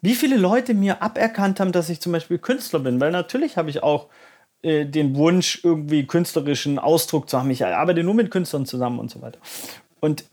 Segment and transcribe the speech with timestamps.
[0.00, 3.00] wie viele Leute mir aberkannt haben, dass ich zum Beispiel Künstler bin.
[3.00, 4.08] Weil natürlich habe ich auch
[4.62, 7.50] äh, den Wunsch, irgendwie künstlerischen Ausdruck zu haben.
[7.50, 9.38] Ich arbeite nur mit Künstlern zusammen und so weiter.
[10.00, 10.24] Und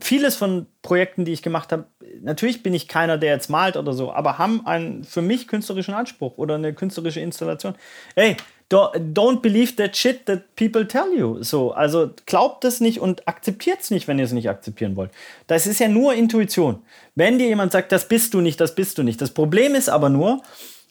[0.00, 1.86] vieles von Projekten, die ich gemacht habe,
[2.22, 5.94] natürlich bin ich keiner, der jetzt malt oder so, aber haben einen für mich künstlerischen
[5.94, 7.74] Anspruch oder eine künstlerische Installation.
[8.14, 8.36] Hey,
[8.70, 11.42] don't believe that shit that people tell you.
[11.42, 15.10] So, also glaubt es nicht und akzeptiert es nicht, wenn ihr es nicht akzeptieren wollt.
[15.46, 16.82] Das ist ja nur Intuition.
[17.14, 19.20] Wenn dir jemand sagt, das bist du nicht, das bist du nicht.
[19.20, 20.42] Das Problem ist aber nur,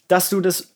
[0.08, 0.72] dass du das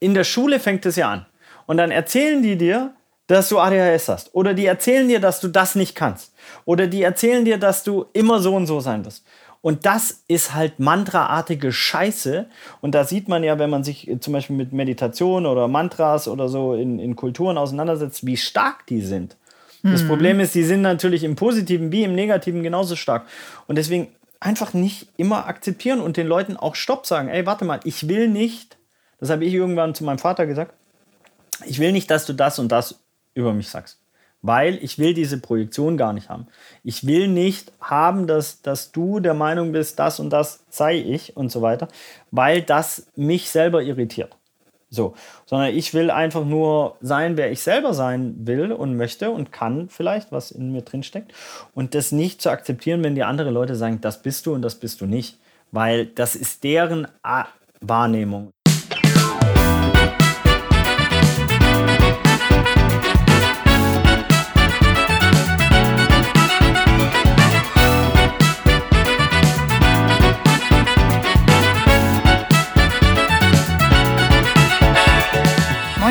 [0.00, 1.26] in der Schule fängt es ja an.
[1.66, 2.94] Und dann erzählen die dir,
[3.26, 4.34] dass du ADHS hast.
[4.34, 6.32] Oder die erzählen dir, dass du das nicht kannst.
[6.64, 9.24] Oder die erzählen dir, dass du immer so und so sein wirst.
[9.60, 12.46] Und das ist halt mantraartige Scheiße.
[12.80, 16.48] Und da sieht man ja, wenn man sich zum Beispiel mit Meditation oder Mantras oder
[16.48, 19.36] so in, in Kulturen auseinandersetzt, wie stark die sind.
[19.82, 19.92] Mhm.
[19.92, 23.26] Das Problem ist, die sind natürlich im Positiven wie im Negativen genauso stark.
[23.66, 24.08] Und deswegen
[24.40, 27.28] einfach nicht immer akzeptieren und den Leuten auch Stopp sagen.
[27.28, 28.76] Ey, warte mal, ich will nicht,
[29.18, 30.74] das habe ich irgendwann zu meinem Vater gesagt,
[31.66, 33.00] ich will nicht, dass du das und das
[33.34, 33.98] über mich sagst.
[34.40, 36.46] Weil ich will diese Projektion gar nicht haben.
[36.84, 41.36] Ich will nicht haben, dass, dass du der Meinung bist, das und das sei ich
[41.36, 41.88] und so weiter,
[42.30, 44.36] weil das mich selber irritiert.
[44.90, 45.14] So,
[45.44, 49.88] sondern ich will einfach nur sein, wer ich selber sein will und möchte und kann
[49.90, 51.32] vielleicht, was in mir drin steckt.
[51.74, 54.76] Und das nicht zu akzeptieren, wenn die anderen Leute sagen, das bist du und das
[54.76, 55.38] bist du nicht.
[55.72, 57.06] Weil das ist deren
[57.82, 58.50] Wahrnehmung.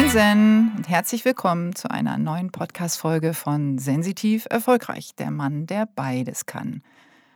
[0.07, 6.45] Moinsen und herzlich willkommen zu einer neuen Podcast-Folge von Sensitiv Erfolgreich, der Mann, der beides
[6.45, 6.81] kann.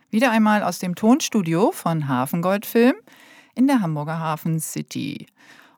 [0.08, 2.94] Wieder einmal aus dem Tonstudio von Hafengoldfilm
[3.54, 5.26] in der Hamburger Hafen City.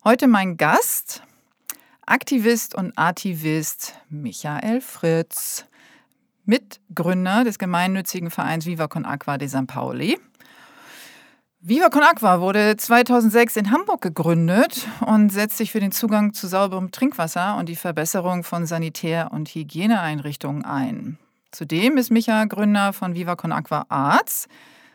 [0.04, 1.24] Heute mein Gast,
[2.06, 5.66] Aktivist und Artivist Michael Fritz,
[6.44, 10.16] Mitgründer des gemeinnützigen Vereins Viva Con Aqua de San Pauli
[11.66, 16.46] Viva Con Aqua wurde 2006 in Hamburg gegründet und setzt sich für den Zugang zu
[16.46, 21.16] sauberem Trinkwasser und die Verbesserung von Sanitär- und Hygieneeinrichtungen ein.
[21.52, 24.46] Zudem ist Micha Gründer von Viva Con Aqua Arts,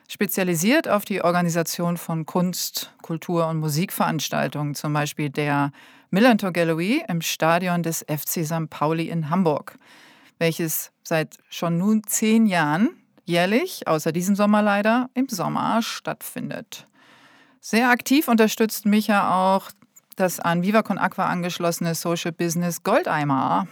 [0.07, 5.71] spezialisiert auf die Organisation von Kunst, Kultur und Musikveranstaltungen, zum Beispiel der
[6.11, 8.69] Millantor Gallery im Stadion des FC St.
[8.69, 9.79] Pauli in Hamburg,
[10.37, 12.89] welches seit schon nun zehn Jahren
[13.29, 16.85] jährlich, außer diesem Sommer leider, im Sommer stattfindet.
[17.61, 19.71] Sehr aktiv unterstützt Micha auch
[20.15, 23.67] das an Viva Aqua angeschlossene Social Business Goldeimer,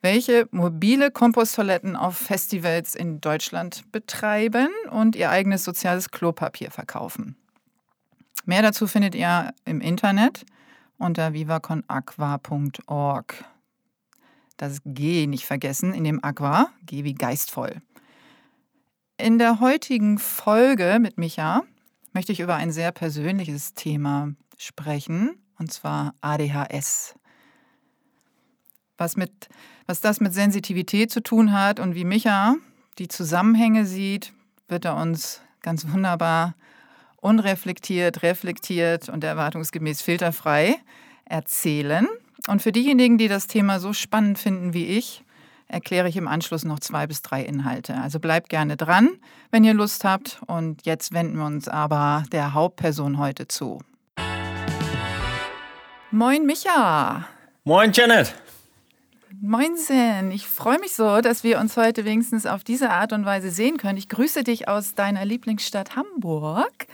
[0.00, 7.36] welche mobile Komposttoiletten auf Festivals in Deutschland betreiben und ihr eigenes soziales Klopapier verkaufen.
[8.46, 10.44] Mehr dazu findet ihr im Internet
[10.98, 13.44] unter vivaconaqua.org.
[14.56, 17.80] Das G nicht vergessen in dem Aqua, G wie geistvoll.
[19.16, 21.62] In der heutigen Folge mit Micha
[22.12, 27.14] möchte ich über ein sehr persönliches Thema sprechen, und zwar ADHS.
[28.98, 29.48] Was, mit,
[29.86, 32.56] was das mit Sensitivität zu tun hat und wie Micha
[32.98, 34.32] die Zusammenhänge sieht,
[34.66, 36.56] wird er uns ganz wunderbar
[37.16, 40.74] unreflektiert, reflektiert und erwartungsgemäß filterfrei
[41.24, 42.08] erzählen.
[42.48, 45.23] Und für diejenigen, die das Thema so spannend finden wie ich,
[45.68, 47.94] erkläre ich im Anschluss noch zwei bis drei Inhalte.
[47.96, 49.10] Also bleibt gerne dran,
[49.50, 50.40] wenn ihr Lust habt.
[50.46, 53.80] Und jetzt wenden wir uns aber der Hauptperson heute zu.
[56.10, 57.26] Moin Micha.
[57.64, 58.34] Moin Janet.
[59.46, 63.50] Moinsen, ich freue mich so, dass wir uns heute wenigstens auf diese Art und Weise
[63.50, 63.98] sehen können.
[63.98, 66.86] Ich grüße dich aus deiner Lieblingsstadt Hamburg.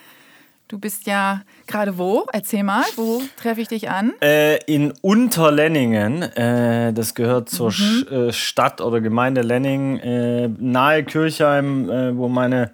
[0.71, 2.29] Du bist ja gerade wo?
[2.33, 4.13] Erzähl mal, wo treffe ich dich an?
[4.23, 6.23] Äh, in Unterlenningen.
[6.23, 8.07] Äh, das gehört zur mhm.
[8.09, 12.71] Äh, Stadt oder Gemeinde Lenning, äh, nahe Kirchheim, äh, wo meine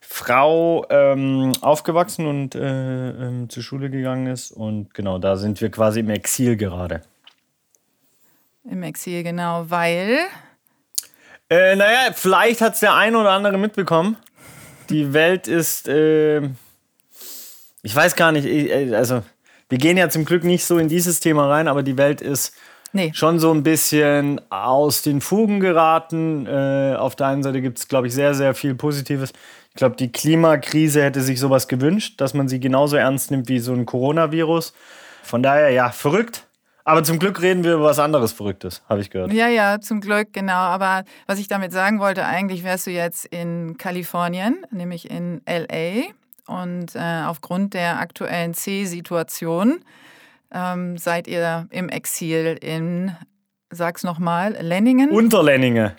[0.00, 4.52] Frau ähm, aufgewachsen und äh, ähm, zur Schule gegangen ist.
[4.52, 7.02] Und genau, da sind wir quasi im Exil gerade.
[8.70, 10.18] Im Exil, genau, weil.
[11.50, 14.16] naja, vielleicht hat es der eine oder andere mitbekommen.
[14.90, 15.88] Die Welt ist
[17.86, 19.22] ich weiß gar nicht, äh, also
[19.68, 22.52] wir gehen ja zum Glück nicht so in dieses Thema rein, aber die Welt ist
[22.92, 23.12] nee.
[23.14, 26.46] schon so ein bisschen aus den Fugen geraten.
[26.46, 29.32] Äh, auf der einen Seite gibt es, glaube ich, sehr, sehr viel Positives.
[29.70, 33.60] Ich glaube, die Klimakrise hätte sich sowas gewünscht, dass man sie genauso ernst nimmt wie
[33.60, 34.72] so ein Coronavirus.
[35.22, 36.44] Von daher, ja, verrückt.
[36.82, 39.32] Aber zum Glück reden wir über was anderes Verrücktes, habe ich gehört.
[39.32, 40.54] Ja, ja, zum Glück, genau.
[40.54, 46.14] Aber was ich damit sagen wollte, eigentlich wärst du jetzt in Kalifornien, nämlich in LA
[46.46, 49.80] und äh, aufgrund der aktuellen C-Situation
[50.52, 53.16] ähm, seid ihr im Exil in,
[53.70, 55.10] sag's nochmal, Lenningen?
[55.10, 55.96] Unterlenninge.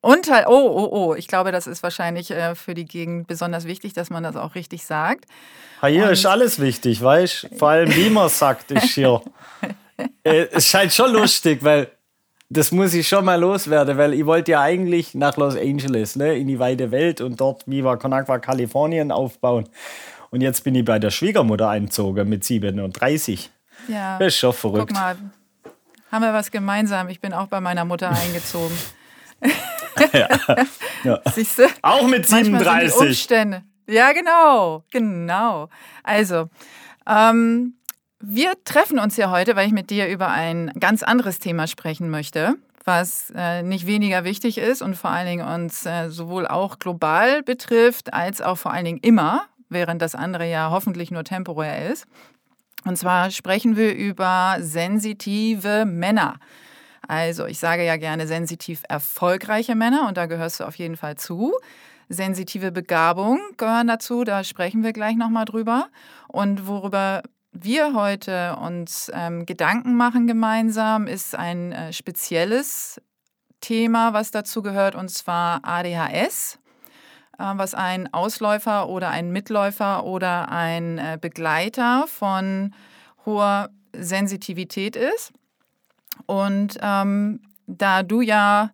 [0.00, 3.94] Unter, oh, oh, oh, ich glaube, das ist wahrscheinlich äh, für die Gegend besonders wichtig,
[3.94, 5.24] dass man das auch richtig sagt.
[5.84, 9.20] Hier und ist alles wichtig, weißt Vor allem, wie man sagt, ist hier.
[10.22, 11.90] äh, es scheint schon lustig, weil
[12.50, 16.36] das muss ich schon mal loswerden, weil ich wollte ja eigentlich nach Los Angeles, ne,
[16.36, 19.68] in die weite Welt und dort Viva Con Agua Kalifornien aufbauen.
[20.30, 23.50] Und jetzt bin ich bei der Schwiegermutter einzogen mit 37.
[23.88, 24.18] Ja.
[24.18, 24.88] Das ist schon verrückt.
[24.88, 25.16] Guck mal,
[26.10, 27.08] haben wir was gemeinsam.
[27.08, 28.76] Ich bin auch bei meiner Mutter eingezogen.
[30.12, 30.28] ja.
[31.04, 31.20] ja.
[31.34, 31.62] Siehst du?
[31.82, 32.96] Auch mit 37.
[32.96, 33.62] Umstände.
[33.86, 35.68] Ja, genau, genau.
[36.02, 36.48] Also,
[37.06, 37.74] ähm,
[38.20, 42.10] wir treffen uns hier heute, weil ich mit dir über ein ganz anderes Thema sprechen
[42.10, 46.78] möchte, was äh, nicht weniger wichtig ist und vor allen Dingen uns äh, sowohl auch
[46.78, 51.90] global betrifft, als auch vor allen Dingen immer, während das andere ja hoffentlich nur temporär
[51.90, 52.06] ist.
[52.84, 56.36] Und zwar sprechen wir über sensitive Männer.
[57.06, 61.16] Also ich sage ja gerne sensitiv erfolgreiche Männer und da gehörst du auf jeden Fall
[61.16, 61.54] zu.
[62.08, 65.88] Sensitive Begabung gehören dazu, da sprechen wir gleich nochmal drüber.
[66.28, 67.22] Und worüber
[67.64, 73.00] wir heute uns ähm, Gedanken machen gemeinsam, ist ein äh, spezielles
[73.60, 76.58] Thema, was dazu gehört, und zwar ADHS,
[77.38, 82.74] äh, was ein Ausläufer oder ein Mitläufer oder ein äh, Begleiter von
[83.26, 85.32] hoher Sensitivität ist.
[86.26, 88.70] Und ähm, da du ja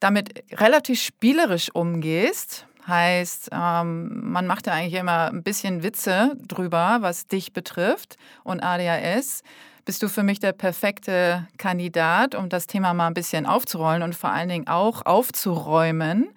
[0.00, 6.98] damit relativ spielerisch umgehst, heißt, ähm, man macht ja eigentlich immer ein bisschen Witze drüber,
[7.00, 9.42] was dich betrifft und ADHS,
[9.86, 14.14] bist du für mich der perfekte Kandidat, um das Thema mal ein bisschen aufzurollen und
[14.14, 16.28] vor allen Dingen auch aufzuräumen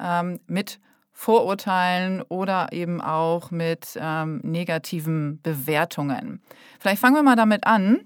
[0.00, 0.80] ähm, mit
[1.12, 6.42] Vorurteilen oder eben auch mit ähm, negativen Bewertungen.
[6.78, 8.00] Vielleicht fangen wir mal damit an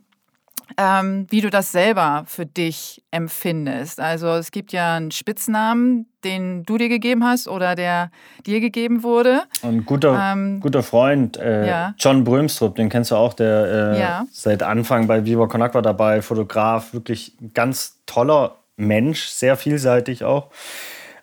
[0.76, 4.00] ähm, wie du das selber für dich empfindest.
[4.00, 8.10] Also es gibt ja einen Spitznamen, den du dir gegeben hast oder der
[8.46, 9.42] dir gegeben wurde.
[9.62, 11.94] Ein guter, ähm, guter Freund, äh, ja.
[11.98, 14.26] John Brömstrup, den kennst du auch, der äh, ja.
[14.32, 20.50] seit Anfang bei Viva Con Agua dabei, Fotograf, wirklich ganz toller Mensch, sehr vielseitig auch.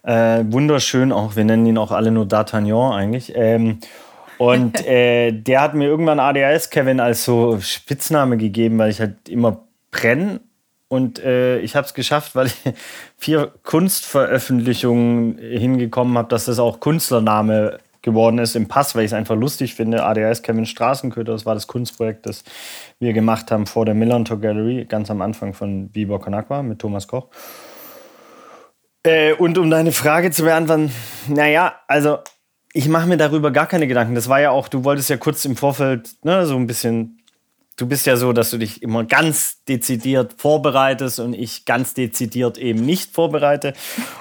[0.04, 3.34] Äh, wunderschön auch, wir nennen ihn auch alle nur D'Artagnan eigentlich.
[3.36, 3.80] Ähm,
[4.42, 9.30] und äh, der hat mir irgendwann ADHS Kevin als so Spitzname gegeben, weil ich halt
[9.30, 10.40] immer brenne.
[10.88, 12.56] Und äh, ich habe es geschafft, weil ich
[13.18, 19.14] vier Kunstveröffentlichungen hingekommen habe, dass das auch Künstlername geworden ist im Pass, weil ich es
[19.14, 20.04] einfach lustig finde.
[20.04, 22.44] ADHS Kevin Straßenköter, das war das Kunstprojekt, das
[22.98, 27.08] wir gemacht haben vor der Millantor Gallery, ganz am Anfang von Con Aqua mit Thomas
[27.08, 27.28] Koch.
[29.04, 30.92] Äh, und um deine Frage zu beantworten,
[31.28, 32.18] naja, also
[32.74, 34.16] ich mache mir darüber gar keine Gedanken.
[34.16, 37.18] Das war ja auch, du wolltest ja kurz im Vorfeld ne, so ein bisschen.
[37.78, 42.60] Du bist ja so, dass du dich immer ganz dezidiert vorbereitest und ich ganz dezidiert
[42.60, 43.74] eben nicht vorbereite.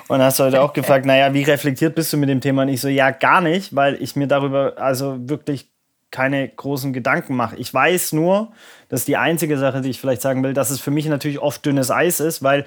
[0.08, 2.62] Und hast heute auch gefragt, naja, wie reflektiert bist du mit dem Thema?
[2.62, 5.68] Und ich so, ja, gar nicht, weil ich mir darüber also wirklich
[6.10, 7.56] keine großen Gedanken mache.
[7.56, 8.52] Ich weiß nur,
[8.88, 11.64] dass die einzige Sache, die ich vielleicht sagen will, dass es für mich natürlich oft
[11.64, 12.64] dünnes Eis ist, weil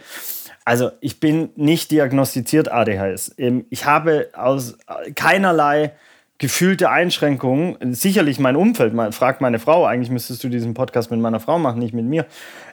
[0.65, 3.35] also ich bin nicht diagnostiziert ADHS.
[3.37, 4.77] Ähm, ich habe aus
[5.15, 5.93] keinerlei
[6.39, 11.39] gefühlte Einschränkungen, sicherlich mein Umfeld, fragt meine Frau, eigentlich müsstest du diesen Podcast mit meiner
[11.39, 12.25] Frau machen, nicht mit mir.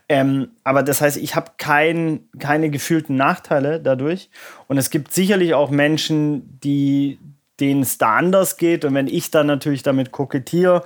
[0.09, 4.29] Ähm, aber das heißt, ich habe kein, keine gefühlten Nachteile dadurch.
[4.67, 7.21] Und es gibt sicherlich auch Menschen, die,
[7.61, 8.85] denen es da anders geht.
[8.85, 10.83] Und wenn ich dann natürlich damit kokettiere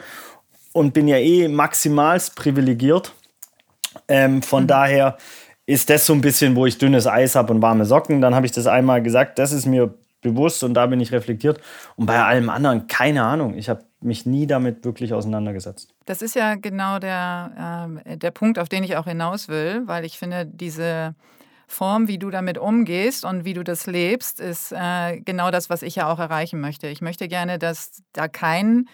[0.75, 3.14] und bin ja eh maximalst privilegiert,
[4.08, 4.68] ähm, von mhm.
[4.68, 5.16] daher
[5.66, 8.21] ist das so ein bisschen, wo ich dünnes Eis habe und warme Socken.
[8.21, 11.61] Dann habe ich das einmal gesagt, das ist mir bewusst und da bin ich reflektiert.
[11.97, 13.56] Und bei allem anderen, keine Ahnung.
[13.56, 15.94] Ich habe mich nie damit wirklich auseinandergesetzt.
[16.06, 20.04] Das ist ja genau der, äh, der Punkt, auf den ich auch hinaus will, weil
[20.04, 21.14] ich finde, diese
[21.66, 25.83] Form, wie du damit umgehst und wie du das lebst, ist äh, genau das, was
[25.83, 26.88] ich ja auch erreichen möchte.
[26.88, 28.88] Ich möchte gerne, dass da kein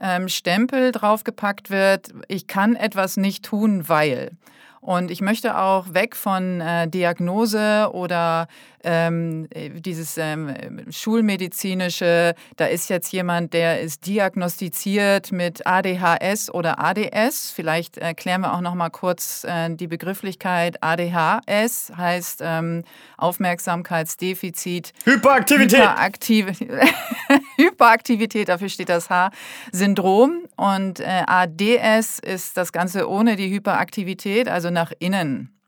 [0.00, 4.32] ähm, Stempel draufgepackt wird, ich kann etwas nicht tun, weil.
[4.80, 8.48] Und ich möchte auch weg von äh, Diagnose oder
[8.84, 10.54] ähm, äh, dieses ähm,
[10.90, 17.50] schulmedizinische, da ist jetzt jemand, der ist diagnostiziert mit ADHS oder ADS.
[17.50, 20.82] Vielleicht erklären wir auch noch mal kurz äh, die Begrifflichkeit.
[20.82, 22.84] ADHS heißt ähm,
[23.16, 24.92] Aufmerksamkeitsdefizit.
[25.04, 25.80] Hyperaktivität.
[25.80, 26.52] Hyperaktive,
[27.56, 29.30] Hyperaktivität, dafür steht das H.
[29.72, 30.44] Syndrom.
[30.56, 35.59] Und äh, ADS ist das Ganze ohne die Hyperaktivität, also nach innen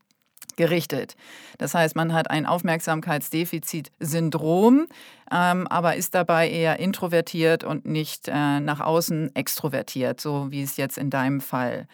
[0.57, 1.17] gerichtet.
[1.59, 4.87] Das heißt, man hat ein Aufmerksamkeitsdefizit-Syndrom,
[5.31, 10.77] ähm, aber ist dabei eher introvertiert und nicht äh, nach außen extrovertiert, so wie es
[10.77, 11.89] jetzt in deinem Fall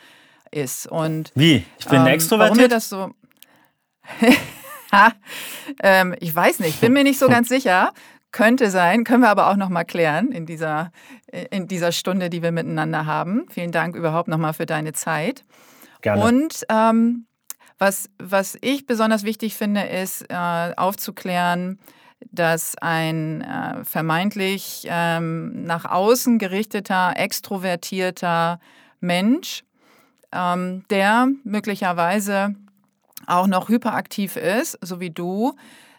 [0.51, 0.87] ist.
[0.87, 1.65] Und, wie?
[1.79, 2.57] Ich bin ähm, extrovertiert?
[2.57, 3.11] Warum wir das so...
[5.83, 7.93] ähm, ich weiß nicht, bin mir nicht so ganz sicher.
[8.31, 10.93] Könnte sein, können wir aber auch noch mal klären in dieser,
[11.51, 13.47] in dieser Stunde, die wir miteinander haben.
[13.51, 15.45] Vielen Dank überhaupt noch mal für deine Zeit.
[16.03, 16.23] Gerne.
[16.23, 17.27] Und ähm,
[17.79, 21.79] was, was ich besonders wichtig finde, ist äh, aufzuklären,
[22.33, 28.61] dass ein äh, vermeintlich ähm, nach außen gerichteter, extrovertierter
[29.01, 29.63] Mensch,
[30.33, 32.55] ähm, der möglicherweise
[33.27, 35.55] auch noch hyperaktiv ist, so wie du,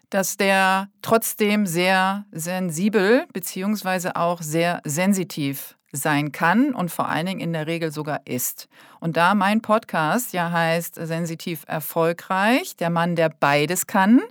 [0.10, 7.40] dass der trotzdem sehr sensibel beziehungsweise auch sehr sensitiv sein kann und vor allen Dingen
[7.40, 8.68] in der Regel sogar ist.
[9.00, 14.22] Und da mein Podcast ja heißt Sensitiv erfolgreich, der Mann, der beides kann,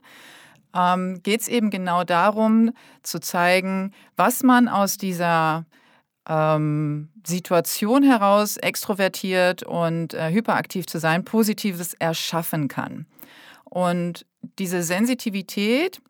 [0.74, 2.72] ähm, geht es eben genau darum
[3.02, 5.64] zu zeigen, was man aus dieser
[6.28, 13.06] ähm, Situation heraus extrovertiert und äh, hyperaktiv zu sein, Positives erschaffen kann.
[13.64, 14.26] Und
[14.58, 16.00] diese Sensitivität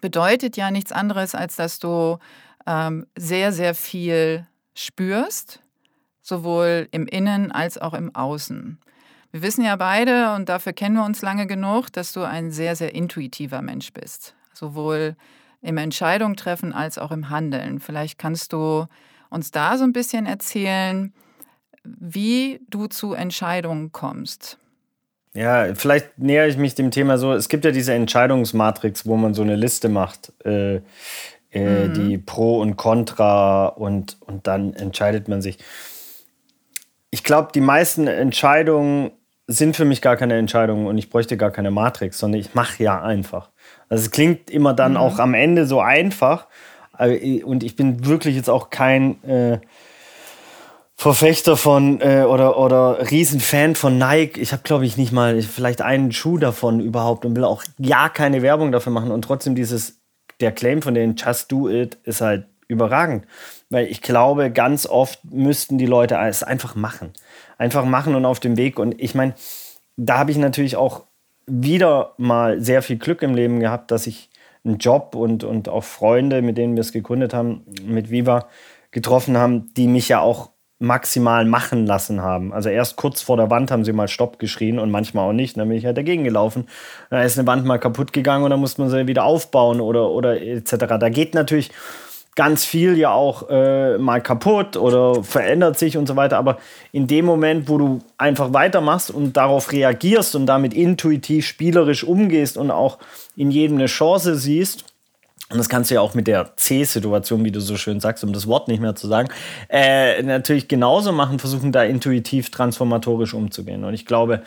[0.00, 2.18] bedeutet ja nichts anderes, als dass du
[2.66, 5.60] ähm, sehr, sehr viel spürst,
[6.22, 8.78] sowohl im Innen als auch im Außen.
[9.32, 12.76] Wir wissen ja beide, und dafür kennen wir uns lange genug, dass du ein sehr,
[12.76, 15.16] sehr intuitiver Mensch bist, sowohl
[15.62, 17.80] im Entscheidung treffen als auch im Handeln.
[17.80, 18.86] Vielleicht kannst du
[19.30, 21.12] uns da so ein bisschen erzählen,
[21.84, 24.58] wie du zu Entscheidungen kommst.
[25.34, 27.34] Ja, vielleicht nähere ich mich dem Thema so.
[27.34, 30.32] Es gibt ja diese Entscheidungsmatrix, wo man so eine Liste macht.
[30.46, 30.80] Äh,
[31.52, 31.94] äh, mhm.
[31.94, 35.58] die Pro und Contra und, und dann entscheidet man sich.
[37.10, 39.12] Ich glaube, die meisten Entscheidungen
[39.46, 42.82] sind für mich gar keine Entscheidungen und ich bräuchte gar keine Matrix, sondern ich mache
[42.82, 43.50] ja einfach.
[43.88, 44.98] Also es klingt immer dann mhm.
[44.98, 46.48] auch am Ende so einfach
[46.98, 49.60] und ich bin wirklich jetzt auch kein äh,
[50.96, 54.40] Verfechter von äh, oder, oder Riesenfan von Nike.
[54.40, 58.08] Ich habe, glaube ich, nicht mal vielleicht einen Schuh davon überhaupt und will auch ja
[58.08, 60.00] keine Werbung dafür machen und trotzdem dieses
[60.40, 63.26] der Claim von den Just Do It ist halt überragend.
[63.70, 67.12] Weil ich glaube, ganz oft müssten die Leute es einfach machen.
[67.58, 68.78] Einfach machen und auf dem Weg.
[68.78, 69.34] Und ich meine,
[69.96, 71.04] da habe ich natürlich auch
[71.46, 74.30] wieder mal sehr viel Glück im Leben gehabt, dass ich
[74.64, 78.48] einen Job und, und auch Freunde, mit denen wir es gegründet haben, mit Viva
[78.90, 82.52] getroffen haben, die mich ja auch maximal machen lassen haben.
[82.52, 85.56] Also erst kurz vor der Wand haben sie mal Stopp geschrien und manchmal auch nicht.
[85.56, 86.68] Dann bin ich halt dagegen gelaufen.
[87.08, 90.10] Da ist eine Wand mal kaputt gegangen und dann muss man sie wieder aufbauen oder,
[90.10, 90.86] oder etc.
[90.98, 91.70] Da geht natürlich
[92.36, 96.36] ganz viel ja auch äh, mal kaputt oder verändert sich und so weiter.
[96.36, 96.58] Aber
[96.92, 102.58] in dem Moment, wo du einfach weitermachst und darauf reagierst und damit intuitiv spielerisch umgehst
[102.58, 102.98] und auch
[103.34, 104.84] in jedem eine Chance siehst,
[105.48, 108.32] und das kannst du ja auch mit der C-Situation, wie du so schön sagst, um
[108.32, 109.28] das Wort nicht mehr zu sagen,
[109.68, 113.84] äh, natürlich genauso machen, versuchen da intuitiv transformatorisch umzugehen.
[113.84, 114.42] Und ich glaube,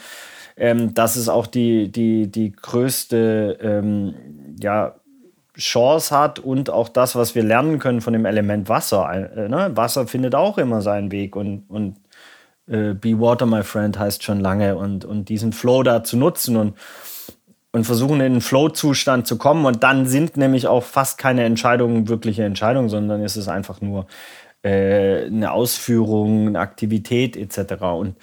[0.57, 4.13] ähm, das ist auch die, die, die größte ähm,
[4.59, 4.95] ja,
[5.57, 9.09] Chance hat und auch das, was wir lernen können von dem Element Wasser.
[9.09, 9.71] Äh, ne?
[9.75, 11.95] Wasser findet auch immer seinen Weg und, und
[12.67, 16.57] äh, Be Water, my friend heißt schon lange und, und diesen Flow da zu nutzen
[16.57, 16.75] und
[17.79, 19.65] und versuchen in den Flow-Zustand zu kommen.
[19.65, 24.05] Und dann sind nämlich auch fast keine Entscheidungen wirkliche Entscheidungen, sondern ist es einfach nur
[24.63, 27.81] äh, eine Ausführung, eine Aktivität etc.
[27.83, 28.17] Und,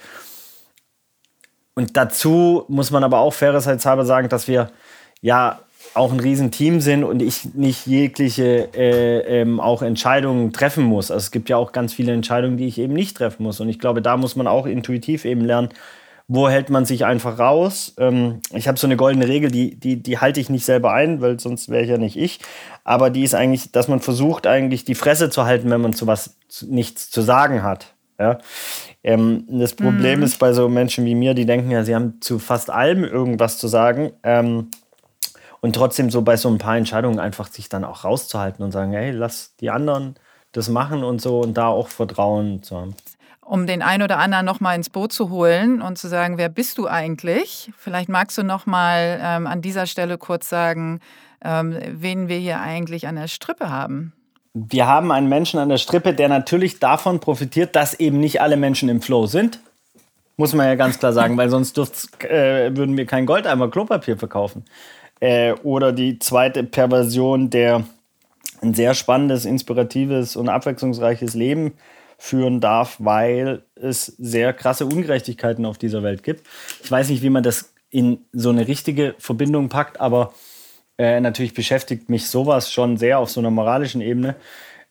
[1.73, 4.69] und dazu muss man aber auch fairerseitshalber sagen, dass wir
[5.21, 5.59] ja
[5.95, 11.09] auch ein Riesenteam sind und ich nicht jegliche äh, ähm, auch Entscheidungen treffen muss.
[11.09, 13.59] Also es gibt ja auch ganz viele Entscheidungen, die ich eben nicht treffen muss.
[13.59, 15.69] Und ich glaube, da muss man auch intuitiv eben lernen,
[16.27, 17.93] wo hält man sich einfach raus?
[17.97, 21.21] Ähm, ich habe so eine goldene Regel, die, die, die halte ich nicht selber ein,
[21.21, 22.39] weil sonst wäre ich ja nicht ich.
[22.83, 26.05] Aber die ist eigentlich, dass man versucht, eigentlich die Fresse zu halten, wenn man zu
[26.05, 27.93] was nichts zu sagen hat.
[28.19, 28.39] Ja?
[29.03, 30.25] Ähm, das Problem mhm.
[30.25, 33.57] ist bei so Menschen wie mir, die denken ja, sie haben zu fast allem irgendwas
[33.57, 34.11] zu sagen.
[34.23, 34.69] Ähm,
[35.61, 38.91] und trotzdem so bei so ein paar Entscheidungen einfach sich dann auch rauszuhalten und sagen,
[38.91, 40.15] hey, lass die anderen
[40.51, 42.95] das machen und so und da auch Vertrauen zu haben
[43.47, 46.49] um den einen oder anderen noch mal ins Boot zu holen und zu sagen, wer
[46.49, 47.71] bist du eigentlich?
[47.77, 50.99] Vielleicht magst du noch mal ähm, an dieser Stelle kurz sagen,
[51.43, 54.11] ähm, wen wir hier eigentlich an der Strippe haben.
[54.53, 58.57] Wir haben einen Menschen an der Strippe, der natürlich davon profitiert, dass eben nicht alle
[58.57, 59.61] Menschen im Flow sind.
[60.35, 61.77] Muss man ja ganz klar sagen, weil sonst
[62.25, 64.65] äh, würden wir kein Goldeimer Klopapier verkaufen.
[65.21, 67.85] Äh, oder die zweite Perversion, der
[68.61, 71.73] ein sehr spannendes, inspiratives und abwechslungsreiches Leben
[72.17, 76.45] führen darf, weil es sehr krasse Ungerechtigkeiten auf dieser Welt gibt.
[76.83, 80.33] Ich weiß nicht, wie man das in so eine richtige Verbindung packt, aber
[80.97, 84.35] äh, natürlich beschäftigt mich sowas schon sehr auf so einer moralischen Ebene,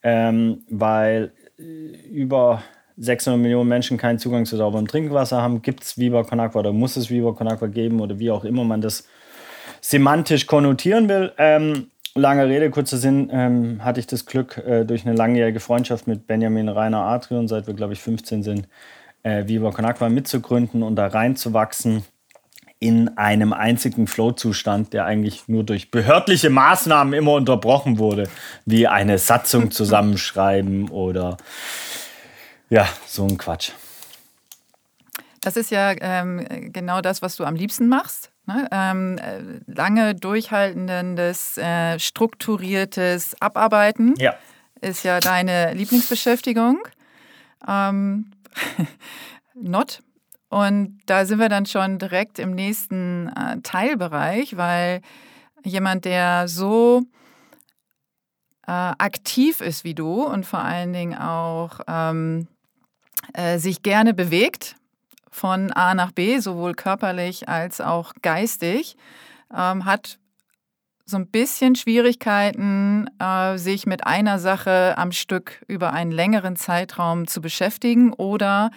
[0.03, 1.63] ähm, weil äh,
[2.09, 2.63] über
[2.97, 5.63] 600 Millionen Menschen keinen Zugang zu sauberem Trinkwasser haben.
[5.63, 8.45] Gibt es Viva Con Agua oder muss es Viva Con Agua geben oder wie auch
[8.45, 9.05] immer man das
[9.81, 11.33] semantisch konnotieren will.
[11.39, 16.07] Ähm, lange Rede, kurzer Sinn, ähm, hatte ich das Glück, äh, durch eine langjährige Freundschaft
[16.07, 18.69] mit Benjamin Rainer Adrian, seit wir, glaube ich, 15 sind,
[19.23, 22.05] äh, Viva Con Agua mitzugründen und da reinzuwachsen
[22.79, 28.29] in einem einzigen Flow-Zustand, der eigentlich nur durch behördliche Maßnahmen immer unterbrochen wurde,
[28.65, 31.39] wie eine Satzung zusammenschreiben oder
[32.69, 33.71] ja, so ein Quatsch.
[35.41, 38.31] Das ist ja ähm, genau das, was du am liebsten machst.
[38.47, 38.69] Ne?
[38.71, 44.35] Ähm, äh, lange durchhaltendes, äh, strukturiertes Abarbeiten ja.
[44.81, 46.79] ist ja deine Lieblingsbeschäftigung.
[47.67, 48.31] Ähm,
[49.55, 50.03] not.
[50.49, 55.01] Und da sind wir dann schon direkt im nächsten äh, Teilbereich, weil
[55.65, 57.03] jemand, der so
[58.67, 62.47] äh, aktiv ist wie du und vor allen Dingen auch ähm,
[63.33, 64.77] äh, sich gerne bewegt
[65.37, 68.97] von A nach B, sowohl körperlich als auch geistig,
[69.55, 70.19] ähm, hat
[71.05, 77.27] so ein bisschen Schwierigkeiten, äh, sich mit einer Sache am Stück über einen längeren Zeitraum
[77.27, 78.71] zu beschäftigen oder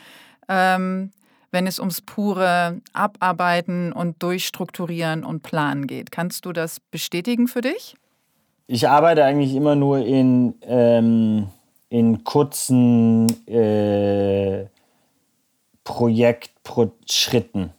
[0.50, 1.12] ähm,
[1.50, 6.12] wenn es ums pure Abarbeiten und Durchstrukturieren und Planen geht.
[6.12, 7.96] Kannst du das bestätigen für dich?
[8.68, 11.48] Ich arbeite eigentlich immer nur in, ähm,
[11.88, 14.68] in kurzen äh,
[16.64, 17.72] Projektschritten.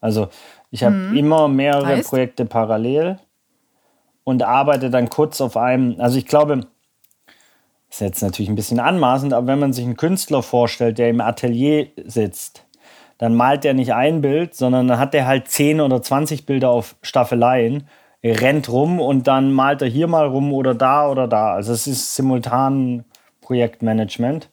[0.00, 0.26] Also
[0.72, 1.16] ich habe mhm.
[1.16, 2.08] immer mehrere heißt?
[2.08, 3.20] Projekte parallel
[4.24, 5.94] und arbeite dann kurz auf einem.
[6.00, 6.66] Also ich glaube, das
[7.90, 11.20] ist jetzt natürlich ein bisschen anmaßend, aber wenn man sich einen Künstler vorstellt, der im
[11.20, 12.66] Atelier sitzt,
[13.18, 16.70] dann malt er nicht ein Bild, sondern dann hat er halt 10 oder 20 Bilder
[16.70, 17.86] auf Staffeleien,
[18.20, 21.54] er rennt rum und dann malt er hier mal rum oder da oder da.
[21.54, 23.04] Also es ist simultan
[23.42, 24.50] Projektmanagement.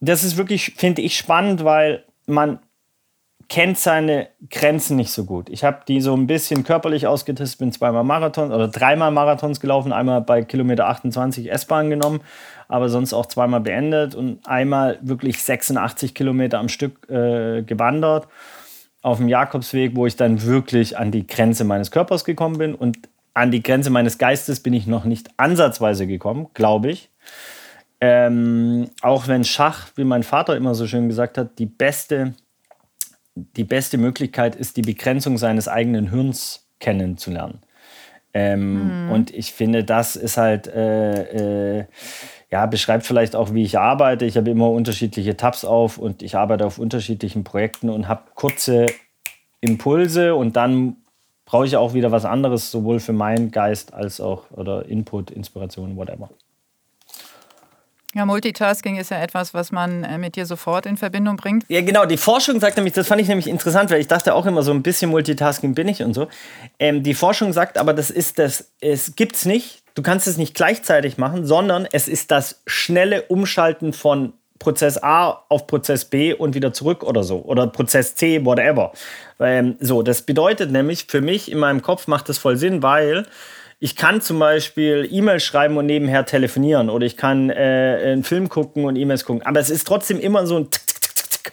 [0.00, 2.60] Das ist wirklich, finde ich, spannend, weil man
[3.50, 5.48] kennt seine Grenzen nicht so gut.
[5.48, 9.92] Ich habe die so ein bisschen körperlich ausgetestet, bin zweimal Marathon oder dreimal Marathons gelaufen,
[9.92, 12.20] einmal bei Kilometer 28 S-Bahn genommen,
[12.68, 18.28] aber sonst auch zweimal beendet und einmal wirklich 86 Kilometer am Stück äh, gewandert
[19.02, 22.98] auf dem Jakobsweg, wo ich dann wirklich an die Grenze meines Körpers gekommen bin und
[23.34, 27.10] an die Grenze meines Geistes bin ich noch nicht ansatzweise gekommen, glaube ich.
[28.00, 32.34] Ähm, auch wenn Schach, wie mein Vater immer so schön gesagt hat, die beste
[33.56, 37.60] die beste Möglichkeit ist, die Begrenzung seines eigenen Hirns kennenzulernen.
[38.32, 39.12] Ähm, mhm.
[39.12, 41.84] Und ich finde, das ist halt, äh, äh,
[42.50, 44.24] ja, beschreibt vielleicht auch, wie ich arbeite.
[44.24, 48.86] Ich habe immer unterschiedliche Tabs auf und ich arbeite auf unterschiedlichen Projekten und habe kurze
[49.60, 50.96] Impulse und dann
[51.44, 55.96] brauche ich auch wieder was anderes, sowohl für meinen Geist als auch oder Input, Inspiration,
[55.96, 56.30] whatever.
[58.14, 61.64] Ja, Multitasking ist ja etwas, was man äh, mit dir sofort in Verbindung bringt.
[61.68, 62.06] Ja, genau.
[62.06, 64.72] Die Forschung sagt nämlich, das fand ich nämlich interessant, weil ich dachte auch immer so
[64.72, 66.26] ein bisschen Multitasking bin ich und so.
[66.80, 69.84] Ähm, die Forschung sagt aber, das ist das, es gibt's nicht.
[69.94, 75.44] Du kannst es nicht gleichzeitig machen, sondern es ist das schnelle Umschalten von Prozess A
[75.48, 77.38] auf Prozess B und wieder zurück oder so.
[77.38, 78.92] Oder Prozess C, whatever.
[79.38, 83.24] Ähm, so, das bedeutet nämlich, für mich in meinem Kopf macht das voll Sinn, weil
[83.82, 88.50] ich kann zum Beispiel E-Mails schreiben und nebenher telefonieren oder ich kann äh, einen Film
[88.50, 89.44] gucken und E-Mails gucken.
[89.44, 91.52] Aber es ist trotzdem immer so ein Tick, Tick, Tick, Tick.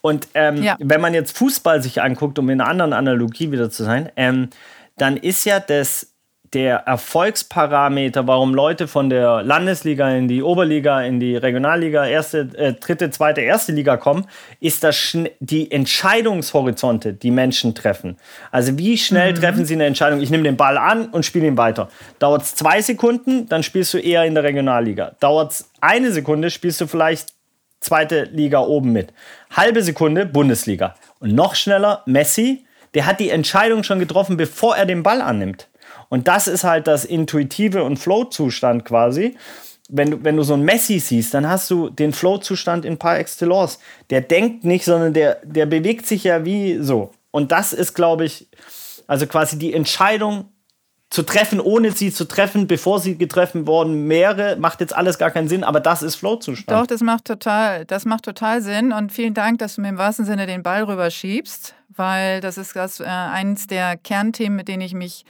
[0.00, 0.76] Und ähm, ja.
[0.78, 4.50] wenn man jetzt Fußball sich anguckt, um in einer anderen Analogie wieder zu sein, ähm,
[4.96, 6.14] dann ist ja das
[6.54, 12.72] der Erfolgsparameter, warum Leute von der Landesliga in die Oberliga, in die Regionalliga, erste, äh,
[12.72, 14.26] dritte, zweite, erste Liga kommen,
[14.60, 18.16] ist das die Entscheidungshorizonte, die Menschen treffen.
[18.50, 19.36] Also wie schnell mhm.
[19.36, 20.20] treffen sie eine Entscheidung?
[20.20, 21.88] Ich nehme den Ball an und spiele ihn weiter.
[22.18, 25.12] Dauert es zwei Sekunden, dann spielst du eher in der Regionalliga.
[25.20, 27.34] Dauert es eine Sekunde, spielst du vielleicht
[27.80, 29.12] zweite Liga oben mit.
[29.54, 30.94] Halbe Sekunde Bundesliga.
[31.20, 35.68] Und noch schneller Messi, der hat die Entscheidung schon getroffen, bevor er den Ball annimmt.
[36.08, 39.36] Und das ist halt das intuitive und Flow-Zustand quasi.
[39.90, 43.18] Wenn du, wenn du so ein Messi siehst, dann hast du den Flow-Zustand in par
[43.18, 43.78] excellence.
[44.10, 47.12] Der denkt nicht, sondern der, der bewegt sich ja wie so.
[47.30, 48.48] Und das ist, glaube ich,
[49.06, 50.46] also quasi die Entscheidung
[51.10, 55.30] zu treffen, ohne sie zu treffen, bevor sie getroffen worden wäre, macht jetzt alles gar
[55.30, 56.78] keinen Sinn, aber das ist Flow-Zustand.
[56.78, 59.96] Doch, das macht total, das macht total Sinn und vielen Dank, dass du mir im
[59.96, 64.82] wahrsten Sinne den Ball rüberschiebst, weil das ist das, äh, eines der Kernthemen, mit denen
[64.82, 65.24] ich mich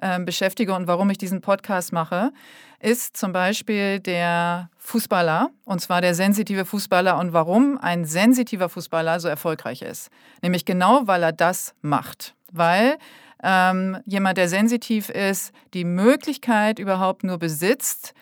[0.00, 2.32] äh, beschäftige und warum ich diesen Podcast mache,
[2.80, 9.20] ist zum Beispiel der Fußballer, und zwar der sensitive Fußballer und warum ein sensitiver Fußballer
[9.20, 10.10] so erfolgreich ist.
[10.42, 12.34] Nämlich genau, weil er das macht.
[12.52, 12.96] weil
[13.42, 18.14] ähm, jemand, der sensitiv ist, die Möglichkeit überhaupt nur besitzt,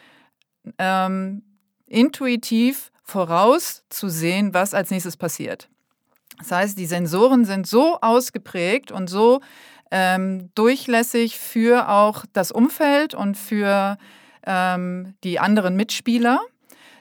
[0.78, 1.42] ähm,
[1.86, 5.68] intuitiv vorauszusehen, was als nächstes passiert.
[6.38, 9.40] Das heißt, die Sensoren sind so ausgeprägt und so
[9.90, 13.98] ähm, durchlässig für auch das Umfeld und für
[14.46, 16.40] ähm, die anderen Mitspieler,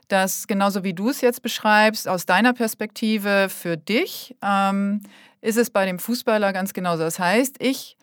[0.07, 5.01] dass genauso wie du es jetzt beschreibst, aus deiner Perspektive für dich, ähm,
[5.41, 7.03] ist es bei dem Fußballer ganz genauso.
[7.03, 7.97] Das heißt, ich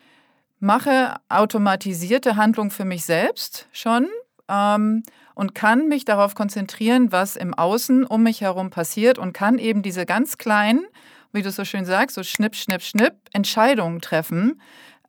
[0.61, 4.09] mache automatisierte Handlung für mich selbst schon
[4.49, 5.03] ähm,
[5.35, 9.83] und kann mich darauf konzentrieren, was im Außen um mich herum passiert und kann eben
[9.83, 10.85] diese ganz kleinen,
[11.33, 14.61] wie du so schön sagst, so schnipp, schnipp, schnipp, Entscheidungen treffen,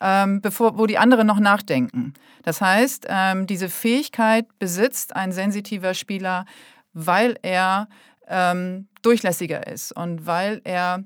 [0.02, 2.14] ähm, bevor, wo die anderen noch nachdenken.
[2.44, 6.46] Das heißt, ähm, diese Fähigkeit besitzt ein sensitiver Spieler,
[6.94, 7.88] weil er
[8.28, 11.04] ähm, durchlässiger ist und weil er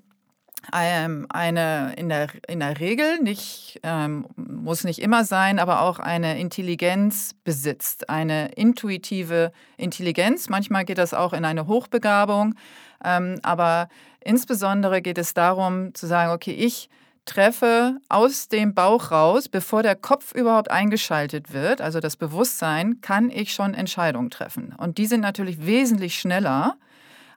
[0.71, 6.39] eine in der, in der Regel nicht, ähm, muss nicht immer sein, aber auch eine
[6.39, 10.49] Intelligenz besitzt, eine intuitive Intelligenz.
[10.49, 12.55] Manchmal geht das auch in eine Hochbegabung,
[13.03, 16.89] ähm, aber insbesondere geht es darum zu sagen, okay, ich
[17.27, 23.29] treffe aus dem Bauch raus, bevor der Kopf überhaupt eingeschaltet wird, also das Bewusstsein, kann
[23.29, 24.73] ich schon Entscheidungen treffen.
[24.77, 26.77] Und die sind natürlich wesentlich schneller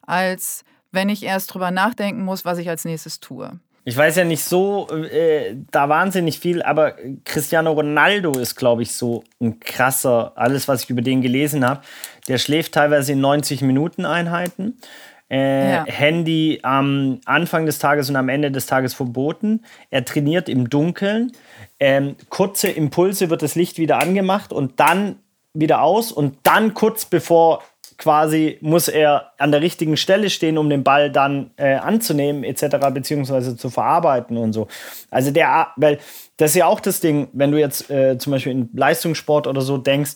[0.02, 3.58] als wenn ich erst drüber nachdenken muss, was ich als nächstes tue.
[3.84, 8.92] Ich weiß ja nicht so äh, da wahnsinnig viel, aber Cristiano Ronaldo ist, glaube ich,
[8.92, 11.80] so ein krasser, alles, was ich über den gelesen habe.
[12.28, 14.78] Der schläft teilweise in 90 Minuten Einheiten.
[15.30, 15.84] Äh, ja.
[15.86, 19.62] Handy am Anfang des Tages und am Ende des Tages verboten.
[19.88, 21.32] Er trainiert im Dunkeln.
[21.78, 25.16] Ähm, kurze Impulse wird das Licht wieder angemacht und dann
[25.54, 27.62] wieder aus und dann kurz bevor
[28.00, 32.78] quasi muss er an der richtigen Stelle stehen, um den Ball dann äh, anzunehmen etc.
[32.92, 34.68] beziehungsweise zu verarbeiten und so.
[35.10, 35.98] Also der, weil
[36.38, 39.60] das ist ja auch das Ding, wenn du jetzt äh, zum Beispiel in Leistungssport oder
[39.60, 40.12] so denkst,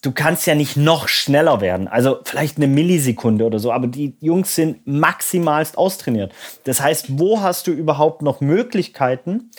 [0.00, 1.86] du kannst ja nicht noch schneller werden.
[1.86, 6.32] Also vielleicht eine Millisekunde oder so, aber die Jungs sind maximalst austrainiert.
[6.64, 9.50] Das heißt, wo hast du überhaupt noch Möglichkeiten,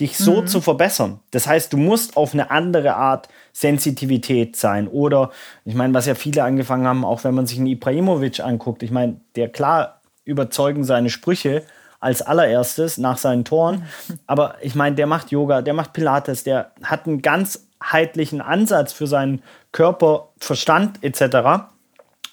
[0.00, 0.46] dich so mhm.
[0.46, 1.20] zu verbessern.
[1.30, 4.88] Das heißt, du musst auf eine andere Art Sensitivität sein.
[4.88, 5.30] Oder,
[5.64, 8.90] ich meine, was ja viele angefangen haben, auch wenn man sich einen Ibrahimovic anguckt, ich
[8.90, 11.62] meine, der klar überzeugen seine Sprüche
[11.98, 13.84] als allererstes nach seinen Toren.
[14.26, 19.06] Aber ich meine, der macht Yoga, der macht Pilates, der hat einen ganzheitlichen Ansatz für
[19.06, 21.70] seinen Körper, Verstand etc.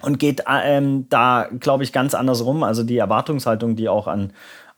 [0.02, 2.64] Und geht ähm, da, glaube ich, ganz anders rum.
[2.64, 4.34] Also die Erwartungshaltung, die auch an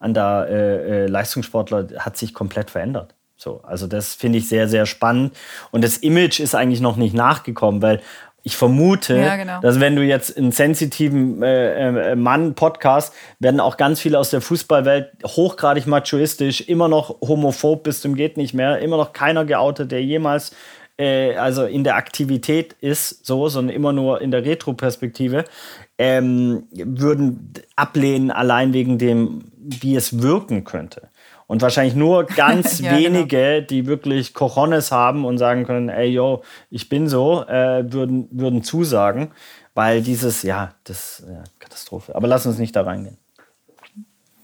[0.05, 3.15] an der äh, äh, Leistungssportler hat sich komplett verändert.
[3.35, 5.35] So, also das finde ich sehr, sehr spannend.
[5.71, 8.01] Und das Image ist eigentlich noch nicht nachgekommen, weil
[8.43, 9.59] ich vermute, ja, genau.
[9.61, 14.41] dass wenn du jetzt einen sensitiven äh, äh, Mann-Podcast, werden auch ganz viele aus der
[14.41, 19.91] Fußballwelt hochgradig machoistisch, immer noch homophob bis zum geht nicht mehr, immer noch keiner geoutet,
[19.91, 20.55] der jemals
[20.97, 25.45] äh, also in der Aktivität ist, so, sondern immer nur in der Retro-Perspektive,
[25.97, 31.09] ähm, würden ablehnen allein wegen dem wie es wirken könnte.
[31.47, 33.03] Und wahrscheinlich nur ganz ja, genau.
[33.03, 33.67] wenige, genau.
[33.67, 38.63] die wirklich Cojones haben und sagen können, ey, yo, ich bin so, äh, würden, würden
[38.63, 39.31] zusagen,
[39.73, 42.15] weil dieses, ja, das ist ja, Katastrophe.
[42.15, 43.17] Aber lass uns nicht da reingehen.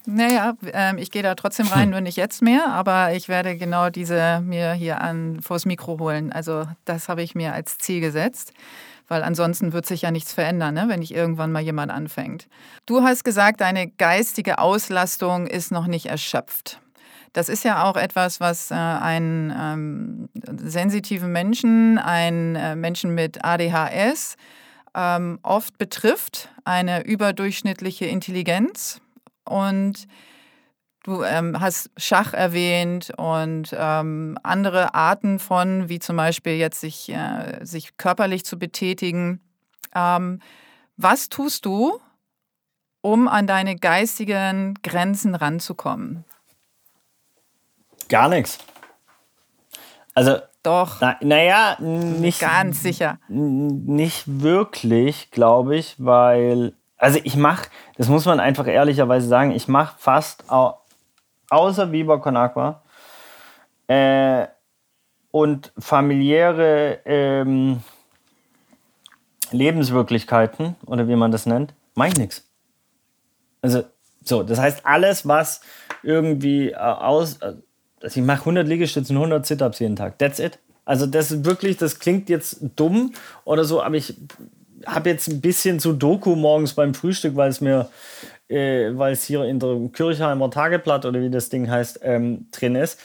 [0.05, 3.91] Naja, äh, ich gehe da trotzdem rein, nur nicht jetzt mehr, aber ich werde genau
[3.91, 6.31] diese mir hier an vors Mikro holen.
[6.31, 8.51] Also das habe ich mir als Ziel gesetzt
[9.11, 12.47] weil ansonsten wird sich ja nichts verändern, ne, wenn nicht irgendwann mal jemand anfängt.
[12.85, 16.79] Du hast gesagt, deine geistige Auslastung ist noch nicht erschöpft.
[17.33, 20.29] Das ist ja auch etwas, was äh, einen ähm,
[20.63, 24.37] sensitiven Menschen, einen äh, Menschen mit ADHS
[24.95, 29.01] ähm, oft betrifft, eine überdurchschnittliche Intelligenz.
[29.43, 30.07] Und
[31.03, 37.09] Du ähm, hast Schach erwähnt und ähm, andere Arten von, wie zum Beispiel jetzt sich,
[37.09, 39.41] äh, sich körperlich zu betätigen.
[39.95, 40.41] Ähm,
[40.97, 41.99] was tust du,
[43.01, 46.23] um an deine geistigen Grenzen ranzukommen?
[48.07, 48.59] Gar nichts.
[50.13, 50.37] Also.
[50.63, 51.01] Doch.
[51.21, 52.39] Naja, na nicht.
[52.39, 53.17] Ganz sicher.
[53.27, 56.73] Nicht wirklich, glaube ich, weil.
[56.97, 60.80] Also ich mache, das muss man einfach ehrlicherweise sagen, ich mache fast auch
[61.51, 62.81] außer Viva Con Aqua
[63.87, 64.47] äh,
[65.31, 67.81] und familiäre ähm,
[69.51, 72.47] Lebenswirklichkeiten oder wie man das nennt, mache ich nichts.
[73.61, 73.83] Also
[74.23, 75.61] so, das heißt alles, was
[76.03, 77.53] irgendwie äh, aus, äh,
[78.01, 80.17] also ich mache 100 Liegestützen, 100 Sit-ups jeden Tag.
[80.19, 80.57] That's it.
[80.85, 84.15] Also das ist wirklich, das klingt jetzt dumm oder so, aber ich
[84.85, 87.89] habe jetzt ein bisschen zu Doku morgens beim Frühstück, weil es mir
[88.51, 92.75] äh, weil es hier in der Kirchheimer Tageblatt oder wie das Ding heißt, ähm, drin
[92.75, 92.99] ist.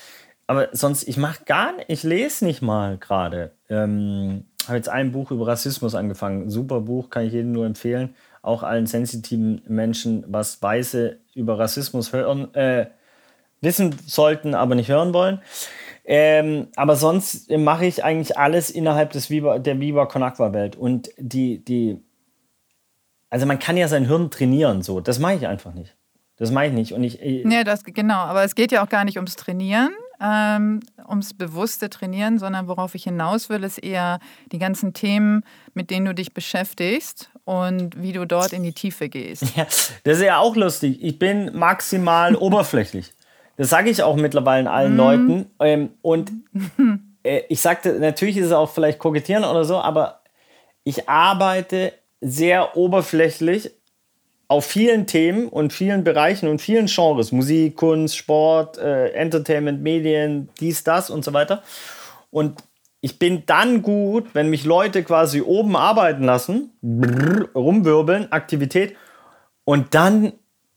[0.46, 3.52] aber sonst, ich mache gar nicht, ich lese nicht mal gerade.
[3.68, 6.50] Ähm, habe jetzt ein Buch über Rassismus angefangen.
[6.50, 8.14] Super Buch, kann ich jedem nur empfehlen.
[8.42, 12.86] Auch allen sensitiven Menschen, was Weiße über Rassismus hören, äh,
[13.60, 15.40] wissen sollten, aber nicht hören wollen.
[16.04, 20.76] Ähm, aber sonst mache ich eigentlich alles innerhalb des Viva, der Viva Con Aqua Welt.
[20.76, 22.00] Und die, die,
[23.30, 25.00] also man kann ja sein Hirn trainieren, so.
[25.00, 25.96] Das mache ich einfach nicht.
[26.36, 26.92] Das mache ich nicht.
[26.92, 28.18] Und ich, ich ja, das, genau.
[28.18, 32.94] Aber es geht ja auch gar nicht ums Trainieren, ähm, ums bewusste Trainieren, sondern worauf
[32.94, 34.20] ich hinaus will, ist eher
[34.52, 39.08] die ganzen Themen, mit denen du dich beschäftigst und wie du dort in die Tiefe
[39.08, 39.44] gehst.
[39.56, 39.64] Ja,
[40.04, 41.02] das ist ja auch lustig.
[41.02, 43.12] Ich bin maximal oberflächlich.
[43.56, 44.96] Das sage ich auch mittlerweile allen mm.
[44.96, 45.50] Leuten.
[45.60, 46.30] Ähm, und
[47.22, 50.20] äh, ich sagte, natürlich ist es auch vielleicht kokettieren oder so, aber
[50.84, 51.94] ich arbeite
[52.26, 53.70] sehr oberflächlich
[54.48, 60.48] auf vielen Themen und vielen Bereichen und vielen Genres, Musik, Kunst, Sport, äh, Entertainment, Medien,
[60.60, 61.62] dies, das und so weiter.
[62.30, 62.62] Und
[63.00, 68.96] ich bin dann gut, wenn mich Leute quasi oben arbeiten lassen, brrr, rumwirbeln, Aktivität
[69.64, 70.32] und dann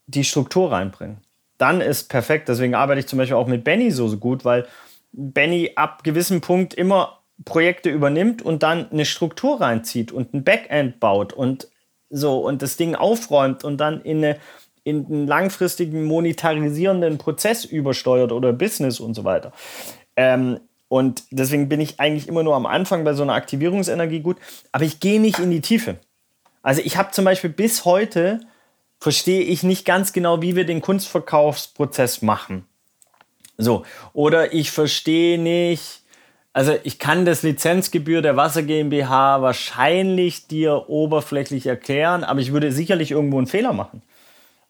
[0.06, 1.18] die Struktur reinbringen.
[1.58, 2.48] Dann ist perfekt.
[2.48, 4.66] Deswegen arbeite ich zum Beispiel auch mit Benny so, so gut, weil
[5.12, 11.00] Benny ab gewissem Punkt immer Projekte übernimmt und dann eine Struktur reinzieht und ein Backend
[11.00, 11.68] baut und
[12.10, 14.38] so und das Ding aufräumt und dann in, eine,
[14.84, 19.52] in einen langfristigen monetarisierenden Prozess übersteuert oder Business und so weiter.
[20.16, 24.38] Ähm, und deswegen bin ich eigentlich immer nur am Anfang bei so einer Aktivierungsenergie gut,
[24.72, 25.98] aber ich gehe nicht in die Tiefe.
[26.62, 28.40] Also ich habe zum Beispiel bis heute
[28.98, 32.66] verstehe ich nicht ganz genau, wie wir den Kunstverkaufsprozess machen.
[33.56, 35.99] So, oder ich verstehe nicht,
[36.52, 42.72] also ich kann das Lizenzgebühr der Wasser GmbH wahrscheinlich dir oberflächlich erklären, aber ich würde
[42.72, 44.02] sicherlich irgendwo einen Fehler machen.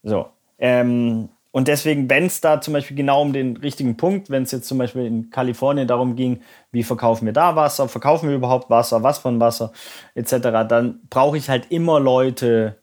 [0.03, 0.27] So.
[0.59, 4.53] Ähm, und deswegen, wenn es da zum Beispiel genau um den richtigen Punkt, wenn es
[4.53, 8.71] jetzt zum Beispiel in Kalifornien darum ging, wie verkaufen wir da Wasser, verkaufen wir überhaupt
[8.71, 9.73] Wasser, was von Wasser,
[10.15, 10.37] etc.,
[10.69, 12.77] dann brauche ich halt immer Leute,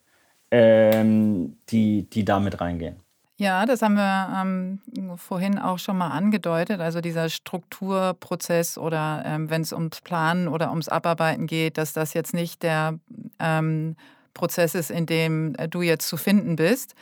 [0.51, 2.97] ähm, die, die da reingehen.
[3.39, 4.79] Ja, das haben wir ähm,
[5.17, 6.81] vorhin auch schon mal angedeutet.
[6.81, 12.15] Also dieser Strukturprozess oder ähm, wenn es ums Planen oder ums Abarbeiten geht, dass das
[12.15, 12.97] jetzt nicht der
[13.39, 13.95] ähm,
[14.33, 16.95] Prozess ist, in dem äh, du jetzt zu finden bist.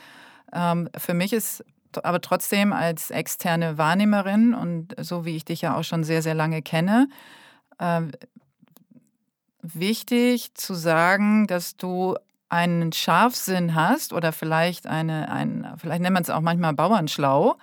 [0.52, 1.64] Ähm, für mich ist
[2.02, 6.34] aber trotzdem als externe Wahrnehmerin und so wie ich dich ja auch schon sehr, sehr
[6.34, 7.08] lange kenne,
[7.78, 8.02] äh,
[9.62, 12.16] wichtig zu sagen, dass du
[12.48, 17.56] einen Scharfsinn hast oder vielleicht eine, ein, vielleicht nennt man es auch manchmal Bauernschlau.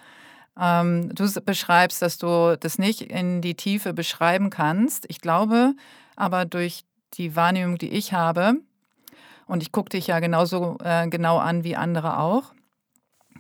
[0.60, 5.06] Ähm, du beschreibst, dass du das nicht in die Tiefe beschreiben kannst.
[5.10, 5.74] Ich glaube
[6.16, 6.84] aber durch
[7.16, 8.56] die Wahrnehmung, die ich habe,
[9.46, 12.54] und ich gucke dich ja genauso äh, genau an wie andere auch,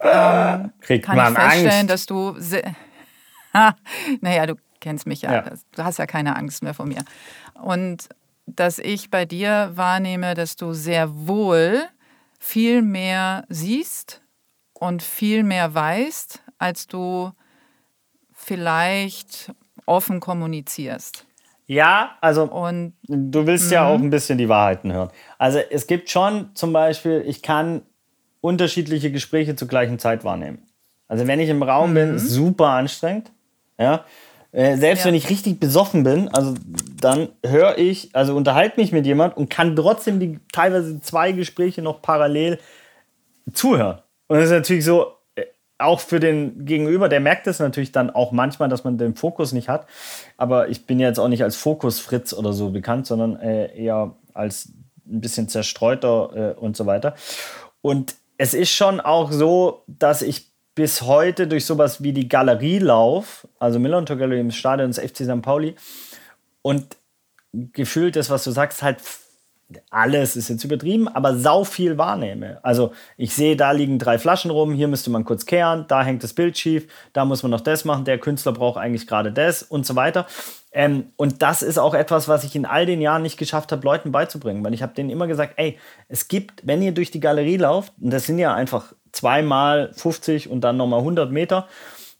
[0.02, 1.90] ähm, Kriegt kann man ich feststellen, Angst.
[1.90, 2.36] dass du.
[4.22, 5.34] naja, du kennst mich ja.
[5.34, 5.44] Ja.
[5.76, 7.04] Du hast ja keine Angst mehr vor mir.
[7.54, 8.10] Und
[8.46, 11.84] dass ich bei dir wahrnehme, dass du sehr wohl
[12.40, 14.22] viel mehr siehst
[14.74, 17.32] und viel mehr weißt, als du
[18.34, 19.54] vielleicht
[19.86, 21.26] offen kommunizierst.
[21.66, 25.10] Ja, also Und du willst ja auch ein bisschen die Wahrheiten hören.
[25.38, 27.84] Also es gibt schon zum Beispiel, ich kann
[28.42, 30.68] unterschiedliche Gespräche zur gleichen Zeit wahrnehmen.
[31.08, 33.32] Also wenn ich im Raum bin, ist super anstrengend.
[33.78, 34.04] Ja.
[34.54, 35.08] Äh, selbst Ja.
[35.08, 36.54] wenn ich richtig besoffen bin, also
[37.02, 41.82] dann höre ich, also unterhalte mich mit jemand und kann trotzdem die teilweise zwei Gespräche
[41.82, 42.60] noch parallel
[43.52, 44.00] zuhören.
[44.28, 45.46] Und das ist natürlich so, äh,
[45.80, 49.52] auch für den Gegenüber, der merkt es natürlich dann auch manchmal, dass man den Fokus
[49.52, 49.88] nicht hat.
[50.38, 54.70] Aber ich bin jetzt auch nicht als Fokus-Fritz oder so bekannt, sondern äh, eher als
[55.06, 57.16] ein bisschen zerstreuter äh, und so weiter.
[57.82, 62.80] Und es ist schon auch so, dass ich bis heute durch sowas wie die Galerie
[62.80, 65.42] lauf, also Millantor Gallery im Stadion des FC St.
[65.42, 65.76] Pauli,
[66.62, 66.98] und
[67.52, 69.02] gefühlt das, was du sagst, halt
[69.90, 72.60] alles ist jetzt übertrieben, aber sau viel wahrnehme.
[72.64, 76.24] Also ich sehe, da liegen drei Flaschen rum, hier müsste man kurz kehren, da hängt
[76.24, 79.64] das Bild schief, da muss man noch das machen, der Künstler braucht eigentlich gerade das
[79.64, 80.28] und so weiter.
[80.72, 83.86] Ähm, und das ist auch etwas, was ich in all den Jahren nicht geschafft habe,
[83.86, 87.20] Leuten beizubringen, weil ich habe denen immer gesagt, ey, es gibt, wenn ihr durch die
[87.20, 91.68] Galerie lauft, und das sind ja einfach zweimal 50 und dann nochmal 100 Meter,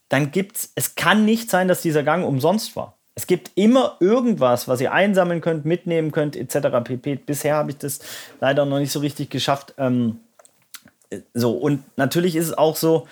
[0.08, 2.96] dann gibt's, es kann nicht sein, dass dieser Gang umsonst war.
[3.14, 6.82] Es gibt immer irgendwas, was ihr einsammeln könnt, mitnehmen könnt, etc.
[6.82, 7.16] pp.
[7.16, 8.00] Bisher habe ich das
[8.40, 9.74] leider noch nicht so richtig geschafft.
[9.78, 10.20] Ähm,
[11.10, 13.06] äh, so, und natürlich ist es auch so,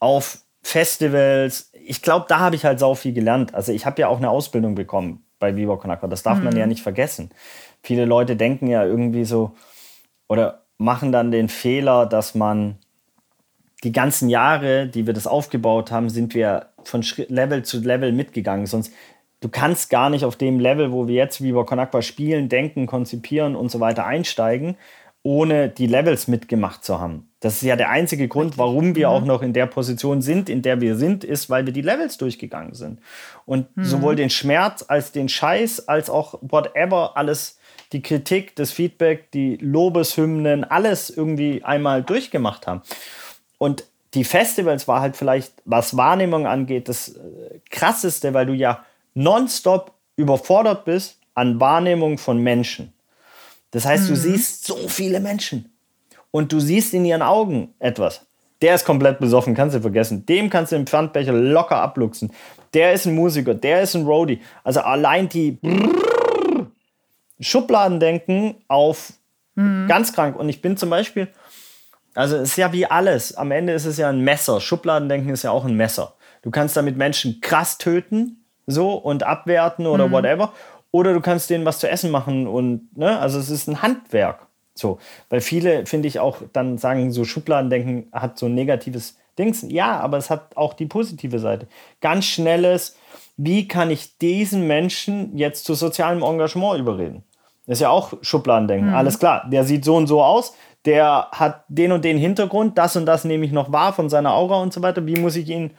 [0.00, 3.54] auf Festivals, ich glaube, da habe ich halt sau viel gelernt.
[3.54, 6.08] Also ich habe ja auch eine Ausbildung bekommen bei Viva Con Aqua.
[6.08, 7.30] Das darf man ja nicht vergessen.
[7.82, 9.54] Viele Leute denken ja irgendwie so
[10.26, 12.78] oder machen dann den Fehler, dass man
[13.84, 18.66] die ganzen Jahre, die wir das aufgebaut haben, sind wir von Level zu Level mitgegangen.
[18.66, 18.92] Sonst,
[19.44, 22.86] du kannst gar nicht auf dem Level, wo wir jetzt wie bei Konakwa spielen, denken,
[22.86, 24.78] konzipieren und so weiter einsteigen,
[25.22, 27.28] ohne die Levels mitgemacht zu haben.
[27.40, 29.14] Das ist ja der einzige Grund, warum wir mhm.
[29.14, 32.16] auch noch in der Position sind, in der wir sind, ist, weil wir die Levels
[32.16, 33.00] durchgegangen sind.
[33.44, 33.84] Und mhm.
[33.84, 37.58] sowohl den Schmerz als den Scheiß, als auch whatever, alles,
[37.92, 42.80] die Kritik, das Feedback, die Lobeshymnen, alles irgendwie einmal durchgemacht haben.
[43.58, 48.84] Und die Festivals war halt vielleicht, was Wahrnehmung angeht, das äh, krasseste, weil du ja
[49.14, 52.92] nonstop überfordert bist an Wahrnehmung von Menschen.
[53.70, 54.08] Das heißt, mhm.
[54.08, 55.72] du siehst so viele Menschen
[56.30, 58.26] und du siehst in ihren Augen etwas.
[58.62, 60.24] Der ist komplett besoffen, kannst du vergessen.
[60.26, 62.32] Dem kannst du den Pfandbecher locker abluchsen.
[62.72, 64.40] Der ist ein Musiker, der ist ein Roadie.
[64.62, 65.58] Also allein die
[67.40, 69.12] Schubladendenken auf
[69.54, 69.86] mhm.
[69.88, 70.36] ganz krank.
[70.36, 71.28] Und ich bin zum Beispiel,
[72.14, 73.36] also es ist ja wie alles.
[73.36, 74.60] Am Ende ist es ja ein Messer.
[74.60, 76.14] Schubladendenken ist ja auch ein Messer.
[76.42, 80.12] Du kannst damit Menschen krass töten, so und abwerten oder mhm.
[80.12, 80.52] whatever.
[80.90, 84.46] Oder du kannst denen was zu essen machen und, ne, also es ist ein Handwerk.
[84.74, 84.98] So,
[85.28, 89.64] weil viele, finde ich, auch dann sagen, so Schubladendenken hat so ein negatives Dings.
[89.68, 91.66] Ja, aber es hat auch die positive Seite.
[92.00, 92.96] Ganz schnelles,
[93.36, 97.24] wie kann ich diesen Menschen jetzt zu sozialem Engagement überreden?
[97.66, 98.90] Das ist ja auch Schubladendenken.
[98.90, 98.94] Mhm.
[98.94, 102.96] Alles klar, der sieht so und so aus, der hat den und den Hintergrund, das
[102.96, 105.06] und das nehme ich noch wahr von seiner Aura und so weiter.
[105.06, 105.70] Wie muss ich ihn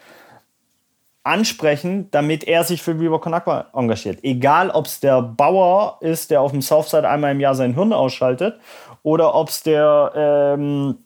[1.25, 4.23] ansprechen, damit er sich für Con Agua engagiert?
[4.23, 7.93] Egal, ob es der Bauer ist, der auf dem Southside einmal im Jahr sein Hirn
[7.93, 8.59] ausschaltet,
[9.03, 10.97] oder ob es ähm,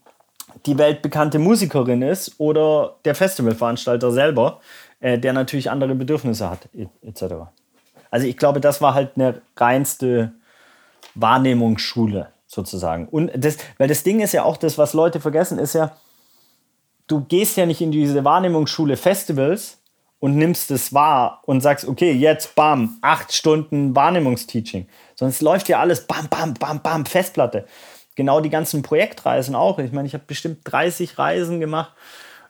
[0.65, 4.59] die weltbekannte Musikerin ist oder der Festivalveranstalter selber,
[4.99, 6.69] äh, der natürlich andere Bedürfnisse hat,
[7.01, 7.35] etc.
[8.11, 10.33] Also ich glaube, das war halt eine reinste
[11.15, 13.07] Wahrnehmungsschule sozusagen.
[13.07, 15.95] Und das, weil das Ding ist ja auch das, was Leute vergessen, ist ja,
[17.07, 19.78] du gehst ja nicht in diese Wahrnehmungsschule Festivals
[20.19, 24.87] und nimmst es wahr und sagst, okay, jetzt bam, acht Stunden Wahrnehmungsteaching.
[25.19, 27.65] Es läuft ja alles bam, bam, bam, bam, Festplatte.
[28.15, 29.79] Genau die ganzen Projektreisen auch.
[29.79, 31.93] Ich meine, ich habe bestimmt 30 Reisen gemacht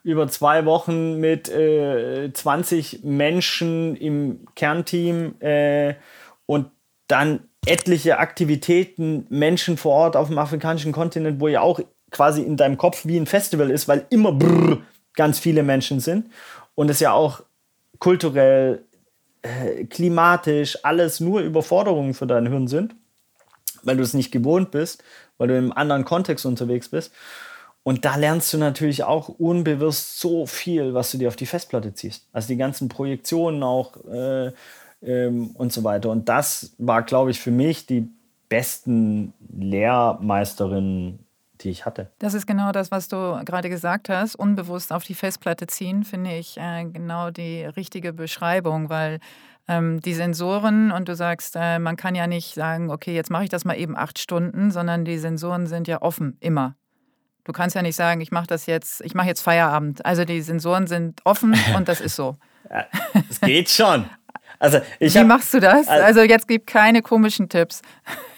[0.04, 5.96] über zwei Wochen mit äh, 20 Menschen im Kernteam äh,
[6.46, 6.72] und
[7.08, 12.58] dann etliche Aktivitäten, Menschen vor Ort auf dem afrikanischen Kontinent, wo ja auch quasi in
[12.58, 14.82] deinem Kopf wie ein Festival ist, weil immer brrr,
[15.16, 16.32] ganz viele Menschen sind
[16.76, 17.42] und es ja auch
[18.00, 18.86] kulturell,
[19.42, 22.96] äh, klimatisch, alles nur Überforderungen für dein Hirn sind,
[23.84, 25.04] weil du es nicht gewohnt bist,
[25.38, 27.12] weil du im anderen Kontext unterwegs bist.
[27.84, 31.94] Und da lernst du natürlich auch unbewusst so viel, was du dir auf die Festplatte
[31.94, 32.28] ziehst.
[32.34, 34.52] Also die ganzen Projektionen auch, äh,
[35.02, 36.10] ähm, und so weiter.
[36.10, 38.10] Und das war, glaube ich, für mich die
[38.50, 41.20] besten Lehrmeisterinnen,
[41.62, 42.12] die ich hatte.
[42.20, 44.36] Das ist genau das, was du gerade gesagt hast.
[44.36, 49.20] Unbewusst auf die Festplatte ziehen, finde ich äh, genau die richtige Beschreibung, weil
[49.68, 53.44] ähm, die Sensoren und du sagst, äh, man kann ja nicht sagen, okay, jetzt mache
[53.44, 56.76] ich das mal eben acht Stunden, sondern die Sensoren sind ja offen, immer.
[57.44, 60.06] Du kannst ja nicht sagen, ich mache das jetzt, ich mache jetzt Feierabend.
[60.06, 62.38] Also die Sensoren sind offen und das ist so.
[63.30, 64.06] Es geht schon.
[64.60, 65.88] Also ich Wie hab, machst du das?
[65.88, 67.82] Also jetzt gib keine komischen Tipps.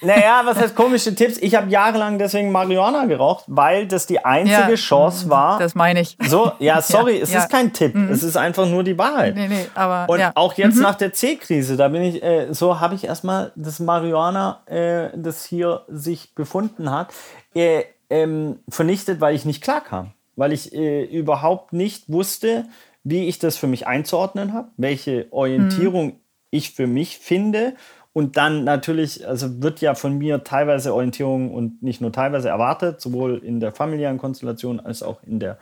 [0.01, 1.37] Naja, was heißt komische Tipps?
[1.39, 5.57] Ich habe jahrelang deswegen Marihuana geraucht, weil das die einzige ja, Chance war.
[5.57, 6.15] Das meine ich.
[6.27, 7.39] So, ja, sorry, ja, es ja.
[7.39, 7.95] ist kein Tipp.
[7.95, 8.09] Mhm.
[8.09, 9.35] Es ist einfach nur die Wahrheit.
[9.35, 10.83] Nee, nee, aber, Und auch jetzt mhm.
[10.83, 15.43] nach der C-Krise, da bin ich, äh, so habe ich erstmal das Marihuana, äh, das
[15.45, 17.11] hier sich befunden hat,
[17.55, 20.11] äh, ähm, vernichtet, weil ich nicht klar kam.
[20.35, 22.65] Weil ich äh, überhaupt nicht wusste,
[23.03, 26.19] wie ich das für mich einzuordnen habe, welche Orientierung mhm.
[26.51, 27.73] ich für mich finde.
[28.13, 32.99] Und dann natürlich, also wird ja von mir teilweise Orientierung und nicht nur teilweise erwartet,
[32.99, 35.57] sowohl in der familiären Konstellation als auch in der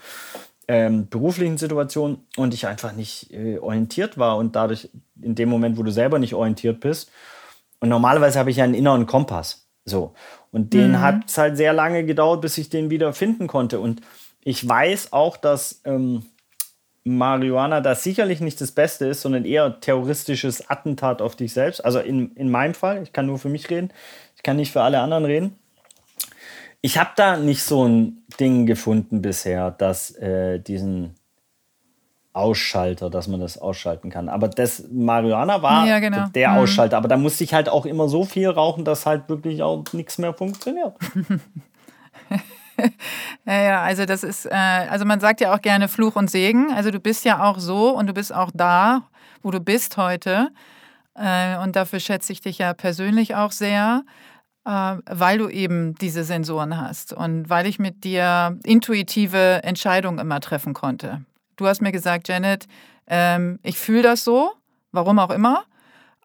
[0.67, 2.25] ähm, beruflichen Situation.
[2.37, 4.89] Und ich einfach nicht äh, orientiert war und dadurch
[5.21, 7.11] in dem Moment, wo du selber nicht orientiert bist.
[7.79, 9.67] Und normalerweise habe ich ja einen inneren Kompass.
[9.85, 10.13] So.
[10.51, 11.01] Und den mhm.
[11.01, 13.79] hat es halt sehr lange gedauert, bis ich den wieder finden konnte.
[13.79, 14.01] Und
[14.43, 16.23] ich weiß auch, dass ähm,
[17.03, 21.83] Marihuana da sicherlich nicht das Beste ist, sondern eher terroristisches Attentat auf dich selbst.
[21.83, 23.91] Also in, in meinem Fall, ich kann nur für mich reden,
[24.35, 25.55] ich kann nicht für alle anderen reden.
[26.81, 31.15] Ich habe da nicht so ein Ding gefunden bisher, dass äh, diesen
[32.31, 34.29] Ausschalter, dass man das ausschalten kann.
[34.29, 36.27] Aber das Marihuana war ja, genau.
[36.27, 36.57] der mhm.
[36.57, 36.97] Ausschalter.
[36.97, 40.17] Aber da musste ich halt auch immer so viel rauchen, dass halt wirklich auch nichts
[40.17, 40.93] mehr funktioniert.
[43.45, 46.71] ja, ja, also das ist, äh, also man sagt ja auch gerne Fluch und Segen.
[46.73, 49.03] Also du bist ja auch so und du bist auch da,
[49.41, 50.49] wo du bist heute.
[51.15, 54.03] Äh, und dafür schätze ich dich ja persönlich auch sehr.
[54.65, 60.39] Äh, weil du eben diese Sensoren hast und weil ich mit dir intuitive Entscheidungen immer
[60.41, 61.23] treffen konnte.
[61.55, 62.67] Du hast mir gesagt, Janet,
[63.07, 64.51] ähm, ich fühle das so,
[64.91, 65.63] warum auch immer.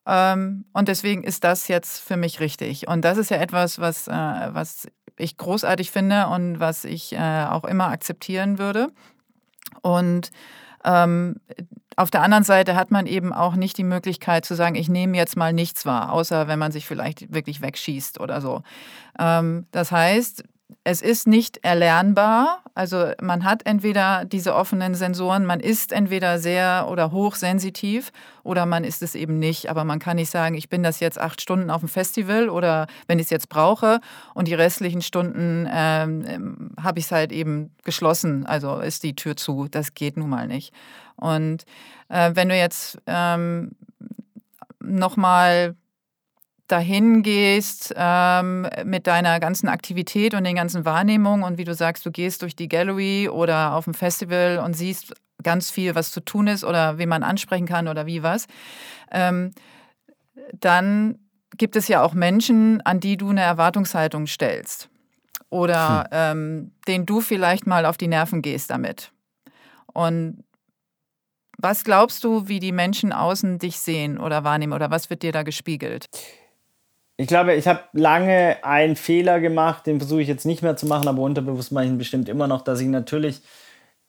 [0.07, 2.89] Ähm, und deswegen ist das jetzt für mich richtig.
[2.89, 4.87] Und das ist ja etwas, was, äh, was
[5.17, 8.89] ich großartig finde und was ich äh, auch immer akzeptieren würde.
[9.83, 10.31] Und
[10.85, 11.37] ähm,
[11.97, 15.17] auf der anderen Seite hat man eben auch nicht die Möglichkeit zu sagen, ich nehme
[15.17, 18.63] jetzt mal nichts wahr, außer wenn man sich vielleicht wirklich wegschießt oder so.
[19.19, 20.45] Ähm, das heißt,
[20.83, 22.61] es ist nicht erlernbar.
[22.75, 28.11] Also man hat entweder diese offenen Sensoren, man ist entweder sehr oder hochsensitiv
[28.43, 29.71] oder man ist es eben nicht.
[29.71, 32.87] Aber man kann nicht sagen, ich bin das jetzt acht Stunden auf dem Festival oder
[33.07, 34.01] wenn ich es jetzt brauche
[34.35, 38.45] und die restlichen Stunden ähm, habe ich es halt eben geschlossen.
[38.47, 39.69] Also ist die Tür zu.
[39.71, 40.73] Das geht nun mal nicht.
[41.17, 41.65] Und
[42.09, 43.73] äh, wenn du jetzt ähm,
[44.81, 45.77] nochmal
[46.75, 52.05] dahin gehst ähm, mit deiner ganzen Aktivität und den ganzen Wahrnehmungen und wie du sagst,
[52.05, 55.15] du gehst durch die Gallery oder auf dem Festival und siehst
[55.45, 58.47] ganz viel, was zu tun ist oder wie man ansprechen kann oder wie was,
[59.13, 59.53] ähm,
[60.59, 61.21] dann
[61.57, 64.89] gibt es ja auch Menschen, an die du eine Erwartungshaltung stellst
[65.51, 66.09] oder hm.
[66.11, 69.13] ähm, denen du vielleicht mal auf die Nerven gehst damit.
[69.93, 70.43] Und
[71.57, 75.31] was glaubst du, wie die Menschen außen dich sehen oder wahrnehmen oder was wird dir
[75.31, 76.09] da gespiegelt?
[77.17, 80.87] Ich glaube, ich habe lange einen Fehler gemacht, den versuche ich jetzt nicht mehr zu
[80.87, 83.41] machen, aber unterbewusst mache ich ihn bestimmt immer noch, dass ich natürlich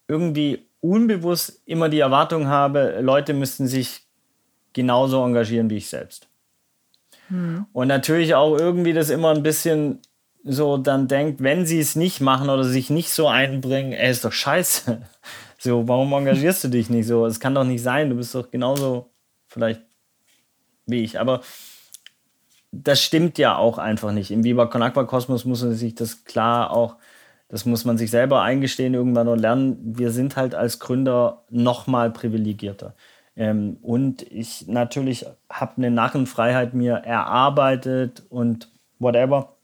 [0.08, 4.01] irgendwie unbewusst immer die Erwartung habe, Leute müssten sich
[4.74, 6.28] genauso engagieren wie ich selbst.
[7.30, 7.66] Hm.
[7.74, 9.99] Und natürlich auch irgendwie das immer ein bisschen
[10.43, 14.26] so dann denkt, wenn sie es nicht machen oder sich nicht so einbringen, ey, ist
[14.26, 15.01] doch scheiße.
[15.58, 17.26] So, warum engagierst du dich nicht so?
[17.26, 19.10] Es kann doch nicht sein, du bist doch genauso
[19.47, 19.82] vielleicht
[20.86, 21.20] wie ich.
[21.20, 21.41] Aber
[22.84, 24.32] das stimmt ja auch einfach nicht.
[24.32, 26.97] Im Viva Con Aqua Kosmos muss man sich das klar auch,
[27.47, 29.78] das muss man sich selber eingestehen irgendwann und lernen.
[29.97, 32.95] Wir sind halt als Gründer noch mal privilegierter.
[33.36, 39.55] Ähm, und ich natürlich habe eine Narrenfreiheit mir erarbeitet und whatever,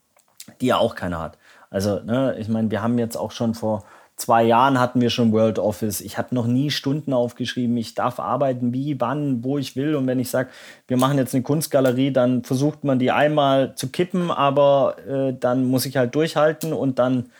[0.60, 1.38] die ja auch keiner hat.
[1.70, 3.84] Also, ne, ich meine, wir haben jetzt auch schon vor
[4.22, 6.00] zwei Jahren hatten wir schon World Office.
[6.00, 7.76] Ich habe noch nie Stunden aufgeschrieben.
[7.76, 9.96] Ich darf arbeiten, wie, wann, wo ich will.
[9.96, 10.50] Und wenn ich sage,
[10.86, 15.66] wir machen jetzt eine Kunstgalerie, dann versucht man die einmal zu kippen, aber äh, dann
[15.66, 17.30] muss ich halt durchhalten und dann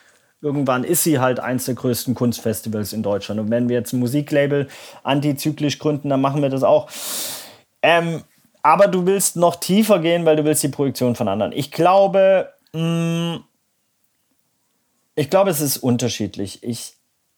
[0.41, 3.41] irgendwann ist sie halt eins der größten Kunstfestivals in Deutschland.
[3.41, 4.67] Und wenn wir jetzt ein Musiklabel
[5.05, 6.91] antizyklisch gründen, dann machen wir das auch.
[7.81, 8.23] Ähm,
[8.63, 11.53] aber du willst noch tiefer gehen, weil du willst die Projektion von anderen.
[11.53, 13.45] Ich glaube, mh, mm,
[15.23, 16.65] ich glaube, es ist unterschiedlich.
[16.65, 16.95] Ich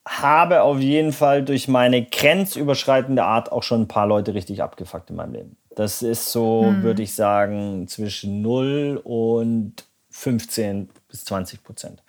[0.08, 5.10] habe auf jeden Fall durch meine grenzüberschreitende Art auch schon ein paar Leute richtig abgefuckt
[5.10, 5.56] in meinem Leben.
[5.76, 6.82] Das ist so, hm.
[6.82, 12.02] würde ich sagen, zwischen 0 und 15 bis 20 Prozent.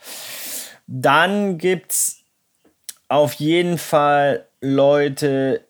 [0.87, 2.21] Dann gibt es
[3.09, 5.65] auf jeden Fall Leute,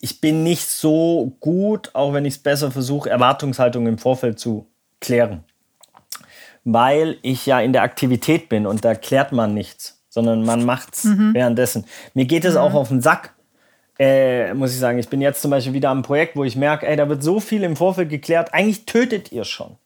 [0.00, 4.68] ich bin nicht so gut, auch wenn ich es besser versuche, Erwartungshaltung im Vorfeld zu
[5.00, 5.44] klären
[6.64, 11.04] weil ich ja in der Aktivität bin und da klärt man nichts, sondern man macht's
[11.04, 11.34] mhm.
[11.34, 11.84] währenddessen.
[12.14, 12.60] Mir geht es mhm.
[12.60, 13.34] auch auf den Sack,
[13.98, 14.98] äh, muss ich sagen.
[14.98, 17.40] Ich bin jetzt zum Beispiel wieder am Projekt, wo ich merke, ey, da wird so
[17.40, 18.52] viel im Vorfeld geklärt.
[18.54, 19.76] Eigentlich tötet ihr schon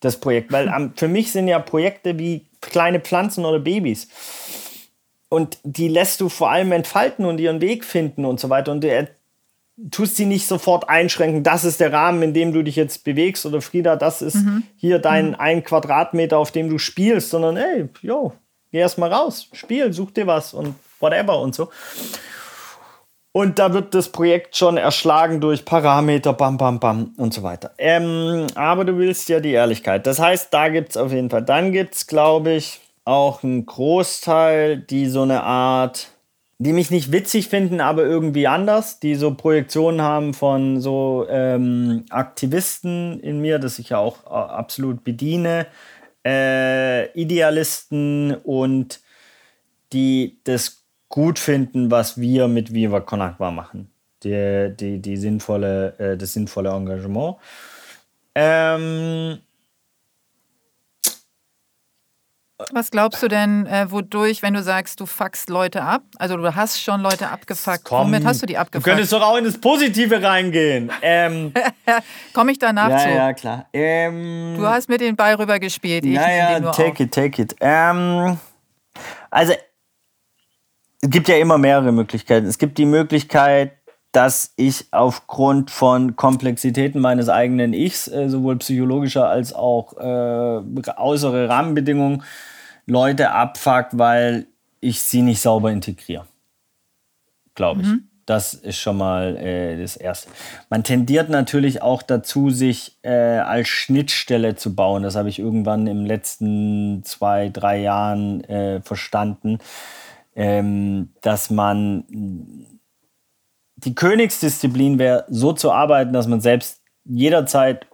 [0.00, 4.08] das Projekt, weil am, für mich sind ja Projekte wie kleine Pflanzen oder Babys.
[5.28, 8.72] Und die lässt du vor allem entfalten und ihren Weg finden und so weiter.
[8.72, 8.88] Und du
[9.90, 13.46] tust sie nicht sofort einschränken, das ist der Rahmen, in dem du dich jetzt bewegst
[13.46, 14.64] oder Frieda, das ist mhm.
[14.76, 15.36] hier dein mhm.
[15.38, 18.32] ein Quadratmeter, auf dem du spielst, sondern ey, yo,
[18.72, 21.68] geh erst mal raus, spiel, such dir was und whatever und so.
[23.32, 27.70] Und da wird das Projekt schon erschlagen durch Parameter, bam, bam, bam und so weiter.
[27.78, 30.06] Ähm, aber du willst ja die Ehrlichkeit.
[30.06, 31.44] Das heißt, da gibt es auf jeden Fall.
[31.44, 36.08] Dann gibt es, glaube ich, auch einen Großteil, die so eine Art
[36.58, 42.04] die mich nicht witzig finden, aber irgendwie anders, die so Projektionen haben von so ähm,
[42.10, 45.66] Aktivisten in mir, das ich ja auch äh, absolut bediene,
[46.26, 49.00] äh, Idealisten und
[49.92, 53.90] die das gut finden, was wir mit Viva Con machen.
[54.24, 57.36] Die, die, die sinnvolle, äh, das sinnvolle Engagement.
[58.34, 59.38] Ähm,
[62.72, 66.02] Was glaubst du denn, äh, wodurch, wenn du sagst, du fuckst Leute ab?
[66.18, 67.84] Also du hast schon Leute abgefuckt.
[67.84, 68.84] Komm, Womit hast du die abgefuckt?
[68.84, 70.90] Du könntest doch auch in das Positive reingehen.
[71.00, 71.52] Ähm,
[72.34, 73.08] Komme ich danach ja, zu?
[73.10, 73.66] Ja, klar.
[73.72, 76.04] Ähm, du hast mit den Ball rüber gespielt.
[76.04, 77.00] Ich ja, ja, take auf.
[77.00, 77.56] it, take it.
[77.60, 78.38] Ähm,
[79.30, 79.52] also
[81.00, 82.46] es gibt ja immer mehrere Möglichkeiten.
[82.46, 83.77] Es gibt die Möglichkeit,
[84.18, 91.48] dass ich aufgrund von Komplexitäten meines eigenen Ichs, äh, sowohl psychologischer als auch äh, äußere
[91.48, 92.24] Rahmenbedingungen,
[92.84, 94.48] Leute abfuckt, weil
[94.80, 96.26] ich sie nicht sauber integriere.
[97.54, 97.86] Glaube ich.
[97.86, 98.08] Mhm.
[98.26, 100.30] Das ist schon mal äh, das Erste.
[100.68, 105.04] Man tendiert natürlich auch dazu, sich äh, als Schnittstelle zu bauen.
[105.04, 109.60] Das habe ich irgendwann im letzten zwei, drei Jahren äh, verstanden,
[110.34, 112.77] ähm, dass man
[113.84, 117.86] die Königsdisziplin wäre, so zu arbeiten, dass man selbst jederzeit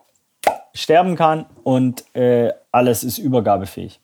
[0.72, 4.00] sterben kann und äh, alles ist übergabefähig.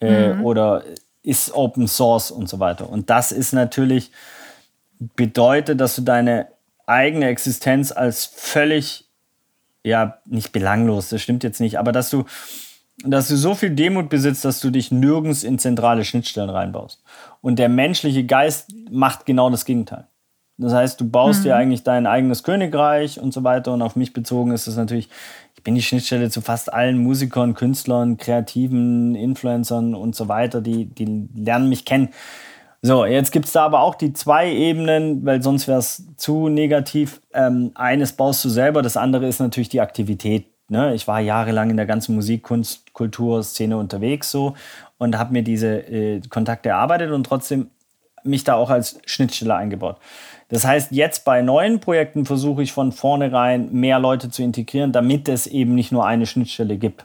[0.00, 0.44] Äh, mhm.
[0.44, 0.84] Oder
[1.22, 2.88] ist Open Source und so weiter.
[2.88, 4.12] Und das ist natürlich
[4.98, 6.48] bedeutet, dass du deine
[6.86, 9.06] eigene Existenz als völlig,
[9.82, 12.24] ja, nicht belanglos, das stimmt jetzt nicht, aber dass du,
[13.04, 17.02] dass du so viel Demut besitzt, dass du dich nirgends in zentrale Schnittstellen reinbaust.
[17.40, 20.06] Und der menschliche Geist macht genau das Gegenteil.
[20.58, 21.44] Das heißt, du baust mhm.
[21.44, 23.72] dir eigentlich dein eigenes Königreich und so weiter.
[23.72, 25.08] Und auf mich bezogen ist es natürlich,
[25.54, 30.86] ich bin die Schnittstelle zu fast allen Musikern, Künstlern, Kreativen, Influencern und so weiter, die,
[30.86, 32.10] die lernen mich kennen.
[32.82, 36.48] So, jetzt gibt es da aber auch die zwei Ebenen, weil sonst wäre es zu
[36.48, 37.20] negativ.
[37.34, 40.46] Ähm, eines baust du selber, das andere ist natürlich die Aktivität.
[40.68, 40.94] Ne?
[40.94, 44.54] Ich war jahrelang in der ganzen Musik, Kunst, Kulturszene unterwegs so
[44.98, 47.70] und habe mir diese äh, Kontakte erarbeitet und trotzdem
[48.24, 49.98] mich da auch als Schnittstelle eingebaut.
[50.48, 55.28] Das heißt, jetzt bei neuen Projekten versuche ich von vornherein mehr Leute zu integrieren, damit
[55.28, 57.04] es eben nicht nur eine Schnittstelle gibt.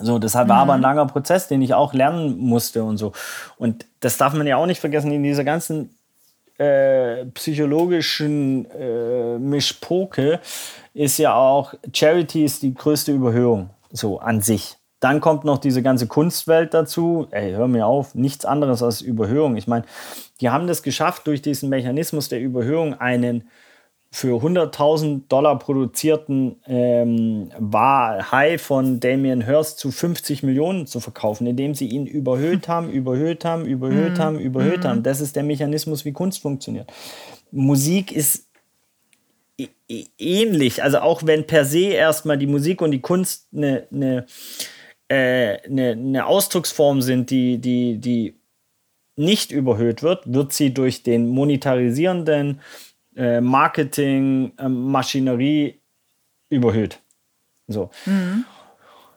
[0.00, 0.84] So, deshalb war aber ein mhm.
[0.84, 3.12] langer Prozess, den ich auch lernen musste und so.
[3.58, 5.94] Und das darf man ja auch nicht vergessen, in dieser ganzen
[6.58, 10.40] äh, psychologischen äh, Mischpoke
[10.94, 14.76] ist ja auch Charity ist die größte Überhöhung, so an sich.
[15.00, 17.26] Dann kommt noch diese ganze Kunstwelt dazu.
[17.32, 19.56] Ey, hör mir auf, nichts anderes als Überhöhung.
[19.56, 19.84] Ich meine,
[20.42, 23.48] die haben das geschafft, durch diesen Mechanismus der Überhöhung einen
[24.10, 31.46] für 100.000 Dollar produzierten ähm, war High von Damien Hirst zu 50 Millionen zu verkaufen,
[31.46, 34.22] indem sie ihn überhöht haben, überhöht haben, überhöht mhm.
[34.22, 34.88] haben, überhöht mhm.
[34.88, 35.02] haben.
[35.02, 36.92] Das ist der Mechanismus, wie Kunst funktioniert.
[37.52, 38.48] Musik ist
[40.18, 44.26] ähnlich, also auch wenn per se erstmal die Musik und die Kunst eine, eine,
[45.08, 48.41] äh, eine, eine Ausdrucksform sind, die, die, die
[49.16, 52.60] nicht überhöht wird, wird sie durch den monetarisierenden
[53.16, 55.80] äh, Marketing, äh, Maschinerie
[56.48, 57.00] überhöht.
[57.68, 57.90] So.
[58.06, 58.44] Mhm.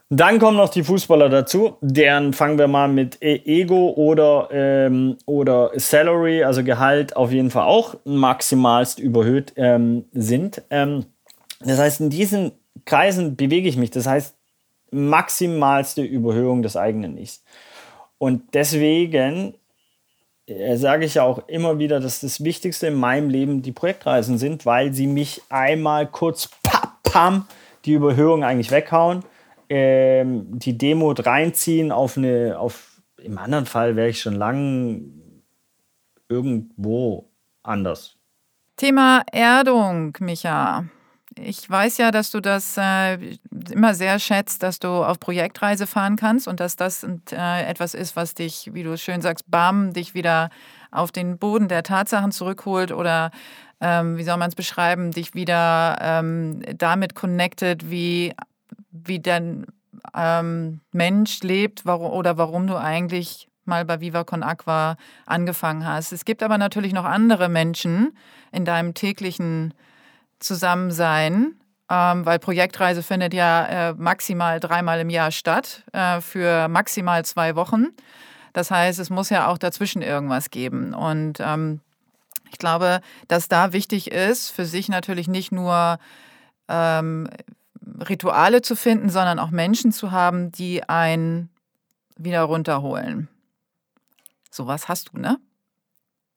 [0.09, 5.17] Dann kommen noch die Fußballer dazu, deren fangen wir mal mit e Ego oder, ähm,
[5.25, 10.61] oder Salary, also Gehalt, auf jeden Fall auch maximalst überhöht ähm, sind.
[10.69, 11.05] Ähm,
[11.59, 12.51] das heißt, in diesen
[12.85, 13.89] Kreisen bewege ich mich.
[13.89, 14.35] Das heißt,
[14.91, 17.43] maximalste Überhöhung des eigenen Ichs.
[18.19, 19.55] Und deswegen
[20.47, 24.65] sage ich ja auch immer wieder, dass das Wichtigste in meinem Leben die Projektreisen sind,
[24.65, 26.49] weil sie mich einmal kurz
[27.03, 27.47] pam,
[27.85, 29.23] die Überhöhung eigentlich weghauen,
[29.69, 35.05] ähm, die Demo reinziehen auf eine, auf, im anderen Fall wäre ich schon lang
[36.29, 37.29] irgendwo
[37.63, 38.15] anders.
[38.77, 40.85] Thema Erdung, Micha.
[41.37, 43.17] Ich weiß ja, dass du das äh,
[43.69, 48.15] immer sehr schätzt, dass du auf Projektreise fahren kannst und dass das äh, etwas ist,
[48.15, 50.49] was dich, wie du schön sagst, bam, dich wieder
[50.91, 53.31] auf den Boden der Tatsachen zurückholt oder
[53.81, 58.33] ähm, wie soll man es beschreiben, dich wieder ähm, damit connected, wie,
[58.91, 59.65] wie dein
[60.15, 66.13] ähm, Mensch lebt warum, oder warum du eigentlich mal bei Viva Con Aqua angefangen hast.
[66.13, 68.15] Es gibt aber natürlich noch andere Menschen
[68.51, 69.73] in deinem täglichen
[70.39, 71.59] Zusammensein,
[71.89, 77.55] ähm, weil Projektreise findet ja äh, maximal dreimal im Jahr statt, äh, für maximal zwei
[77.55, 77.87] Wochen.
[78.53, 80.93] Das heißt, es muss ja auch dazwischen irgendwas geben.
[80.93, 81.81] Und ähm,
[82.51, 85.99] ich glaube, dass da wichtig ist, für sich natürlich nicht nur
[86.67, 87.29] ähm,
[88.09, 91.49] Rituale zu finden, sondern auch Menschen zu haben, die einen
[92.17, 93.27] wieder runterholen.
[94.49, 95.37] Sowas hast du, ne?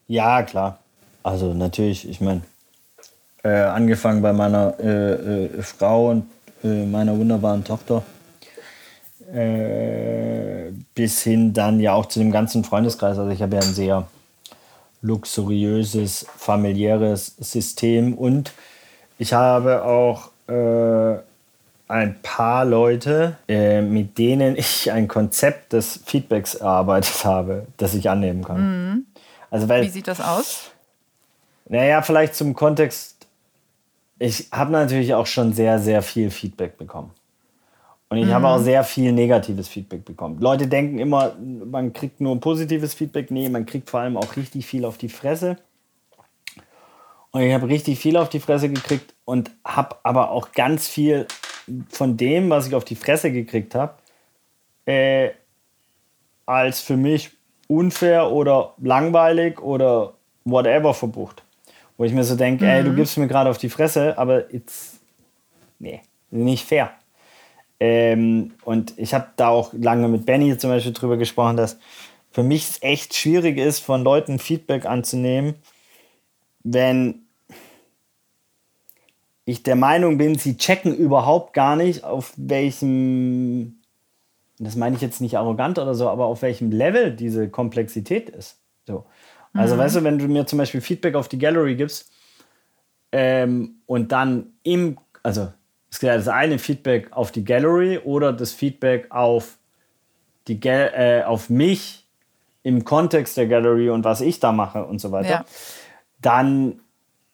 [0.09, 0.81] Ja, klar.
[1.23, 2.43] Also natürlich, ich meine,
[3.49, 6.27] äh, angefangen bei meiner äh, äh, Frau und
[6.63, 8.03] äh, meiner wunderbaren Tochter.
[9.33, 13.19] Äh, bis hin dann ja auch zu dem ganzen Freundeskreis.
[13.19, 14.07] Also ich habe ja ein sehr
[15.03, 18.53] luxuriöses, familiäres System und
[19.19, 21.19] ich habe auch äh,
[21.89, 28.09] ein paar Leute, äh, mit denen ich ein Konzept des Feedbacks erarbeitet habe, das ich
[28.11, 28.61] annehmen kann.
[28.61, 29.07] Mhm.
[29.51, 30.71] Also weil, Wie sieht das aus?
[31.69, 33.18] Naja, vielleicht zum Kontext
[34.19, 37.13] ich habe natürlich auch schon sehr, sehr viel Feedback bekommen.
[38.09, 38.33] Und ich mhm.
[38.33, 40.41] habe auch sehr viel negatives Feedback bekommen.
[40.41, 43.31] Leute denken immer, man kriegt nur positives Feedback.
[43.31, 45.59] Nee, man kriegt vor allem auch richtig viel auf die Fresse.
[47.31, 51.27] Und ich habe richtig viel auf die Fresse gekriegt und habe aber auch ganz viel
[51.91, 53.95] von dem, was ich auf die Fresse gekriegt habe,
[54.87, 55.31] äh,
[56.47, 57.31] als für mich
[57.67, 60.15] unfair oder langweilig oder
[60.45, 61.43] whatever verbucht.
[61.99, 62.71] Wo ich mir so denke, mhm.
[62.71, 62.97] ey, du mhm.
[62.97, 65.01] gibst mir gerade auf die Fresse, aber it's,
[65.79, 66.93] nee, nicht fair.
[67.81, 71.79] Ähm, und ich habe da auch lange mit Benny zum Beispiel drüber gesprochen, dass
[72.31, 75.57] für mich es echt schwierig ist, von Leuten Feedback anzunehmen,
[76.63, 77.23] wenn
[79.45, 83.81] ich der Meinung bin, sie checken überhaupt gar nicht, auf welchem,
[84.59, 88.59] das meine ich jetzt nicht arrogant oder so, aber auf welchem Level diese Komplexität ist.
[88.87, 89.07] So.
[89.55, 89.79] Also mhm.
[89.79, 92.11] weißt du, wenn du mir zum Beispiel Feedback auf die Gallery gibst
[93.13, 95.53] ähm, und dann im, also
[95.91, 99.59] es ist das eine Feedback auf die Gallery oder das Feedback auf,
[100.47, 102.07] die Gal äh, auf mich
[102.63, 105.45] im Kontext der Gallery und was ich da mache und so weiter, ja.
[106.21, 106.81] dann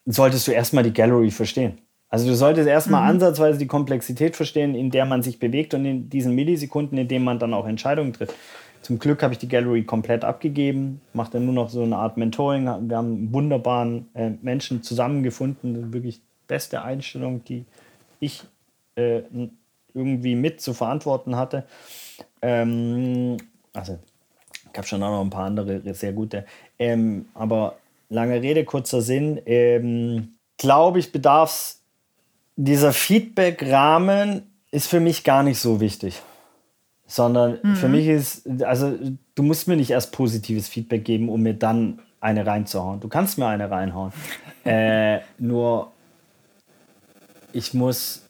[0.07, 1.79] solltest du erstmal die Gallery verstehen.
[2.09, 3.09] Also du solltest erstmal mhm.
[3.09, 7.25] ansatzweise die Komplexität verstehen, in der man sich bewegt und in diesen Millisekunden, in denen
[7.25, 8.35] man dann auch Entscheidungen trifft.
[8.85, 12.18] Zum Glück habe ich die Gallery komplett abgegeben, mache dann nur noch so eine Art
[12.18, 12.66] Mentoring.
[12.87, 17.64] Wir haben wunderbaren äh, Menschen zusammengefunden, wirklich beste Einstellung, die
[18.20, 18.43] ich
[18.97, 19.22] äh,
[19.95, 21.64] irgendwie mit zu verantworten hatte.
[22.43, 23.39] Ähm,
[23.72, 23.99] also,
[24.76, 26.45] habe schon auch noch ein paar andere sehr gute.
[26.78, 27.76] Ähm, aber
[28.11, 29.41] lange Rede, kurzer Sinn.
[29.47, 31.76] Ähm, Glaube ich, bedarf
[32.57, 36.20] dieser Feedback-Rahmen ist für mich gar nicht so wichtig.
[37.07, 37.77] Sondern mhm.
[37.77, 38.99] für mich ist, also
[39.35, 43.01] du musst mir nicht erst positives Feedback geben, um mir dann eine reinzuhauen.
[43.01, 44.13] Du kannst mir eine reinhauen.
[44.65, 45.93] äh, nur
[47.53, 48.25] ich muss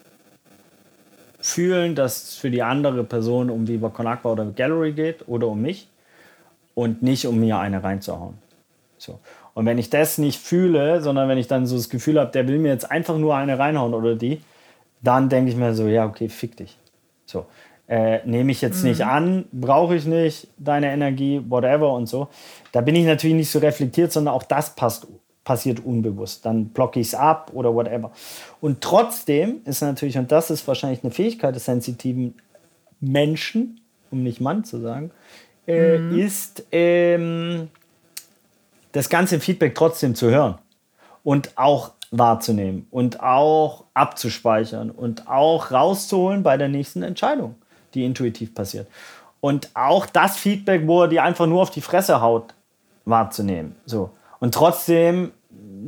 [1.38, 5.48] fühlen, dass es für die andere Person um Viva Con Agua oder Gallery geht oder
[5.48, 5.88] um mich
[6.74, 8.38] und nicht um mir eine reinzuhauen.
[8.98, 9.20] So.
[9.54, 12.48] Und wenn ich das nicht fühle, sondern wenn ich dann so das Gefühl habe, der
[12.48, 14.40] will mir jetzt einfach nur eine reinhauen oder die,
[15.02, 16.78] dann denke ich mir so, ja, okay, fick dich.
[17.26, 17.46] So.
[17.88, 18.90] Äh, Nehme ich jetzt mhm.
[18.90, 22.28] nicht an, brauche ich nicht deine Energie, whatever und so.
[22.72, 25.06] Da bin ich natürlich nicht so reflektiert, sondern auch das passt
[25.44, 26.46] passiert unbewusst.
[26.46, 28.10] Dann blocke ich es ab oder whatever.
[28.60, 32.34] Und trotzdem ist natürlich, und das ist wahrscheinlich eine Fähigkeit des sensitiven
[33.00, 33.80] Menschen,
[34.10, 35.10] um nicht Mann zu sagen,
[35.66, 36.18] äh, mhm.
[36.18, 37.68] ist ähm,
[38.92, 40.56] das ganze Feedback trotzdem zu hören
[41.22, 47.56] und auch wahrzunehmen und auch abzuspeichern und auch rauszuholen bei der nächsten Entscheidung,
[47.94, 48.88] die intuitiv passiert.
[49.40, 52.54] Und auch das Feedback, wo er die einfach nur auf die Fresse haut,
[53.04, 53.76] wahrzunehmen.
[53.84, 54.10] So.
[54.40, 55.32] Und trotzdem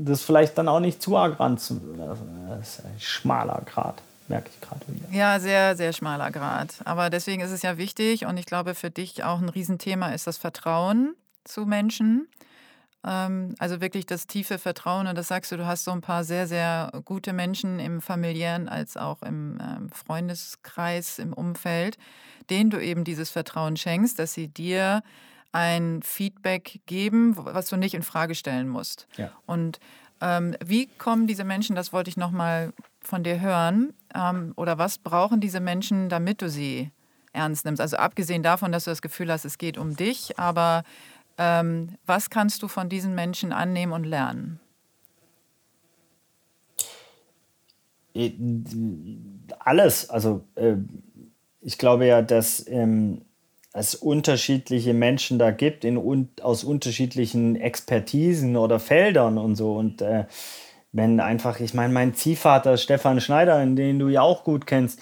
[0.04, 1.98] das vielleicht dann auch nicht zu arg ranzunehmen.
[1.98, 3.96] Das ist ein schmaler Grad,
[4.28, 5.07] merke ich gerade wieder.
[5.11, 6.74] Ja, sehr, sehr schmaler Grad.
[6.84, 10.26] Aber deswegen ist es ja wichtig und ich glaube, für dich auch ein Riesenthema ist
[10.26, 12.28] das Vertrauen zu Menschen.
[13.05, 15.07] Ähm, also wirklich das tiefe Vertrauen.
[15.07, 18.68] Und das sagst du, du hast so ein paar sehr, sehr gute Menschen im familiären
[18.68, 21.99] als auch im ähm, Freundeskreis, im Umfeld,
[22.51, 25.03] denen du eben dieses Vertrauen schenkst, dass sie dir
[25.53, 29.07] ein Feedback geben, was du nicht in Frage stellen musst.
[29.16, 29.30] Ja.
[29.47, 29.80] Und
[30.20, 34.99] ähm, wie kommen diese Menschen, das wollte ich nochmal von dir hören, ähm, oder was
[34.99, 36.90] brauchen diese Menschen, damit du sie
[37.32, 37.80] ernst nimmst?
[37.80, 40.84] Also abgesehen davon, dass du das Gefühl hast, es geht um dich, aber
[41.39, 44.61] ähm, was kannst du von diesen Menschen annehmen und lernen?
[48.14, 48.32] Äh,
[49.59, 50.09] alles.
[50.09, 50.76] Also äh,
[51.61, 53.22] ich glaube ja, dass ähm,
[53.72, 59.76] es unterschiedliche Menschen da gibt in, un, aus unterschiedlichen Expertisen oder Feldern und so.
[59.76, 60.24] Und äh,
[60.93, 65.01] wenn einfach, ich meine, mein Ziehvater Stefan Schneider, den du ja auch gut kennst,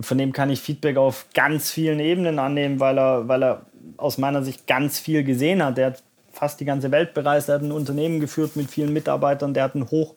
[0.00, 3.62] von dem kann ich Feedback auf ganz vielen Ebenen annehmen, weil er, weil er
[3.96, 5.76] aus meiner Sicht ganz viel gesehen hat.
[5.76, 9.54] Der hat fast die ganze Welt bereist, er hat ein Unternehmen geführt mit vielen Mitarbeitern,
[9.54, 10.14] der hat ein hoch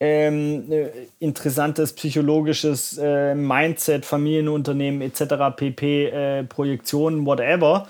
[0.00, 0.88] ähm, äh,
[1.20, 7.86] interessantes psychologisches äh, Mindset, Familienunternehmen etc., PP, äh, Projektionen, whatever.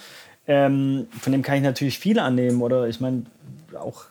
[0.47, 2.61] Ähm, von dem kann ich natürlich viel annehmen.
[2.61, 3.25] Oder ich meine,
[3.79, 4.05] auch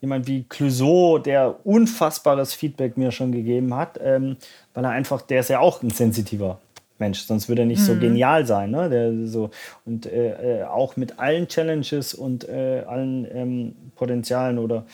[0.00, 4.36] jemand wie Clouseau, der unfassbares Feedback mir schon gegeben hat, ähm,
[4.74, 6.60] weil er einfach, der ist ja auch ein sensitiver
[6.98, 7.86] Mensch, sonst würde er nicht mhm.
[7.86, 8.70] so genial sein.
[8.70, 8.88] Ne?
[8.88, 9.50] Der so,
[9.84, 14.84] und äh, äh, auch mit allen Challenges und äh, allen ähm, Potenzialen oder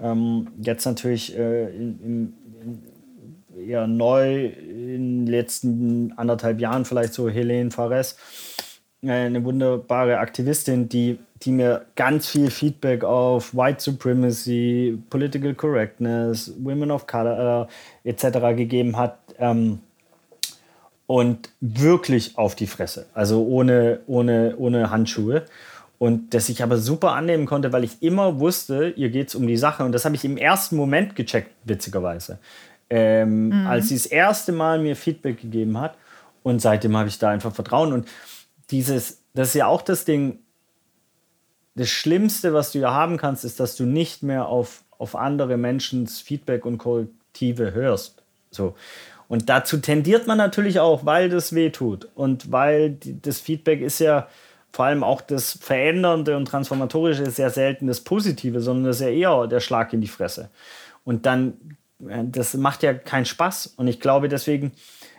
[0.00, 7.12] ähm, jetzt natürlich äh, in, in, in, eher neu in den letzten anderthalb Jahren vielleicht
[7.12, 8.16] so Helene Fares,
[9.04, 16.90] eine wunderbare Aktivistin, die, die mir ganz viel Feedback auf White Supremacy, Political Correctness, Women
[16.90, 17.68] of Color
[18.04, 18.56] äh, etc.
[18.56, 19.18] gegeben hat.
[19.38, 19.80] Ähm,
[21.06, 25.44] und wirklich auf die Fresse, also ohne, ohne, ohne Handschuhe.
[25.98, 29.46] Und das ich aber super annehmen konnte, weil ich immer wusste, ihr geht es um
[29.46, 29.84] die Sache.
[29.84, 32.38] Und das habe ich im ersten Moment gecheckt, witzigerweise.
[32.88, 33.66] Ähm, mhm.
[33.66, 35.96] Als sie das erste Mal mir Feedback gegeben hat.
[36.42, 37.92] Und seitdem habe ich da einfach Vertrauen.
[37.92, 38.08] Und
[38.72, 40.40] dieses, das ist ja auch das Ding,
[41.74, 45.56] das Schlimmste, was du ja haben kannst, ist, dass du nicht mehr auf, auf andere
[45.56, 48.22] Menschens Feedback und Korrektive hörst.
[48.50, 48.74] So.
[49.28, 52.08] Und dazu tendiert man natürlich auch, weil das weh tut.
[52.14, 54.28] Und weil die, das Feedback ist ja,
[54.72, 59.02] vor allem auch das Verändernde und Transformatorische ist sehr selten das Positive, sondern das ist
[59.02, 60.50] ja eher der Schlag in die Fresse.
[61.04, 61.54] Und dann,
[62.06, 63.74] äh, das macht ja keinen Spaß.
[63.76, 64.72] Und ich glaube deswegen,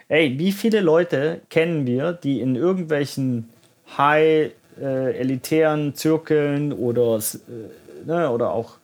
[0.08, 3.48] ey, wie viele Leute kennen wir, die in irgendwelchen
[3.96, 4.50] high
[4.80, 8.76] äh, elitären Zirkeln oder, äh, ne, oder auch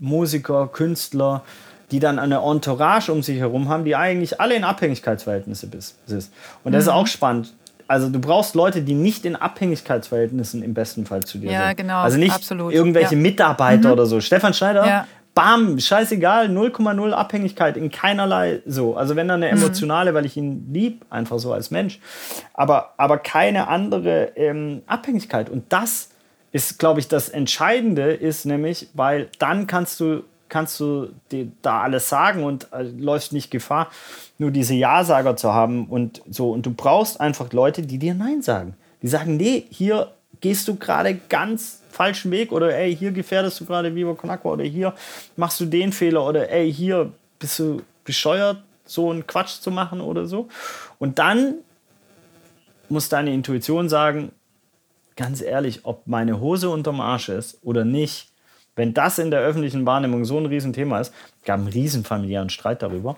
[0.00, 1.42] Musiker, Künstler,
[1.90, 5.68] die dann eine Entourage um sich herum haben, die eigentlich alle in Abhängigkeitsverhältnisse
[6.06, 6.30] sind.
[6.64, 6.88] Und das mhm.
[6.88, 7.52] ist auch spannend
[7.90, 11.66] also du brauchst Leute, die nicht in Abhängigkeitsverhältnissen im besten Fall zu dir ja, sind.
[11.66, 11.98] Ja, genau.
[12.02, 12.72] Also nicht absolut.
[12.72, 13.20] irgendwelche ja.
[13.20, 13.94] Mitarbeiter mhm.
[13.94, 14.20] oder so.
[14.20, 15.06] Stefan Schneider, ja.
[15.34, 18.96] Bam, scheißegal, 0,0 Abhängigkeit in keinerlei so.
[18.96, 19.62] Also wenn dann eine mhm.
[19.62, 20.14] emotionale, mhm.
[20.16, 22.00] weil ich ihn lieb, einfach so als Mensch.
[22.54, 25.48] Aber, aber keine andere ähm, Abhängigkeit.
[25.50, 26.10] Und das
[26.52, 31.82] ist, glaube ich, das Entscheidende ist nämlich, weil dann kannst du kannst du dir da
[31.82, 33.88] alles sagen und äh, läufst nicht Gefahr,
[34.36, 36.50] nur diese Ja-Sager zu haben und so.
[36.50, 38.74] Und du brauchst einfach Leute, die dir Nein sagen.
[39.00, 43.64] Die sagen, nee, hier gehst du gerade ganz falschen Weg oder ey, hier gefährdest du
[43.66, 44.94] gerade Viva Con oder hier
[45.36, 50.00] machst du den Fehler oder ey, hier bist du bescheuert, so einen Quatsch zu machen
[50.00, 50.48] oder so.
[50.98, 51.56] Und dann
[52.88, 54.32] muss deine Intuition sagen,
[55.16, 58.30] ganz ehrlich, ob meine Hose unterm Arsch ist oder nicht,
[58.76, 61.12] wenn das in der öffentlichen Wahrnehmung so ein Riesenthema ist,
[61.44, 63.16] gab einen riesen familiären Streit darüber.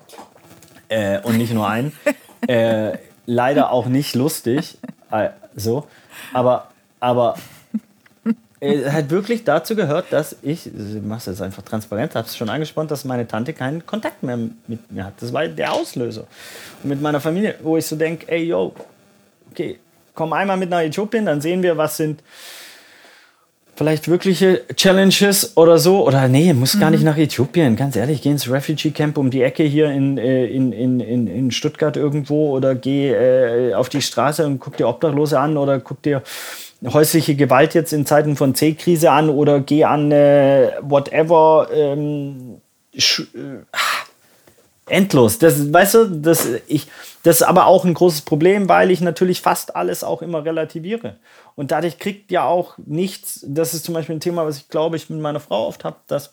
[0.89, 1.93] Äh, und nicht nur einen.
[2.49, 4.79] äh, leider auch nicht lustig.
[5.11, 5.87] Äh, so.
[6.33, 6.72] Aber,
[7.03, 7.35] aber
[8.61, 12.49] es hat wirklich dazu gehört, dass ich, ich mache es einfach transparent, habe es schon
[12.49, 15.15] angesprochen, dass meine Tante keinen Kontakt mehr mit mir hat.
[15.21, 16.27] Das war der Auslöser.
[16.83, 18.73] Und mit meiner Familie, wo ich so denke, ey, yo,
[19.51, 19.81] okay,
[20.15, 22.23] komm einmal mit nach Äthiopien, dann sehen wir, was sind
[23.75, 26.07] vielleicht wirkliche Challenges oder so.
[26.07, 26.97] Oder nee, muss gar mhm.
[26.97, 27.75] nicht nach Äthiopien.
[27.75, 31.27] Ganz ehrlich, geh ins Refugee Camp um die Ecke hier in, äh, in, in, in,
[31.27, 35.81] in Stuttgart irgendwo oder geh äh, auf die Straße und guck dir Obdachlose an oder
[35.81, 36.23] guck dir
[36.85, 41.69] häusliche Gewalt jetzt in Zeiten von C-Krise an oder geh an äh, whatever.
[41.73, 42.61] Ähm,
[42.93, 43.01] äh,
[44.87, 45.39] endlos.
[45.39, 46.87] Das, weißt du, das, ich,
[47.23, 51.17] das ist aber auch ein großes Problem, weil ich natürlich fast alles auch immer relativiere.
[51.55, 54.97] Und dadurch kriegt ja auch nichts, das ist zum Beispiel ein Thema, was ich glaube,
[54.97, 56.33] ich mit meiner Frau oft habe, dass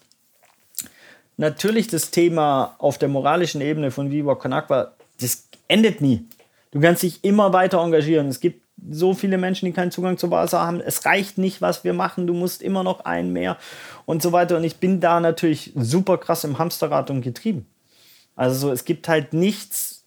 [1.37, 4.91] natürlich das Thema auf der moralischen Ebene von Viva Con Aqua,
[5.21, 6.25] das endet nie.
[6.71, 8.27] Du kannst dich immer weiter engagieren.
[8.27, 10.79] Es gibt so viele Menschen, die keinen Zugang zu Wasser haben.
[10.79, 12.27] Es reicht nicht, was wir machen.
[12.27, 13.57] Du musst immer noch einen mehr
[14.05, 14.57] und so weiter.
[14.57, 17.65] Und ich bin da natürlich super krass im Hamsterrad und getrieben.
[18.35, 20.05] Also es gibt halt nichts,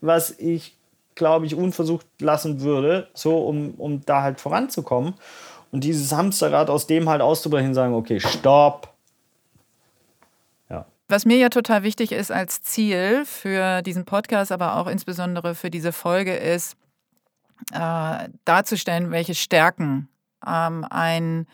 [0.00, 0.76] was ich
[1.14, 5.14] glaube ich, unversucht lassen würde, so um, um da halt voranzukommen.
[5.70, 8.90] Und dieses Hamsterrad aus dem halt auszubrechen, sagen, okay, stopp.
[11.10, 15.68] Was mir ja total wichtig ist als Ziel für diesen Podcast, aber auch insbesondere für
[15.68, 16.76] diese Folge, ist
[17.72, 20.08] äh, darzustellen, welche Stärken
[20.46, 21.46] ähm, ein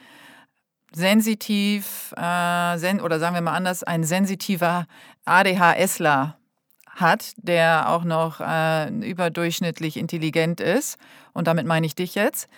[0.92, 4.86] sensitiv äh, sen oder sagen wir mal anders, ein sensitiver
[5.24, 6.38] ADHSler
[6.88, 10.96] hat, der auch noch äh, überdurchschnittlich intelligent ist.
[11.34, 12.48] Und damit meine ich dich jetzt,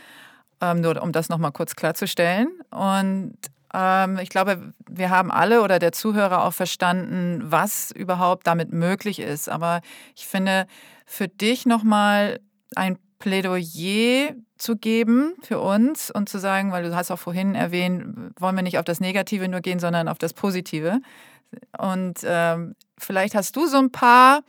[0.60, 2.48] ähm, nur um das nochmal kurz klarzustellen.
[2.70, 3.36] Und
[3.74, 9.18] ähm, ich glaube, wir haben alle oder der Zuhörer auch verstanden, was überhaupt damit möglich
[9.18, 9.48] ist.
[9.48, 9.80] Aber
[10.14, 10.66] ich finde,
[11.04, 12.40] für dich nochmal
[12.76, 18.32] ein Plädoyer zu geben für uns und zu sagen, weil du hast auch vorhin erwähnt,
[18.38, 21.00] wollen wir nicht auf das Negative nur gehen, sondern auf das Positive.
[21.78, 24.42] Und ähm, vielleicht hast du so ein paar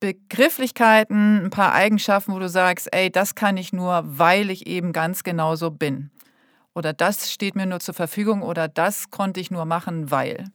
[0.00, 4.92] Begrifflichkeiten, ein paar Eigenschaften, wo du sagst, ey, das kann ich nur, weil ich eben
[4.92, 6.10] ganz genau so bin.
[6.74, 10.46] Oder das steht mir nur zur Verfügung oder das konnte ich nur machen, weil.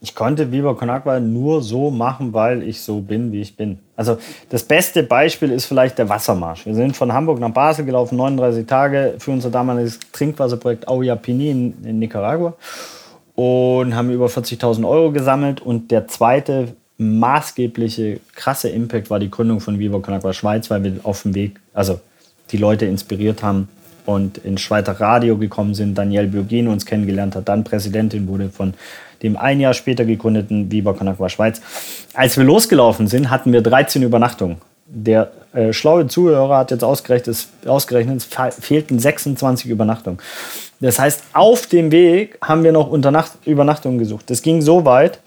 [0.00, 3.78] Ich konnte Viva Con Agua nur so machen, weil ich so bin, wie ich bin.
[3.96, 4.18] Also
[4.50, 6.66] das beste Beispiel ist vielleicht der Wassermarsch.
[6.66, 11.84] Wir sind von Hamburg nach Basel gelaufen, 39 Tage für unser damaliges Trinkwasserprojekt Auyapini in,
[11.84, 12.54] in Nicaragua
[13.34, 15.60] und haben über 40.000 Euro gesammelt.
[15.60, 20.84] Und der zweite maßgebliche, krasse Impact war die Gründung von Viva Con Agua Schweiz, weil
[20.84, 22.00] wir auf dem Weg, also
[22.50, 23.68] die Leute inspiriert haben
[24.06, 25.96] und ins Schweizer Radio gekommen sind.
[25.96, 28.74] Danielle Biogino uns kennengelernt hat, dann Präsidentin wurde von
[29.26, 31.60] dem ein Jahr später gegründeten Viva Con Schweiz.
[32.14, 34.56] Als wir losgelaufen sind, hatten wir 13 Übernachtungen.
[34.88, 40.20] der äh, schlaue Zuhörer hat jetzt ausgerechnet, es, ausgerechnet, es fehlten 26 Übernachtungen.
[40.80, 44.28] Das heißt, auf dem Weg haben wir noch Unternacht Übernachtungen gesucht.
[44.28, 45.20] Das ging so weit,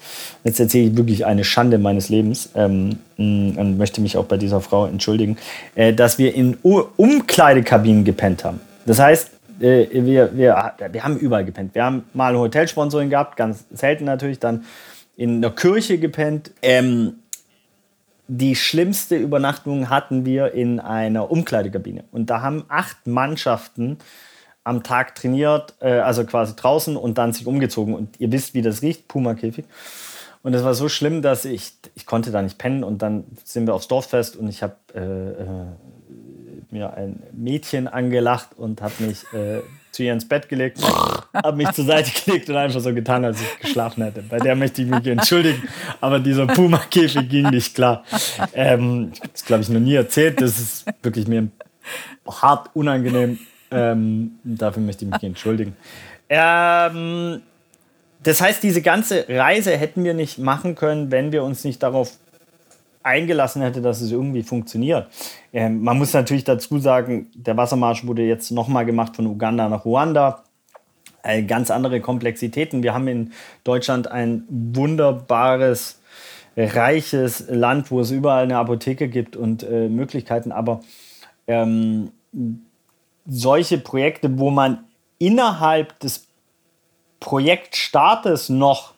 [0.43, 4.37] jetzt erzähle ich wirklich eine Schande meines Lebens ähm, mm, und möchte mich auch bei
[4.37, 5.37] dieser Frau entschuldigen,
[5.73, 8.59] äh, dass wir in U Umkleidekabinen gepennt haben.
[8.85, 11.76] Das heißt, äh, wir, wir, wir haben überall gepennt.
[11.76, 14.66] Wir haben mal ein Hotelsponsoring gehabt, ganz selten natürlich, dann
[15.16, 16.51] in der Kirche gepennt.
[16.62, 17.16] Ähm,
[18.28, 22.03] die schlimmste Übernachtung hatten wir in einer Umkleidekabine.
[22.12, 23.97] Und da haben acht Mannschaften
[24.64, 27.95] am Tag trainiert, äh, also quasi draußen und dann sich umgezogen.
[27.95, 29.66] Und ihr wisst, wie das riecht, Puma-Käfig.
[30.43, 32.84] Und das war so schlimm, dass ich, ich konnte da nicht pennen.
[32.84, 35.66] Und dann sind wir aufs Dorffest und ich habe äh, äh,
[36.72, 39.61] mir ein Mädchen angelacht und habe mich äh,
[39.91, 40.80] zu ihr ins Bett gelegt,
[41.34, 44.22] habe mich zur Seite gelegt und einfach so getan, als ich geschlafen hätte.
[44.22, 45.63] Bei der möchte ich mich entschuldigen,
[45.99, 48.03] aber dieser Puma-Käfig ging nicht klar.
[48.53, 50.41] Ähm, das glaube ich noch nie erzählt.
[50.41, 51.47] Das ist wirklich mir
[52.28, 53.39] hart unangenehm.
[53.72, 55.76] Ähm, dafür möchte ich mich entschuldigen.
[56.30, 57.41] Ähm,
[58.24, 62.17] das heißt, diese ganze Reise hätten wir nicht machen können, wenn wir uns nicht darauf
[63.10, 65.07] eingelassen hätte, dass es irgendwie funktioniert.
[65.51, 69.86] Ähm, man muss natürlich dazu sagen, der Wassermarsch wurde jetzt nochmal gemacht von Uganda nach
[69.86, 70.43] Ruanda.
[71.24, 72.84] Äh, ganz andere Komplexitäten.
[72.84, 73.32] Wir haben in
[73.64, 75.99] Deutschland ein wunderbares,
[76.55, 80.51] reiches Land, wo es überall eine Apotheke gibt und äh, Möglichkeiten.
[80.51, 80.82] Aber
[81.47, 82.12] ähm,
[83.26, 84.86] solche Projekte, wo man
[85.18, 86.28] innerhalb des
[87.20, 88.93] Projektstartes noch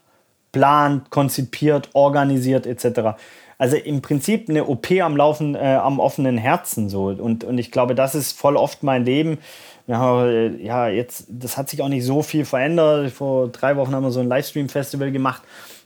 [0.51, 3.17] plant, konzipiert, organisiert etc.
[3.61, 7.09] Also im Prinzip eine OP am Laufen, äh, am offenen Herzen so.
[7.09, 9.37] Und, und ich glaube, das ist voll oft mein Leben.
[9.85, 13.11] Ja, ja, jetzt, das hat sich auch nicht so viel verändert.
[13.11, 15.43] Vor drei Wochen haben wir so ein Livestream-Festival gemacht.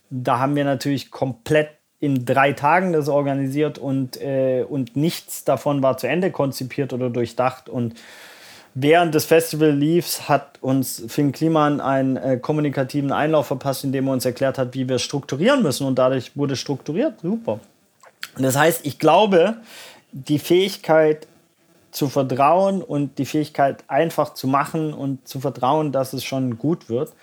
[0.09, 1.67] Da haben wir natürlich komplett
[1.99, 7.09] in drei Tagen das organisiert und, äh, und nichts davon war zu Ende konzipiert oder
[7.09, 7.67] durchdacht.
[7.67, 7.95] Und
[8.75, 14.13] während des Festival liefs hat uns Finn Kliman einen äh, kommunikativen Einlauf verpasst, indem er
[14.13, 15.87] uns erklärt hat, wie wir strukturieren müssen.
[15.87, 17.19] Und dadurch wurde strukturiert.
[17.21, 17.59] Super.
[18.37, 19.55] Das heißt, ich glaube,
[20.11, 21.27] die Fähigkeit
[21.91, 26.89] zu vertrauen und die Fähigkeit einfach zu machen und zu vertrauen, dass es schon gut
[26.89, 27.13] wird,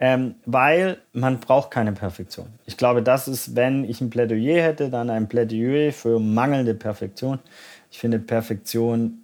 [0.00, 2.46] ähm, weil man braucht keine Perfektion.
[2.66, 7.38] Ich glaube, das ist, wenn ich ein Plädoyer hätte, dann ein Plädoyer für mangelnde Perfektion.
[7.92, 9.22] Ich finde Perfektion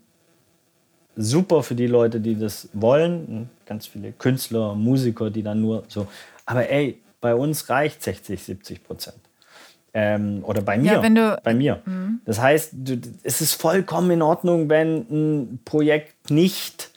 [1.16, 3.48] super für die Leute, die das wollen.
[3.66, 6.06] Ganz viele Künstler, Musiker, die dann nur so.
[6.46, 9.16] Aber ey, bei uns reicht 60, 70 Prozent.
[9.96, 10.94] Ähm, oder bei mir.
[10.94, 11.80] Ja, du, bei mir.
[11.84, 12.20] Mhm.
[12.24, 16.90] Das heißt, du, es ist vollkommen in Ordnung, wenn ein Projekt nicht.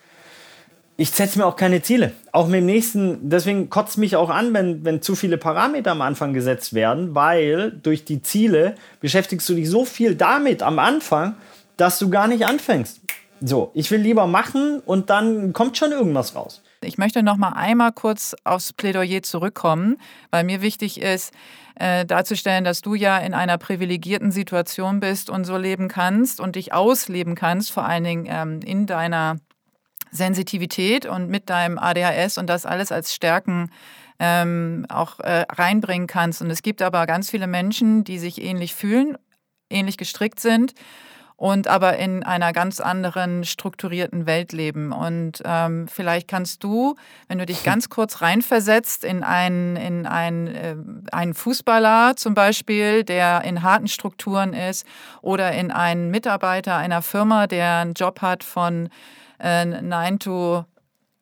[0.99, 2.13] Ich setze mir auch keine Ziele.
[2.31, 6.01] Auch mit dem nächsten, deswegen kotzt mich auch an, wenn, wenn zu viele Parameter am
[6.01, 11.35] Anfang gesetzt werden, weil durch die Ziele beschäftigst du dich so viel damit am Anfang,
[11.77, 12.99] dass du gar nicht anfängst.
[13.41, 16.61] So, ich will lieber machen und dann kommt schon irgendwas raus.
[16.81, 19.97] Ich möchte noch mal einmal kurz aufs Plädoyer zurückkommen,
[20.31, 21.33] weil mir wichtig ist,
[21.75, 26.55] äh, darzustellen, dass du ja in einer privilegierten Situation bist und so leben kannst und
[26.55, 29.37] dich ausleben kannst, vor allen Dingen ähm, in deiner
[30.11, 33.71] Sensitivität und mit deinem ADHS und das alles als Stärken
[34.19, 36.41] ähm, auch äh, reinbringen kannst.
[36.41, 39.17] Und es gibt aber ganz viele Menschen, die sich ähnlich fühlen,
[39.69, 40.73] ähnlich gestrickt sind
[41.37, 44.91] und aber in einer ganz anderen strukturierten Welt leben.
[44.91, 46.95] Und ähm, vielleicht kannst du,
[47.27, 50.75] wenn du dich ganz kurz reinversetzt in einen, in einen, äh,
[51.11, 54.85] einen Fußballer zum Beispiel, der in harten Strukturen ist,
[55.21, 58.89] oder in einen Mitarbeiter einer Firma, der einen Job hat von
[59.39, 60.65] äh, 9 to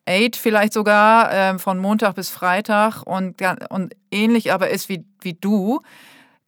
[0.07, 5.33] 8 vielleicht sogar, äh, von Montag bis Freitag und, und ähnlich aber ist wie, wie
[5.33, 5.81] du,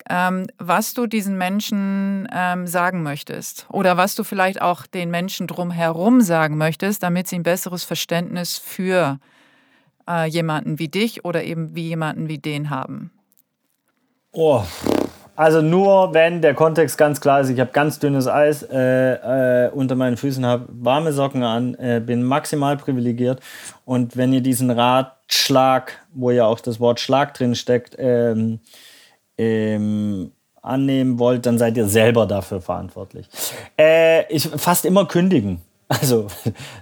[0.09, 5.47] ähm, was du diesen Menschen ähm, sagen möchtest oder was du vielleicht auch den Menschen
[5.47, 9.19] drumherum sagen möchtest, damit sie ein besseres Verständnis für
[10.07, 13.11] äh, jemanden wie dich oder eben wie jemanden wie den haben.
[14.31, 14.63] Oh,
[15.35, 19.69] also nur wenn der Kontext ganz klar ist, ich habe ganz dünnes Eis äh, äh,
[19.71, 23.39] unter meinen Füßen, habe warme Socken an, äh, bin maximal privilegiert
[23.85, 28.59] und wenn ihr diesen Ratschlag, wo ja auch das Wort Schlag drin steckt, ähm,
[29.37, 30.31] ähm,
[30.61, 33.27] annehmen wollt, dann seid ihr selber dafür verantwortlich.
[33.79, 35.61] Äh, ich fast immer kündigen.
[35.89, 36.27] Also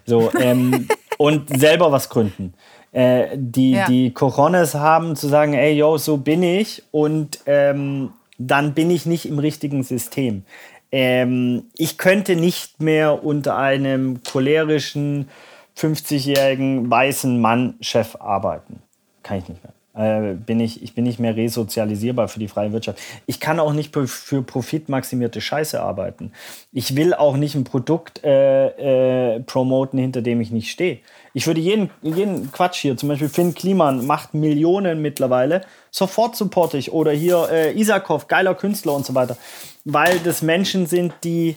[0.08, 0.88] so ähm,
[1.20, 2.56] und selber was gründen.
[2.92, 3.86] Äh, die ja.
[3.86, 9.06] die Corones haben zu sagen, ey yo, so bin ich und ähm, dann bin ich
[9.06, 10.44] nicht im richtigen System.
[10.92, 15.30] Ähm, ich könnte nicht mehr unter einem cholerischen
[15.78, 18.82] 50-jährigen weißen Mann Chef arbeiten.
[19.22, 19.75] Kann ich nicht mehr.
[19.96, 23.00] Äh, bin ich, ich bin nicht mehr resozialisierbar für die freie Wirtschaft.
[23.26, 26.32] Ich kann auch nicht für profitmaximierte Scheiße arbeiten.
[26.72, 31.00] Ich will auch nicht ein Produkt äh, äh, promoten, hinter dem ich nicht stehe.
[31.34, 36.78] Ich würde jeden, jeden Quatsch hier, zum Beispiel Finn Kliman macht Millionen mittlerweile, sofort supporte
[36.78, 36.92] ich.
[36.92, 39.38] Oder hier äh, Isakov, geiler Künstler und so weiter.
[39.84, 41.56] Weil das Menschen sind, die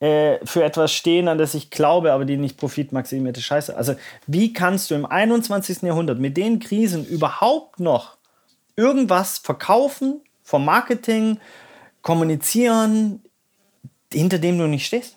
[0.00, 3.76] äh, für etwas stehen, an das ich glaube, aber die nicht profitmaximierte Scheiße.
[3.76, 3.94] Also
[4.26, 5.82] wie kannst du im 21.
[5.82, 8.18] Jahrhundert mit den Krisen überhaupt noch
[8.76, 11.38] irgendwas verkaufen, vom Marketing,
[12.02, 13.22] kommunizieren,
[14.12, 15.16] hinter dem du nicht stehst?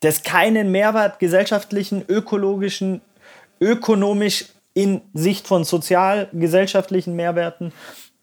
[0.00, 3.00] Das keinen Mehrwert gesellschaftlichen, ökologischen,
[3.60, 7.72] ökonomisch in Sicht von sozial-gesellschaftlichen Mehrwerten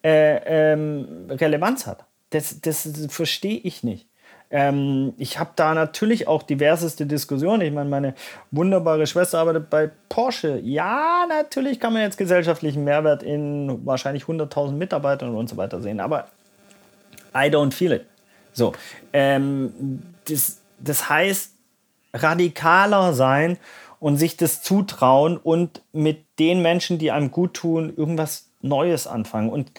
[0.04, 2.06] äh, ähm, Relevanz hat.
[2.32, 4.09] Das, das verstehe ich nicht.
[4.52, 7.62] Ähm, ich habe da natürlich auch diverseste Diskussionen.
[7.62, 8.16] Ich meine, meine
[8.52, 10.60] wunderbare Schwester arbeitet bei Porsche.
[10.64, 16.00] Ja, natürlich kann man jetzt gesellschaftlichen Mehrwert in wahrscheinlich 100.000 Mitarbeitern und so weiter sehen,
[16.00, 16.28] aber
[17.36, 18.06] I don't feel it.
[18.54, 18.74] So,
[19.14, 21.54] ähm, das, das heißt,
[22.14, 23.58] radikaler sein
[24.00, 29.50] und sich das zutrauen und mit den Menschen, die einem gut tun, irgendwas Neues anfangen
[29.50, 29.72] und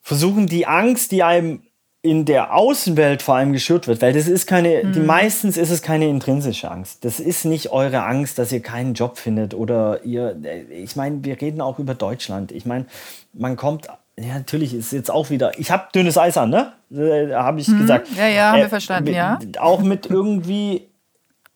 [0.00, 1.65] versuchen die Angst, die einem
[2.06, 4.92] in der Außenwelt vor allem geschürt wird, weil das ist keine, mhm.
[4.92, 7.04] die meistens ist es keine intrinsische Angst.
[7.04, 10.36] Das ist nicht eure Angst, dass ihr keinen Job findet oder ihr,
[10.70, 12.52] ich meine, wir reden auch über Deutschland.
[12.52, 12.86] Ich meine,
[13.32, 13.88] man kommt,
[14.18, 16.72] ja, natürlich ist jetzt auch wieder, ich habe dünnes Eis an, ne?
[16.92, 17.80] Äh, habe ich mhm.
[17.80, 18.08] gesagt.
[18.16, 19.38] Ja, ja, haben äh, wir verstanden, ja.
[19.58, 20.88] Auch mit irgendwie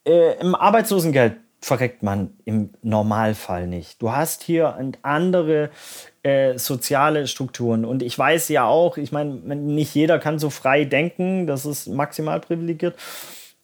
[0.05, 4.01] äh, im Arbeitslosengeld verreckt man im Normalfall nicht.
[4.01, 5.71] Du hast hier andere
[6.23, 7.85] äh, soziale Strukturen.
[7.85, 11.87] Und ich weiß ja auch, ich meine, nicht jeder kann so frei denken, das ist
[11.87, 12.95] maximal privilegiert.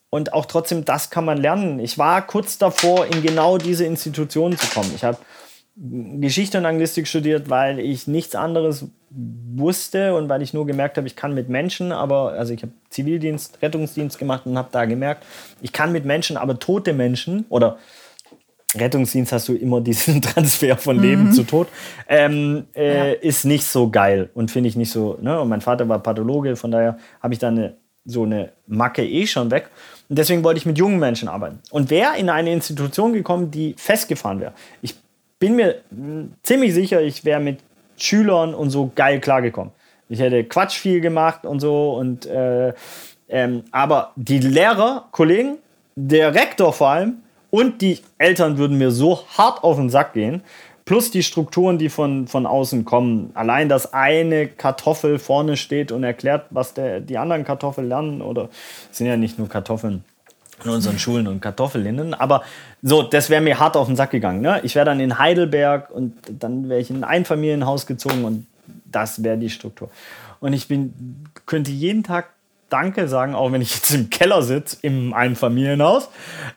[0.09, 1.79] Und auch trotzdem, das kann man lernen.
[1.79, 4.91] Ich war kurz davor, in genau diese Institutionen zu kommen.
[4.95, 5.17] Ich habe
[5.79, 11.05] Geschichte und Anglistik studiert, weil ich nichts anderes wusste und weil ich nur gemerkt habe,
[11.05, 15.23] ich kann mit Menschen, aber also ich habe Zivildienst, Rettungsdienst gemacht und habe da gemerkt,
[15.61, 17.77] ich kann mit Menschen, aber tote Menschen oder
[18.75, 21.31] Rettungsdienst hast du immer diesen Transfer von Leben mhm.
[21.33, 21.67] zu Tod,
[22.07, 23.19] ähm, äh, ja.
[23.19, 25.17] ist nicht so geil und finde ich nicht so.
[25.21, 25.39] Ne?
[25.39, 29.27] Und mein Vater war Pathologe, von daher habe ich da eine, so eine Macke eh
[29.27, 29.69] schon weg.
[30.09, 31.59] Und deswegen wollte ich mit jungen Menschen arbeiten.
[31.69, 34.53] Und wäre in eine Institution gekommen, die festgefahren wäre.
[34.81, 34.95] Ich
[35.39, 35.81] bin mir
[36.43, 37.59] ziemlich sicher, ich wäre mit
[37.97, 39.73] Schülern und so geil klargekommen.
[40.09, 42.73] Ich hätte Quatsch viel gemacht und so und äh,
[43.29, 45.57] ähm, aber die Lehrer, Kollegen,
[45.95, 47.17] der Rektor vor allem,
[47.49, 50.41] und die Eltern würden mir so hart auf den Sack gehen.
[50.85, 53.31] Plus die Strukturen, die von, von außen kommen.
[53.33, 58.21] Allein, dass eine Kartoffel vorne steht und erklärt, was der, die anderen Kartoffeln lernen.
[58.21, 58.49] Oder
[58.91, 60.03] sind ja nicht nur Kartoffeln
[60.63, 62.13] in unseren Schulen und Kartoffelinnen.
[62.13, 62.43] Aber
[62.81, 64.41] so, das wäre mir hart auf den Sack gegangen.
[64.41, 64.59] Ne?
[64.63, 68.47] Ich wäre dann in Heidelberg und dann wäre ich in ein Einfamilienhaus gezogen und
[68.85, 69.89] das wäre die Struktur.
[70.39, 72.29] Und ich bin, könnte jeden Tag
[72.69, 76.09] Danke sagen, auch wenn ich jetzt im Keller sitze, im Einfamilienhaus,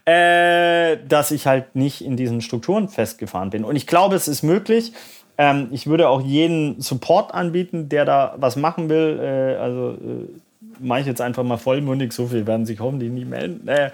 [0.04, 3.64] äh, dass ich halt nicht in diesen Strukturen festgefahren bin.
[3.64, 4.92] Und ich glaube, es ist möglich.
[5.38, 9.20] Ähm, ich würde auch jeden Support anbieten, der da was machen will.
[9.22, 10.40] Äh, also äh,
[10.80, 13.68] mache ich jetzt einfach mal vollmundig, so viel werden sich hoffentlich nie melden.
[13.68, 13.90] Äh, äh,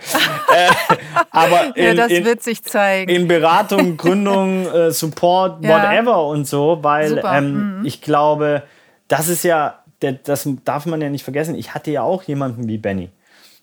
[1.30, 3.11] aber in, ja, das wird sich zeigen.
[3.11, 5.70] In Beratung, Gründung, äh, Support, ja.
[5.70, 7.84] whatever und so, weil ähm, mhm.
[7.84, 8.62] ich glaube,
[9.09, 11.55] das ist ja das darf man ja nicht vergessen.
[11.55, 13.11] Ich hatte ja auch jemanden wie Benny.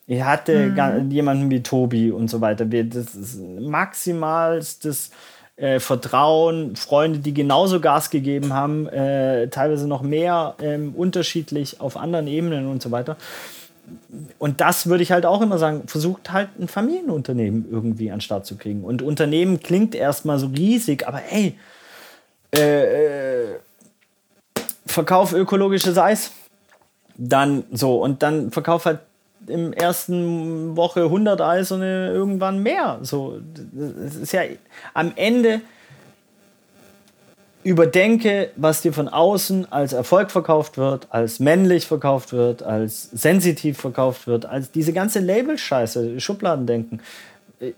[0.07, 1.11] Ich hatte mhm.
[1.11, 2.65] jemanden wie Tobi und so weiter.
[2.65, 5.11] Das ist maximalstes
[5.55, 11.97] äh, Vertrauen, Freunde, die genauso Gas gegeben haben, äh, teilweise noch mehr ähm, unterschiedlich auf
[11.97, 13.17] anderen Ebenen und so weiter.
[14.39, 18.21] Und das würde ich halt auch immer sagen, versucht halt ein Familienunternehmen irgendwie an den
[18.21, 18.83] Start zu kriegen.
[18.83, 21.57] Und Unternehmen klingt erstmal so riesig, aber hey,
[22.55, 23.59] äh, äh
[24.85, 26.31] verkauf ökologisches Eis.
[27.15, 28.99] Dann so, und dann verkauf halt
[29.47, 32.99] im ersten Woche 100 Eis und irgendwann mehr.
[33.01, 33.39] So,
[34.05, 34.41] es ist ja
[34.93, 35.61] am Ende
[37.63, 43.77] überdenke, was dir von außen als Erfolg verkauft wird, als männlich verkauft wird, als sensitiv
[43.77, 46.99] verkauft wird, als diese ganze Label-Scheiße, Schubladendenken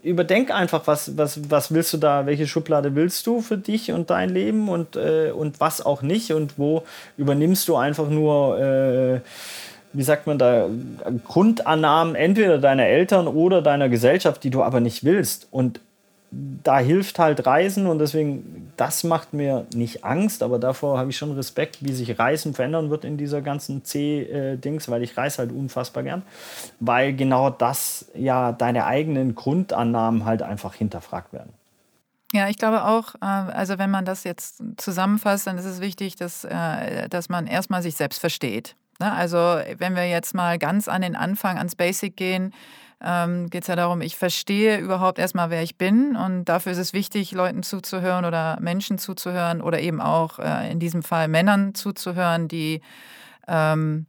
[0.02, 4.10] überdenk einfach, was, was, was willst du da, welche Schublade willst du für dich und
[4.10, 6.82] dein Leben und, äh, und was auch nicht und wo
[7.16, 9.20] übernimmst du einfach nur, äh,
[9.96, 10.68] wie sagt man da,
[11.24, 15.48] Grundannahmen entweder deiner Eltern oder deiner Gesellschaft, die du aber nicht willst.
[15.50, 15.80] Und
[16.30, 21.16] da hilft halt Reisen und deswegen, das macht mir nicht Angst, aber davor habe ich
[21.16, 25.52] schon Respekt, wie sich Reisen verändern wird in dieser ganzen C-Dings, weil ich reise halt
[25.52, 26.22] unfassbar gern,
[26.78, 31.54] weil genau das ja deine eigenen Grundannahmen halt einfach hinterfragt werden.
[32.32, 36.16] Ja, ich glaube auch, äh, also wenn man das jetzt zusammenfasst, dann ist es wichtig,
[36.16, 38.74] dass, äh, dass man erstmal sich selbst versteht.
[39.00, 39.12] Ne?
[39.12, 42.52] Also wenn wir jetzt mal ganz an den Anfang, ans Basic gehen,
[43.04, 46.16] ähm, geht es ja darum, ich verstehe überhaupt erstmal, wer ich bin.
[46.16, 50.78] Und dafür ist es wichtig, Leuten zuzuhören oder Menschen zuzuhören oder eben auch äh, in
[50.78, 52.80] diesem Fall Männern zuzuhören, die
[53.48, 54.06] ähm,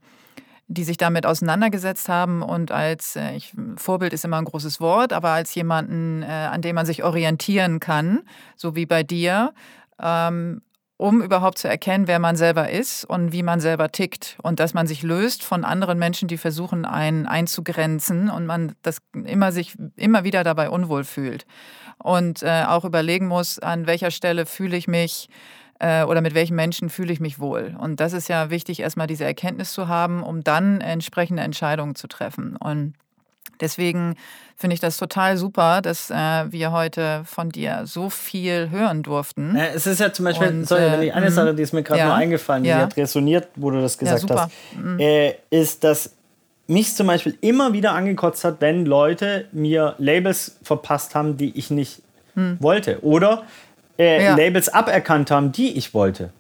[0.70, 5.14] die sich damit auseinandergesetzt haben und als äh, ich, Vorbild ist immer ein großes Wort,
[5.14, 8.24] aber als jemanden, äh, an dem man sich orientieren kann,
[8.58, 9.54] so wie bei dir,
[10.02, 10.62] ähm,
[10.98, 14.74] um überhaupt zu erkennen, wer man selber ist und wie man selber tickt und dass
[14.74, 19.76] man sich löst von anderen Menschen, die versuchen, einen einzugrenzen und man das immer sich
[19.96, 21.46] immer wieder dabei unwohl fühlt
[22.00, 25.30] und äh, auch überlegen muss, an welcher Stelle fühle ich mich
[25.80, 27.76] äh, oder mit welchen Menschen fühle ich mich wohl.
[27.80, 32.08] Und das ist ja wichtig, erstmal diese Erkenntnis zu haben, um dann entsprechende Entscheidungen zu
[32.08, 32.56] treffen.
[32.56, 32.94] Und
[33.62, 34.16] deswegen
[34.56, 36.16] finde ich das total super, dass äh,
[36.52, 39.56] wir heute von dir so viel hören durften.
[39.56, 41.34] Ja, es ist ja zum Beispiel, Und, sorry, ich eine mhm.
[41.34, 42.80] Sache, die ist mir gerade ja, nur eingefallen, die ja.
[42.80, 45.00] hat resoniert, wo du das gesagt hast, mhm.
[45.00, 46.12] äh, ist, dass
[46.66, 51.70] mich zum Beispiel immer wieder angekotzt hat, wenn Leute mir Labels verpasst haben, die ich
[51.70, 52.02] nicht
[52.36, 52.58] mhm.
[52.60, 53.04] wollte.
[53.04, 53.44] Oder
[53.98, 54.36] äh.
[54.36, 56.32] Labels aberkannt haben, die ich wollte.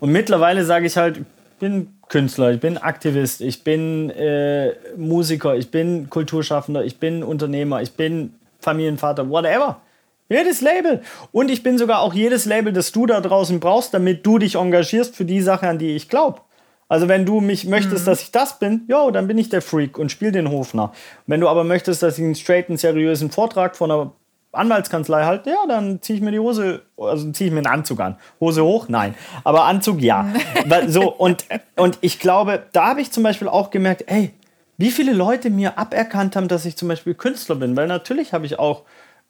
[0.00, 1.20] Und mittlerweile sage ich halt,
[1.58, 7.82] bin Künstler, ich bin Aktivist, ich bin äh, Musiker, ich bin Kulturschaffender, ich bin Unternehmer,
[7.82, 9.80] ich bin Familienvater, whatever.
[10.28, 11.02] Jedes Label.
[11.30, 14.56] Und ich bin sogar auch jedes Label, das du da draußen brauchst, damit du dich
[14.56, 16.40] engagierst für die Sache, an die ich glaube.
[16.88, 18.10] Also wenn du mich möchtest, mhm.
[18.10, 20.92] dass ich das bin, jo, dann bin ich der Freak und spiel den Hofner.
[21.26, 24.12] Wenn du aber möchtest, dass ich einen straighten, seriösen Vortrag von einer
[24.56, 28.00] Anwaltskanzlei halt, ja, dann ziehe ich mir die Hose, also ziehe ich mir einen Anzug
[28.00, 28.16] an.
[28.40, 28.88] Hose hoch?
[28.88, 29.14] Nein.
[29.44, 30.28] Aber Anzug ja.
[30.86, 31.44] so, und,
[31.76, 34.32] und ich glaube, da habe ich zum Beispiel auch gemerkt, ey,
[34.78, 37.76] wie viele Leute mir aberkannt haben, dass ich zum Beispiel Künstler bin.
[37.76, 38.82] Weil natürlich habe ich auch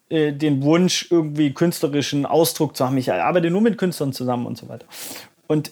[0.09, 2.97] äh, den Wunsch, irgendwie künstlerischen Ausdruck zu haben.
[2.97, 4.85] Ich arbeite nur mit Künstlern zusammen und so weiter.
[5.47, 5.71] Und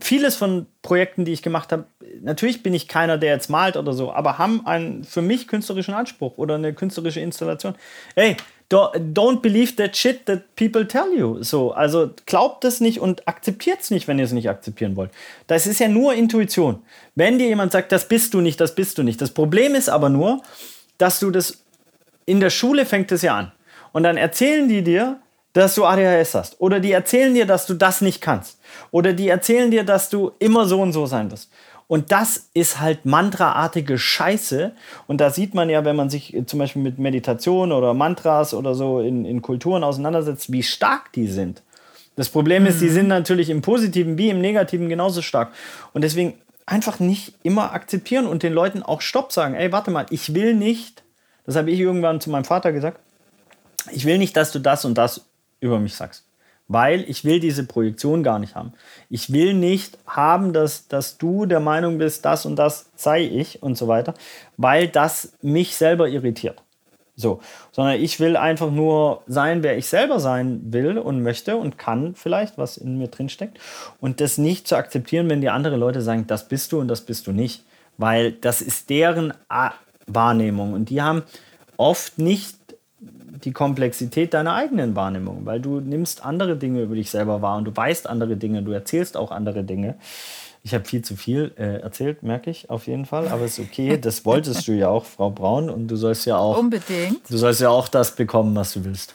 [0.00, 1.84] vieles von Projekten, die ich gemacht habe,
[2.22, 5.94] natürlich bin ich keiner, der jetzt malt oder so, aber haben einen für mich künstlerischen
[5.94, 7.74] Anspruch oder eine künstlerische Installation.
[8.14, 8.36] Ey,
[8.68, 11.42] don't believe that shit that people tell you.
[11.42, 15.10] So, also glaubt es nicht und akzeptiert es nicht, wenn ihr es nicht akzeptieren wollt.
[15.46, 16.82] Das ist ja nur Intuition.
[17.14, 19.20] Wenn dir jemand sagt, das bist du nicht, das bist du nicht.
[19.20, 20.42] Das Problem ist aber nur,
[20.98, 21.58] dass du das
[22.24, 23.52] in der Schule fängt es ja an.
[23.92, 25.20] Und dann erzählen die dir,
[25.52, 26.60] dass du ADHS hast.
[26.60, 28.58] Oder die erzählen dir, dass du das nicht kannst.
[28.90, 31.50] Oder die erzählen dir, dass du immer so und so sein wirst.
[31.88, 34.72] Und das ist halt mantraartige Scheiße.
[35.06, 38.74] Und da sieht man ja, wenn man sich zum Beispiel mit Meditation oder Mantras oder
[38.74, 41.62] so in, in Kulturen auseinandersetzt, wie stark die sind.
[42.16, 42.68] Das Problem mhm.
[42.68, 42.94] ist, die mhm.
[42.94, 45.52] sind natürlich im Positiven wie im Negativen genauso stark.
[45.92, 46.34] Und deswegen
[46.64, 49.54] einfach nicht immer akzeptieren und den Leuten auch Stopp sagen.
[49.54, 51.04] Ey, warte mal, ich will nicht,
[51.44, 52.98] das habe ich irgendwann zu meinem Vater gesagt,
[53.92, 55.26] ich will nicht, dass du das und das
[55.60, 56.25] über mich sagst
[56.68, 58.72] weil ich will diese Projektion gar nicht haben.
[59.08, 63.62] Ich will nicht haben, dass, dass du der Meinung bist, das und das sei ich
[63.62, 64.14] und so weiter,
[64.56, 66.62] weil das mich selber irritiert.
[67.18, 67.40] So,
[67.72, 72.14] sondern ich will einfach nur sein, wer ich selber sein will und möchte und kann
[72.14, 73.58] vielleicht, was in mir drin steckt.
[74.00, 77.00] Und das nicht zu akzeptieren, wenn die anderen Leute sagen, das bist du und das
[77.00, 77.64] bist du nicht.
[77.96, 79.32] Weil das ist deren
[80.06, 80.74] Wahrnehmung.
[80.74, 81.22] Und die haben
[81.78, 82.55] oft nicht
[83.44, 87.64] die Komplexität deiner eigenen Wahrnehmung, weil du nimmst andere Dinge über dich selber wahr und
[87.64, 89.96] du weißt andere Dinge, du erzählst auch andere Dinge.
[90.62, 93.96] Ich habe viel zu viel äh, erzählt, merke ich auf jeden Fall, aber ist okay.
[94.00, 97.20] Das wolltest du ja auch, Frau Braun, und du sollst ja auch unbedingt.
[97.30, 99.14] Du sollst ja auch das bekommen, was du willst.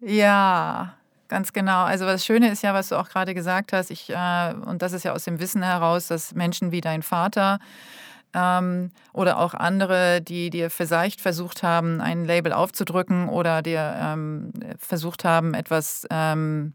[0.00, 0.94] Ja,
[1.28, 1.84] ganz genau.
[1.84, 4.92] Also das Schöne ist ja, was du auch gerade gesagt hast, ich, äh, und das
[4.92, 7.60] ist ja aus dem Wissen heraus, dass Menschen wie dein Vater
[8.34, 14.52] ähm, oder auch andere, die dir vielleicht versucht haben, ein Label aufzudrücken oder dir ähm,
[14.78, 16.74] versucht haben, etwas ähm,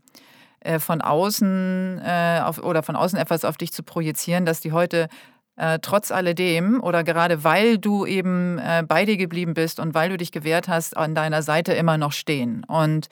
[0.62, 4.72] äh, von außen äh, auf, oder von außen etwas auf dich zu projizieren, dass die
[4.72, 5.08] heute
[5.60, 10.10] äh, trotz alledem oder gerade weil du eben äh, bei dir geblieben bist und weil
[10.10, 12.64] du dich gewehrt hast, an deiner Seite immer noch stehen.
[12.64, 13.08] Und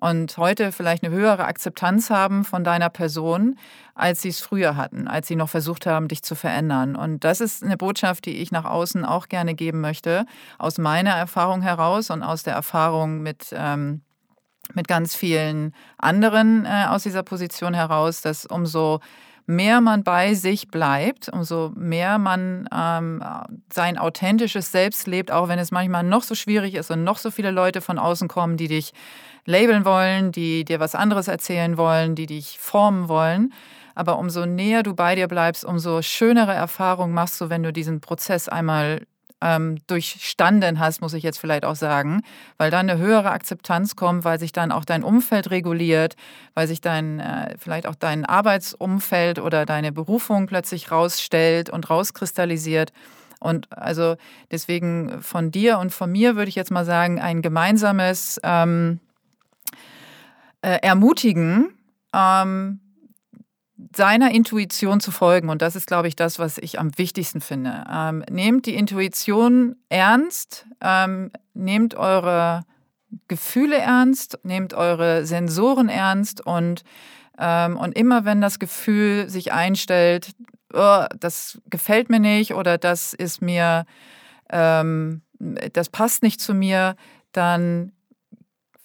[0.00, 3.58] und heute vielleicht eine höhere Akzeptanz haben von deiner Person,
[3.96, 6.94] als sie es früher hatten, als sie noch versucht haben, dich zu verändern.
[6.94, 10.24] Und das ist eine Botschaft, die ich nach außen auch gerne geben möchte,
[10.56, 13.48] aus meiner Erfahrung heraus und aus der Erfahrung mit.
[13.52, 14.02] Ähm,
[14.74, 19.00] mit ganz vielen anderen äh, aus dieser Position heraus, dass umso
[19.48, 23.24] mehr man bei sich bleibt, umso mehr man ähm,
[23.72, 27.30] sein authentisches Selbst lebt, auch wenn es manchmal noch so schwierig ist und noch so
[27.30, 28.92] viele Leute von außen kommen, die dich
[29.46, 33.54] labeln wollen, die dir was anderes erzählen wollen, die dich formen wollen.
[33.94, 38.02] Aber umso näher du bei dir bleibst, umso schönere Erfahrungen machst du, wenn du diesen
[38.02, 39.06] Prozess einmal
[39.40, 42.22] ähm, durchstanden hast, muss ich jetzt vielleicht auch sagen,
[42.56, 46.16] weil dann eine höhere Akzeptanz kommt, weil sich dann auch dein Umfeld reguliert,
[46.54, 52.92] weil sich dein, äh, vielleicht auch dein Arbeitsumfeld oder deine Berufung plötzlich rausstellt und rauskristallisiert.
[53.40, 54.16] Und also
[54.50, 58.98] deswegen von dir und von mir würde ich jetzt mal sagen, ein gemeinsames ähm,
[60.62, 61.68] äh, Ermutigen,
[62.12, 62.80] ähm,
[63.94, 65.48] seiner Intuition zu folgen.
[65.48, 67.84] Und das ist, glaube ich, das, was ich am wichtigsten finde.
[67.90, 72.64] Ähm, nehmt die Intuition ernst, ähm, nehmt eure
[73.28, 76.82] Gefühle ernst, nehmt eure Sensoren ernst und,
[77.38, 80.32] ähm, und immer wenn das Gefühl sich einstellt,
[80.74, 83.86] oh, das gefällt mir nicht oder das ist mir,
[84.50, 85.22] ähm,
[85.72, 86.96] das passt nicht zu mir,
[87.32, 87.92] dann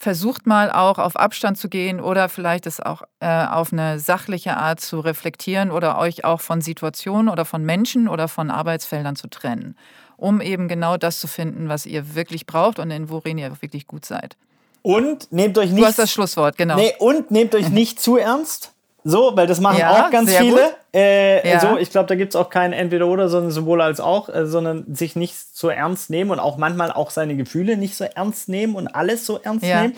[0.04, 4.58] versucht mal auch auf Abstand zu gehen oder vielleicht es auch äh, auf eine sachliche
[4.58, 9.30] Art zu reflektieren oder euch auch von Situationen oder von Menschen oder von Arbeitsfeldern zu
[9.30, 9.76] trennen,
[10.18, 13.88] um eben genau das zu finden, was ihr wirklich braucht und in worin ihr wirklich
[13.88, 14.36] gut seid.
[14.82, 15.82] Und nehmt euch nicht.
[15.82, 16.76] Du hast das Schlusswort, genau.
[16.76, 18.73] Nee, und nehmt euch nicht zu ernst.
[19.04, 20.76] So, weil das machen ja, auch ganz viele.
[20.94, 21.60] Äh, ja.
[21.60, 24.86] So, ich glaube, da gibt es auch kein Entweder-Oder, sondern sowohl als auch, äh, sondern
[24.94, 28.76] sich nicht so ernst nehmen und auch manchmal auch seine Gefühle nicht so ernst nehmen
[28.76, 29.82] und alles so ernst ja.
[29.82, 29.96] nehmen.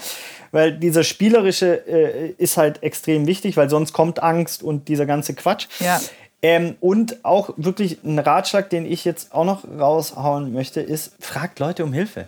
[0.51, 5.35] Weil dieser spielerische äh, ist halt extrem wichtig, weil sonst kommt Angst und dieser ganze
[5.35, 5.67] Quatsch.
[5.79, 5.99] Ja.
[6.41, 11.59] Ähm, und auch wirklich ein Ratschlag, den ich jetzt auch noch raushauen möchte, ist, fragt
[11.59, 12.27] Leute um Hilfe.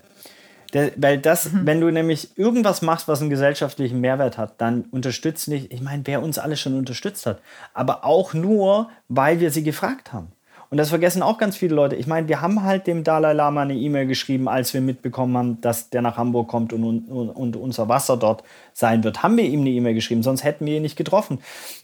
[0.73, 1.65] Der, weil das, mhm.
[1.65, 6.05] wenn du nämlich irgendwas machst, was einen gesellschaftlichen Mehrwert hat, dann unterstützt nicht, ich meine,
[6.05, 7.39] wer uns alle schon unterstützt hat,
[7.73, 10.31] aber auch nur, weil wir sie gefragt haben.
[10.69, 11.95] Und das vergessen auch ganz viele Leute.
[11.95, 15.61] Ich meine, wir haben halt dem Dalai Lama eine E-Mail geschrieben, als wir mitbekommen haben,
[15.61, 19.23] dass der nach Hamburg kommt und, und, und unser Wasser dort sein wird.
[19.23, 21.39] Haben wir ihm eine E-Mail geschrieben, sonst hätten wir ihn nicht getroffen.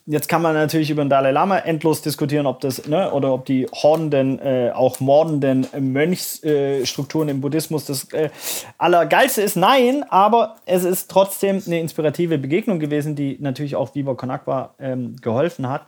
[0.05, 3.45] Jetzt kann man natürlich über den Dalai Lama endlos diskutieren, ob das, ne, oder ob
[3.45, 8.30] die hordenden, äh, auch mordenden Mönchsstrukturen äh, im Buddhismus das äh,
[8.77, 9.55] Allergeilste ist.
[9.55, 14.73] Nein, aber es ist trotzdem eine inspirative Begegnung gewesen, die natürlich auch Viva Con Agua
[14.77, 15.85] ähm, geholfen hat.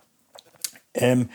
[0.93, 1.29] Ähm,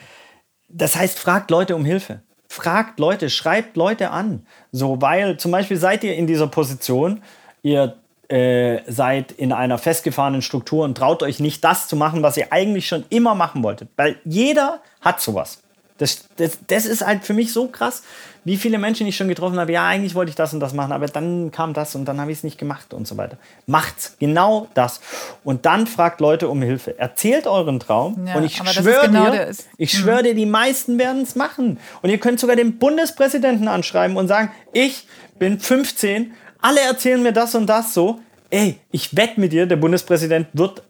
[0.73, 2.21] das heißt, fragt Leute um Hilfe.
[2.49, 4.47] Fragt Leute, schreibt Leute an.
[4.73, 7.23] So, weil zum Beispiel seid ihr in dieser Position,
[7.63, 7.97] ihr
[8.29, 12.53] äh, seid in einer festgefahrenen Struktur und traut euch nicht das zu machen, was ihr
[12.53, 13.91] eigentlich schon immer machen wolltet.
[13.97, 15.63] Weil jeder hat sowas.
[15.99, 18.03] Das, das, das ist halt für mich so krass,
[18.45, 19.73] wie viele Menschen ich schon getroffen habe.
[19.73, 22.33] Ja, eigentlich wollte ich das und das machen, aber dann kam das und dann habe
[22.33, 23.37] ich es nicht gemacht und so weiter.
[23.67, 25.01] Macht's genau das.
[25.45, 26.99] Und dann fragt Leute um Hilfe.
[26.99, 29.99] Erzählt euren Traum ja, und ich schwöre genau dir, ich mhm.
[29.99, 31.79] schwöre dir, die meisten werden es machen.
[32.03, 35.07] Und ihr könnt sogar den Bundespräsidenten anschreiben und sagen, ich
[35.39, 38.21] bin 15, alle erzählen mir das und das so.
[38.51, 40.83] Ey, ich wette mit dir, der Bundespräsident wird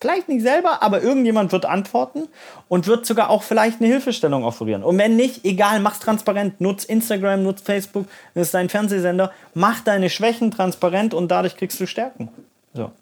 [0.00, 2.28] Vielleicht nicht selber, aber irgendjemand wird antworten
[2.68, 4.84] und wird sogar auch vielleicht eine Hilfestellung offerieren.
[4.84, 6.60] Und wenn nicht, egal, mach's transparent.
[6.60, 9.32] Nutz Instagram, nutz Facebook, das ist dein Fernsehsender.
[9.54, 12.28] Mach deine Schwächen transparent und dadurch kriegst du Stärken.
[12.74, 12.92] So.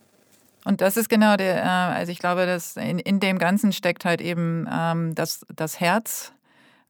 [0.65, 4.05] Und das ist genau der, äh, also ich glaube, dass in, in dem Ganzen steckt
[4.05, 6.33] halt eben ähm, das, das Herz,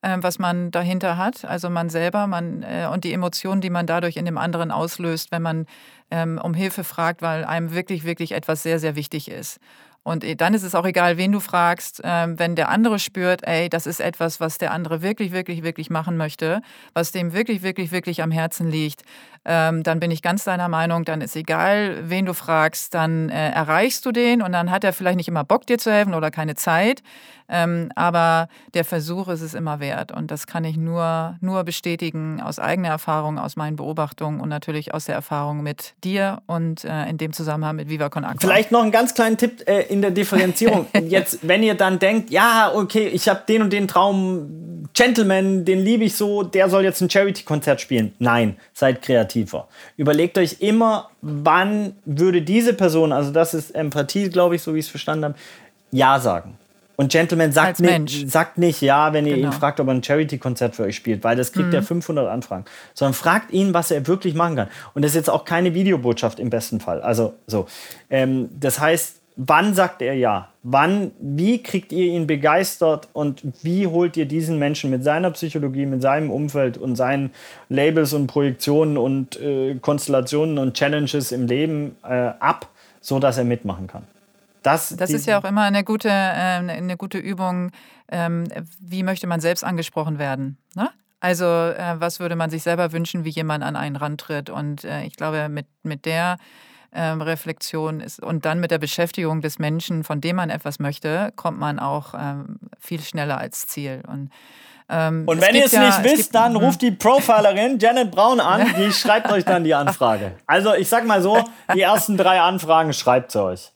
[0.03, 3.87] äh, was man dahinter hat, also man selber, man äh, und die Emotionen, die man
[3.87, 5.67] dadurch in dem anderen auslöst, wenn man
[6.11, 9.59] ähm, um Hilfe fragt, weil einem wirklich, wirklich etwas sehr, sehr wichtig ist.
[10.07, 13.45] Und äh, dann ist es auch egal, wen du fragst, ähm, wenn der andere spürt,
[13.45, 16.63] ey, das ist etwas, was der andere wirklich, wirklich, wirklich machen möchte,
[16.95, 19.03] was dem wirklich, wirklich, wirklich am Herzen liegt,
[19.49, 23.51] ähm, dann bin ich ganz deiner Meinung, dann ist egal, wen du fragst, dann äh,
[23.51, 26.33] erreichst du den und dann hat er vielleicht nicht immer Bock, dir zu helfen oder
[26.33, 27.03] keine Zeit.
[27.49, 30.11] Ähm, aber der Versuch ist es immer wert.
[30.11, 34.93] Und das kann ich nur, nur bestätigen aus eigener Erfahrung, aus meinen Beobachtungen und natürlich
[34.93, 38.41] aus der Erfahrung mit dir und äh, in dem Zusammenhang mit Viva Con Aqua.
[38.41, 40.87] Vielleicht noch einen ganz kleinen Tipp äh, in der Differenzierung.
[41.07, 45.81] Jetzt, wenn ihr dann denkt, ja, okay, ich habe den und den Traum, Gentleman, den
[45.81, 48.15] liebe ich so, der soll jetzt ein Charity-Konzert spielen.
[48.19, 49.03] Nein, seid
[49.37, 49.69] kreativer.
[49.97, 54.79] Überlegt euch immer, wann würde diese Person, also das ist Empathie, glaube ich, so wie
[54.79, 55.35] ich es verstanden habe,
[55.91, 56.59] Ja sagen.
[56.99, 59.49] Und Gentleman sagt, nicht, sagt nicht ja, wenn ihr genau.
[59.49, 61.75] ihn fragt, ob er ein Charity-Konzert für euch spielt, weil das kriegt mhm.
[61.75, 62.65] er 500 Anfragen.
[62.95, 64.69] Sondern fragt ihn, was er wirklich machen kann.
[64.95, 67.03] Und das ist jetzt auch keine Videobotschaft im besten Fall.
[67.03, 67.67] Also so.
[68.09, 70.49] Ähm, das heißt, wann sagt er ja?
[70.63, 75.87] Wann, wie kriegt ihr ihn begeistert und wie holt ihr diesen Menschen mit seiner Psychologie,
[75.87, 77.31] mit seinem Umfeld und seinen
[77.69, 82.69] Labels und Projektionen und äh, Konstellationen und Challenges im Leben äh, ab,
[83.01, 84.05] sodass er mitmachen kann?
[84.63, 87.71] Das, das ist ja auch immer eine gute, äh, eine gute Übung,
[88.11, 88.49] ähm,
[88.81, 90.59] wie möchte man selbst angesprochen werden.
[90.75, 90.91] Ne?
[91.21, 94.51] Also äh, was würde man sich selber wünschen, wie jemand an einen rantritt.
[94.51, 96.39] Und äh, ich glaube, mit, mit der
[96.97, 101.33] ähm, Reflexion ist, und dann mit der Beschäftigung des Menschen, von dem man etwas möchte,
[101.37, 104.03] kommt man auch ähm, viel schneller als Ziel.
[104.09, 104.31] Und
[104.89, 106.59] Ähm, und wenn ihr es ja, nicht wisst, dann mhm.
[106.59, 110.35] ruft die Profilerin Janet Braun an, die schreibt euch dann die Anfrage.
[110.47, 111.43] Also ich sag mal so,
[111.75, 113.73] die ersten drei Anfragen schreibt sie euch.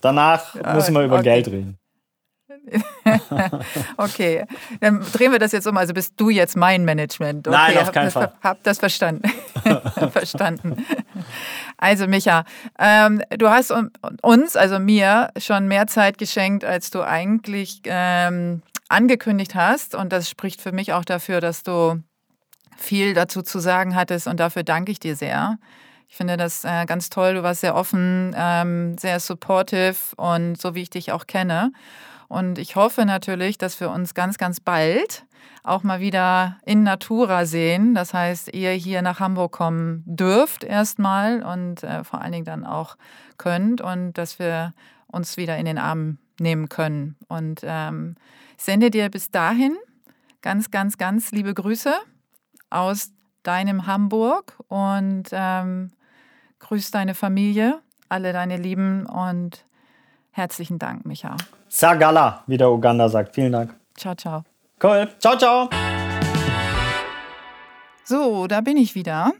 [0.00, 1.24] Danach müssen wir über okay.
[1.24, 1.78] Geld reden.
[3.96, 4.44] okay,
[4.80, 5.76] dann drehen wir das jetzt um.
[5.76, 7.46] Also bist du jetzt mein Management.
[7.46, 8.32] Okay, Nein, auf keinen Fall.
[8.42, 9.30] Hab das verstanden.
[10.12, 10.84] verstanden.
[11.76, 12.44] Also Micha,
[12.78, 13.72] ähm, du hast
[14.22, 19.94] uns, also mir, schon mehr Zeit geschenkt, als du eigentlich ähm, angekündigt hast.
[19.94, 22.02] Und das spricht für mich auch dafür, dass du
[22.76, 24.26] viel dazu zu sagen hattest.
[24.26, 25.58] Und dafür danke ich dir sehr.
[26.08, 27.34] Ich finde das äh, ganz toll.
[27.34, 31.72] Du warst sehr offen, ähm, sehr supportive und so wie ich dich auch kenne.
[32.34, 35.24] Und ich hoffe natürlich, dass wir uns ganz, ganz bald
[35.62, 37.94] auch mal wieder in Natura sehen.
[37.94, 42.66] Das heißt, ihr hier nach Hamburg kommen dürft erstmal und äh, vor allen Dingen dann
[42.66, 42.96] auch
[43.38, 44.74] könnt und dass wir
[45.06, 47.14] uns wieder in den Arm nehmen können.
[47.28, 48.16] Und ähm,
[48.56, 49.76] sende dir bis dahin
[50.42, 51.94] ganz, ganz, ganz liebe Grüße
[52.68, 53.12] aus
[53.44, 55.92] deinem Hamburg und ähm,
[56.58, 59.64] grüß deine Familie, alle deine Lieben und
[60.32, 61.36] herzlichen Dank, Micha.
[61.76, 63.34] Sagala, wie der Uganda sagt.
[63.34, 63.74] Vielen Dank.
[63.96, 64.44] Ciao, ciao.
[64.80, 65.08] Cool.
[65.18, 65.68] Ciao, ciao.
[68.04, 69.32] So, da bin ich wieder.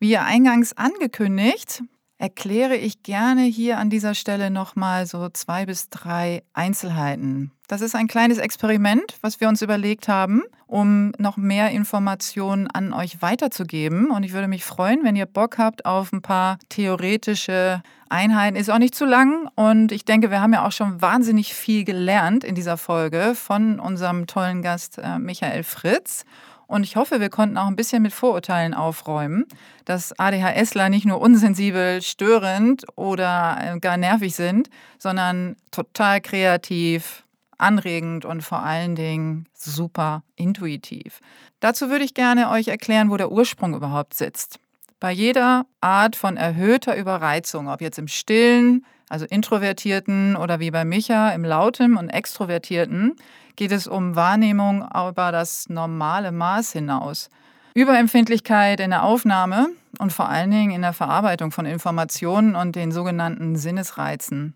[0.00, 1.84] Wie eingangs angekündigt,
[2.18, 7.52] erkläre ich gerne hier an dieser Stelle nochmal so zwei bis drei Einzelheiten.
[7.72, 12.92] Das ist ein kleines Experiment, was wir uns überlegt haben, um noch mehr Informationen an
[12.92, 14.10] euch weiterzugeben.
[14.10, 18.58] Und ich würde mich freuen, wenn ihr Bock habt auf ein paar theoretische Einheiten.
[18.58, 21.84] Ist auch nicht zu lang und ich denke, wir haben ja auch schon wahnsinnig viel
[21.84, 26.26] gelernt in dieser Folge von unserem tollen Gast äh, Michael Fritz.
[26.66, 29.46] Und ich hoffe, wir konnten auch ein bisschen mit Vorurteilen aufräumen,
[29.86, 34.68] dass ADHSler nicht nur unsensibel, störend oder äh, gar nervig sind,
[34.98, 37.24] sondern total kreativ,
[37.62, 41.20] anregend und vor allen Dingen super intuitiv.
[41.60, 44.58] Dazu würde ich gerne euch erklären, wo der Ursprung überhaupt sitzt.
[45.00, 50.84] Bei jeder Art von erhöhter Überreizung, ob jetzt im stillen, also introvertierten oder wie bei
[50.84, 53.16] Micha im lauten und extrovertierten,
[53.56, 57.30] geht es um Wahrnehmung über das normale Maß hinaus.
[57.74, 59.68] Überempfindlichkeit in der Aufnahme
[59.98, 64.54] und vor allen Dingen in der Verarbeitung von Informationen und den sogenannten Sinnesreizen.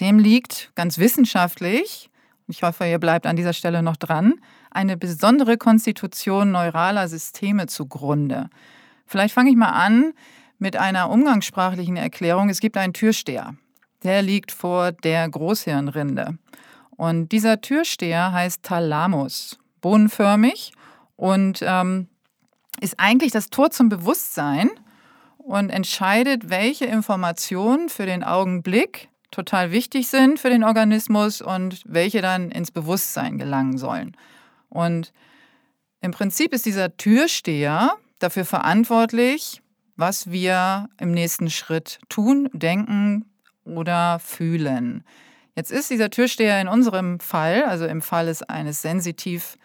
[0.00, 2.10] Dem liegt ganz wissenschaftlich,
[2.46, 4.34] ich hoffe, ihr bleibt an dieser Stelle noch dran,
[4.70, 8.48] eine besondere Konstitution neuraler Systeme zugrunde.
[9.06, 10.12] Vielleicht fange ich mal an
[10.58, 12.48] mit einer umgangssprachlichen Erklärung.
[12.48, 13.54] Es gibt einen Türsteher.
[14.02, 16.38] Der liegt vor der Großhirnrinde.
[16.96, 20.72] Und dieser Türsteher heißt Thalamus, bohnenförmig
[21.16, 22.08] und ähm,
[22.80, 24.70] ist eigentlich das Tor zum Bewusstsein
[25.38, 32.22] und entscheidet, welche Informationen für den Augenblick total wichtig sind für den Organismus und welche
[32.22, 34.16] dann ins Bewusstsein gelangen sollen.
[34.68, 35.12] Und
[36.00, 39.62] im Prinzip ist dieser Türsteher dafür verantwortlich,
[39.96, 43.26] was wir im nächsten Schritt tun, denken
[43.64, 45.04] oder fühlen.
[45.56, 49.58] Jetzt ist dieser Türsteher in unserem Fall, also im Fall eines sensitiv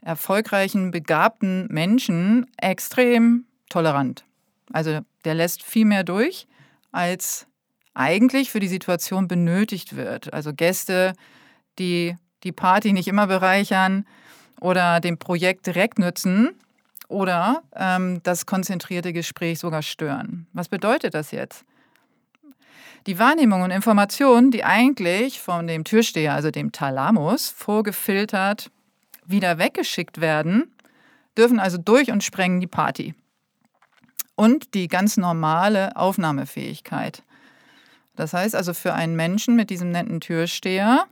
[0.00, 4.24] erfolgreichen, begabten Menschen, extrem tolerant.
[4.72, 6.46] Also der lässt viel mehr durch,
[6.92, 7.46] als
[7.94, 10.32] eigentlich für die Situation benötigt wird.
[10.32, 11.14] Also Gäste,
[11.78, 14.06] die die Party nicht immer bereichern
[14.60, 16.50] oder dem Projekt direkt nützen
[17.08, 20.46] oder ähm, das konzentrierte Gespräch sogar stören.
[20.52, 21.64] Was bedeutet das jetzt?
[23.06, 28.70] Die Wahrnehmung und Informationen, die eigentlich von dem Türsteher, also dem Thalamus, vorgefiltert
[29.26, 30.74] wieder weggeschickt werden,
[31.36, 33.14] dürfen also durch und sprengen die Party.
[34.36, 37.22] Und die ganz normale Aufnahmefähigkeit.
[38.16, 41.06] Das heißt also für einen Menschen mit diesem netten Türsteher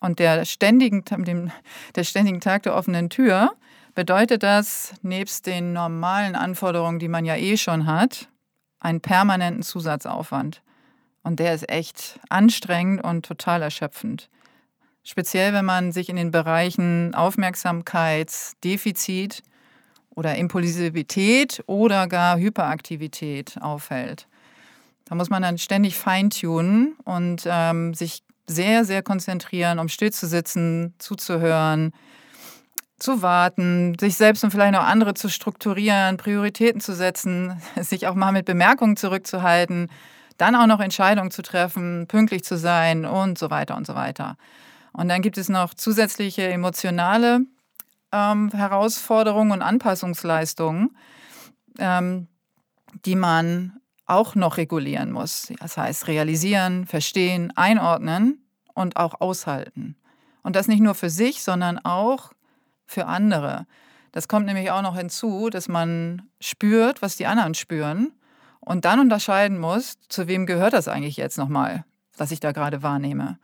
[0.00, 1.50] und der ständigen, dem,
[1.94, 3.52] der ständigen Tag der offenen Tür
[3.94, 8.28] bedeutet das nebst den normalen Anforderungen, die man ja eh schon hat,
[8.78, 10.60] einen permanenten Zusatzaufwand.
[11.22, 14.28] Und der ist echt anstrengend und total erschöpfend.
[15.02, 19.42] Speziell, wenn man sich in den Bereichen Aufmerksamkeitsdefizit
[20.10, 24.28] oder Impulsivität oder gar Hyperaktivität aufhält.
[25.06, 30.26] Da muss man dann ständig feintunen und ähm, sich sehr, sehr konzentrieren, um still zu
[30.26, 31.92] sitzen, zuzuhören,
[32.98, 38.14] zu warten, sich selbst und vielleicht auch andere zu strukturieren, Prioritäten zu setzen, sich auch
[38.14, 39.90] mal mit Bemerkungen zurückzuhalten,
[40.38, 44.36] dann auch noch Entscheidungen zu treffen, pünktlich zu sein und so weiter und so weiter.
[44.92, 47.40] Und dann gibt es noch zusätzliche emotionale
[48.12, 50.96] ähm, Herausforderungen und Anpassungsleistungen,
[51.78, 52.28] ähm,
[53.04, 55.52] die man auch noch regulieren muss.
[55.60, 59.96] Das heißt, realisieren, verstehen, einordnen und auch aushalten.
[60.42, 62.32] Und das nicht nur für sich, sondern auch
[62.86, 63.66] für andere.
[64.12, 68.12] Das kommt nämlich auch noch hinzu, dass man spürt, was die anderen spüren
[68.60, 71.84] und dann unterscheiden muss, zu wem gehört das eigentlich jetzt nochmal,
[72.16, 73.38] was ich da gerade wahrnehme.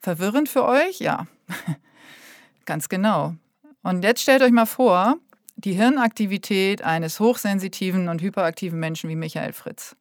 [0.00, 0.98] Verwirrend für euch?
[0.98, 1.26] Ja,
[2.64, 3.34] ganz genau.
[3.82, 5.16] Und jetzt stellt euch mal vor,
[5.64, 9.96] die Hirnaktivität eines hochsensitiven und hyperaktiven Menschen wie Michael Fritz.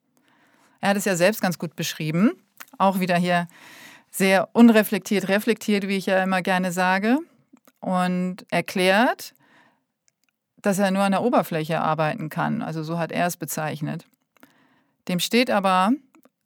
[0.80, 2.32] Er hat es ja selbst ganz gut beschrieben,
[2.78, 3.48] auch wieder hier
[4.10, 7.20] sehr unreflektiert, reflektiert, wie ich ja immer gerne sage,
[7.80, 9.34] und erklärt,
[10.62, 12.62] dass er nur an der Oberfläche arbeiten kann.
[12.62, 14.06] Also so hat er es bezeichnet.
[15.08, 15.92] Dem steht aber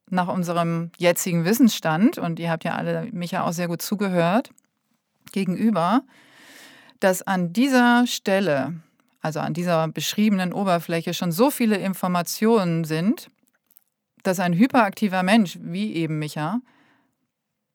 [0.10, 4.52] nach unserem jetzigen Wissensstand, und ihr habt ja alle mich ja auch sehr gut zugehört,
[5.32, 6.04] gegenüber,
[7.00, 8.76] dass an dieser Stelle,
[9.26, 13.30] also an dieser beschriebenen Oberfläche, schon so viele Informationen sind,
[14.22, 16.62] dass ein hyperaktiver Mensch, wie eben Micha,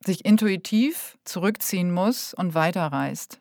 [0.05, 3.41] sich intuitiv zurückziehen muss und weiterreist.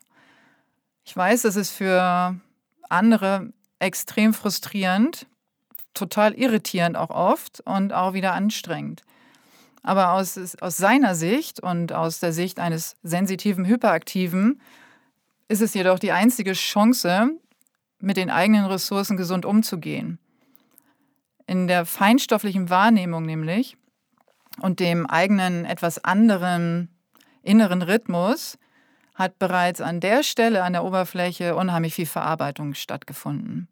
[1.06, 2.36] Ich weiß, das ist für
[2.90, 5.28] andere extrem frustrierend,
[5.94, 9.04] total irritierend auch oft und auch wieder anstrengend.
[9.84, 14.62] Aber aus, aus seiner Sicht und aus der Sicht eines sensitiven Hyperaktiven
[15.48, 17.40] ist es jedoch die einzige Chance,
[18.00, 20.20] mit den eigenen Ressourcen gesund umzugehen.
[21.48, 23.76] In der feinstofflichen Wahrnehmung nämlich
[24.62, 26.90] und dem eigenen etwas anderen
[27.42, 28.58] inneren Rhythmus
[29.16, 33.68] hat bereits an der Stelle an der Oberfläche unheimlich viel Verarbeitung stattgefunden.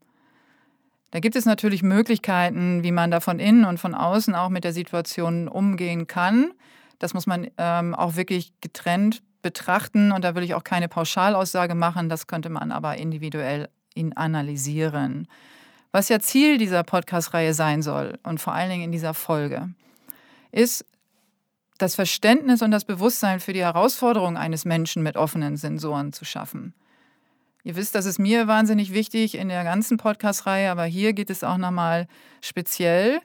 [1.12, 4.66] Da gibt es natürlich Möglichkeiten, wie man da von innen und von außen auch mit
[4.66, 6.52] der Situation umgehen kann.
[7.00, 11.76] Das muss man ähm, auch wirklich getrennt betrachten und da will ich auch keine Pauschalaussage
[11.76, 13.70] machen, das könnte man aber individuell
[14.16, 15.28] analysieren.
[15.92, 19.70] Was ja Ziel dieser Podcast-Reihe sein soll und vor allen Dingen in dieser Folge,
[20.52, 20.86] ist
[21.78, 26.74] das Verständnis und das Bewusstsein für die Herausforderung eines Menschen mit offenen Sensoren zu schaffen.
[27.64, 31.44] Ihr wisst, das ist mir wahnsinnig wichtig in der ganzen Podcast-Reihe, aber hier geht es
[31.44, 32.08] auch nochmal
[32.42, 33.20] speziell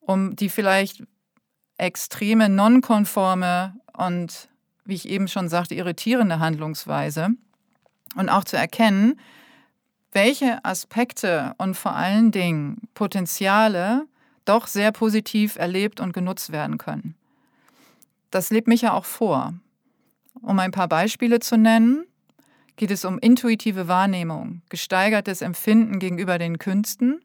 [0.00, 1.02] um die vielleicht
[1.78, 4.48] extreme, nonkonforme und,
[4.84, 7.30] wie ich eben schon sagte, irritierende Handlungsweise
[8.16, 9.20] und auch zu erkennen,
[10.16, 14.06] welche Aspekte und vor allen Dingen Potenziale
[14.44, 17.14] doch sehr positiv erlebt und genutzt werden können
[18.30, 19.54] das lebt mich ja auch vor.
[20.42, 22.04] Um ein paar Beispiele zu nennen,
[22.76, 27.22] geht es um intuitive Wahrnehmung, gesteigertes Empfinden gegenüber den Künsten,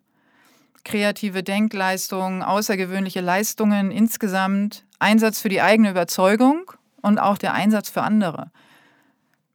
[0.85, 8.03] kreative Denkleistungen, außergewöhnliche Leistungen insgesamt, Einsatz für die eigene Überzeugung und auch der Einsatz für
[8.03, 8.49] andere.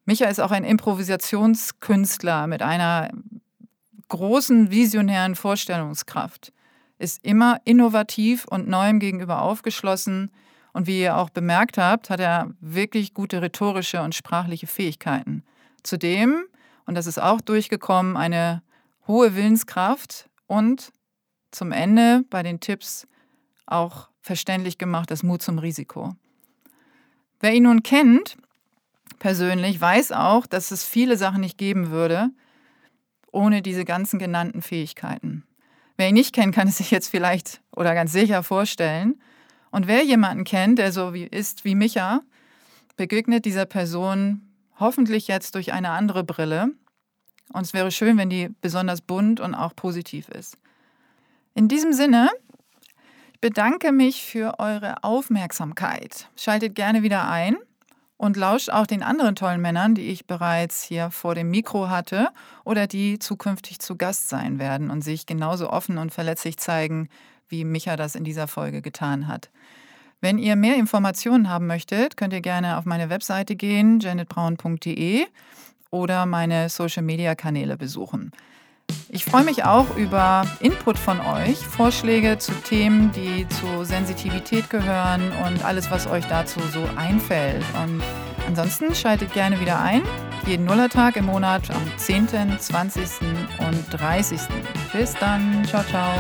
[0.07, 3.11] Micha ist auch ein Improvisationskünstler mit einer
[4.09, 6.53] großen visionären Vorstellungskraft,
[6.99, 10.31] ist immer innovativ und neuem gegenüber aufgeschlossen,
[10.77, 15.43] und wie ihr auch bemerkt habt, hat er wirklich gute rhetorische und sprachliche Fähigkeiten.
[15.83, 16.45] Zudem,
[16.85, 18.63] und das ist auch durchgekommen, eine
[19.07, 20.93] hohe Willenskraft und
[21.51, 23.07] zum Ende bei den Tipps
[23.65, 26.15] auch verständlich gemacht, das Mut zum Risiko.
[27.41, 28.37] Wer ihn nun kennt,
[29.19, 32.31] persönlich, weiß auch, dass es viele Sachen nicht geben würde,
[33.33, 35.45] ohne diese ganzen genannten Fähigkeiten.
[35.97, 39.21] Wer ihn nicht kennt, kann es sich jetzt vielleicht oder ganz sicher vorstellen,
[39.71, 42.23] und wer jemanden kennt, der so wie ist wie Micha,
[42.97, 44.41] begegnet dieser Person
[44.81, 46.69] hoffentlich jetzt durch eine andere Brille.
[47.53, 50.57] Und es wäre schön, wenn die besonders bunt und auch positiv ist.
[51.55, 52.31] In diesem Sinne,
[53.35, 56.29] ich bedanke mich für eure Aufmerksamkeit.
[56.37, 57.57] Schaltet gerne wieder ein
[58.17, 62.29] und lauscht auch den anderen tollen Männern, die ich bereits hier vor dem Mikro hatte
[62.65, 67.09] oder die zukünftig zu Gast sein werden und sich genauso offen und verletzlich zeigen
[67.49, 69.51] wie Micha das in dieser Folge getan hat.
[70.21, 75.27] Wenn ihr mehr Informationen haben möchtet, könnt ihr gerne auf meine Webseite gehen, janetbraun.de
[75.91, 78.33] oder meine Social-Media-Kanäle besuchen.
[79.09, 85.33] Ich freue mich auch über Input von euch, Vorschläge zu Themen, die zu Sensitivität gehören
[85.47, 87.65] und alles, was euch dazu so einfällt.
[87.83, 88.03] Und
[88.47, 90.03] ansonsten schaltet gerne wieder ein,
[90.47, 93.03] jeden Nullertag im Monat am 10., 20.
[93.59, 94.41] und 30.
[94.93, 96.13] Bis dann, ciao, ciao.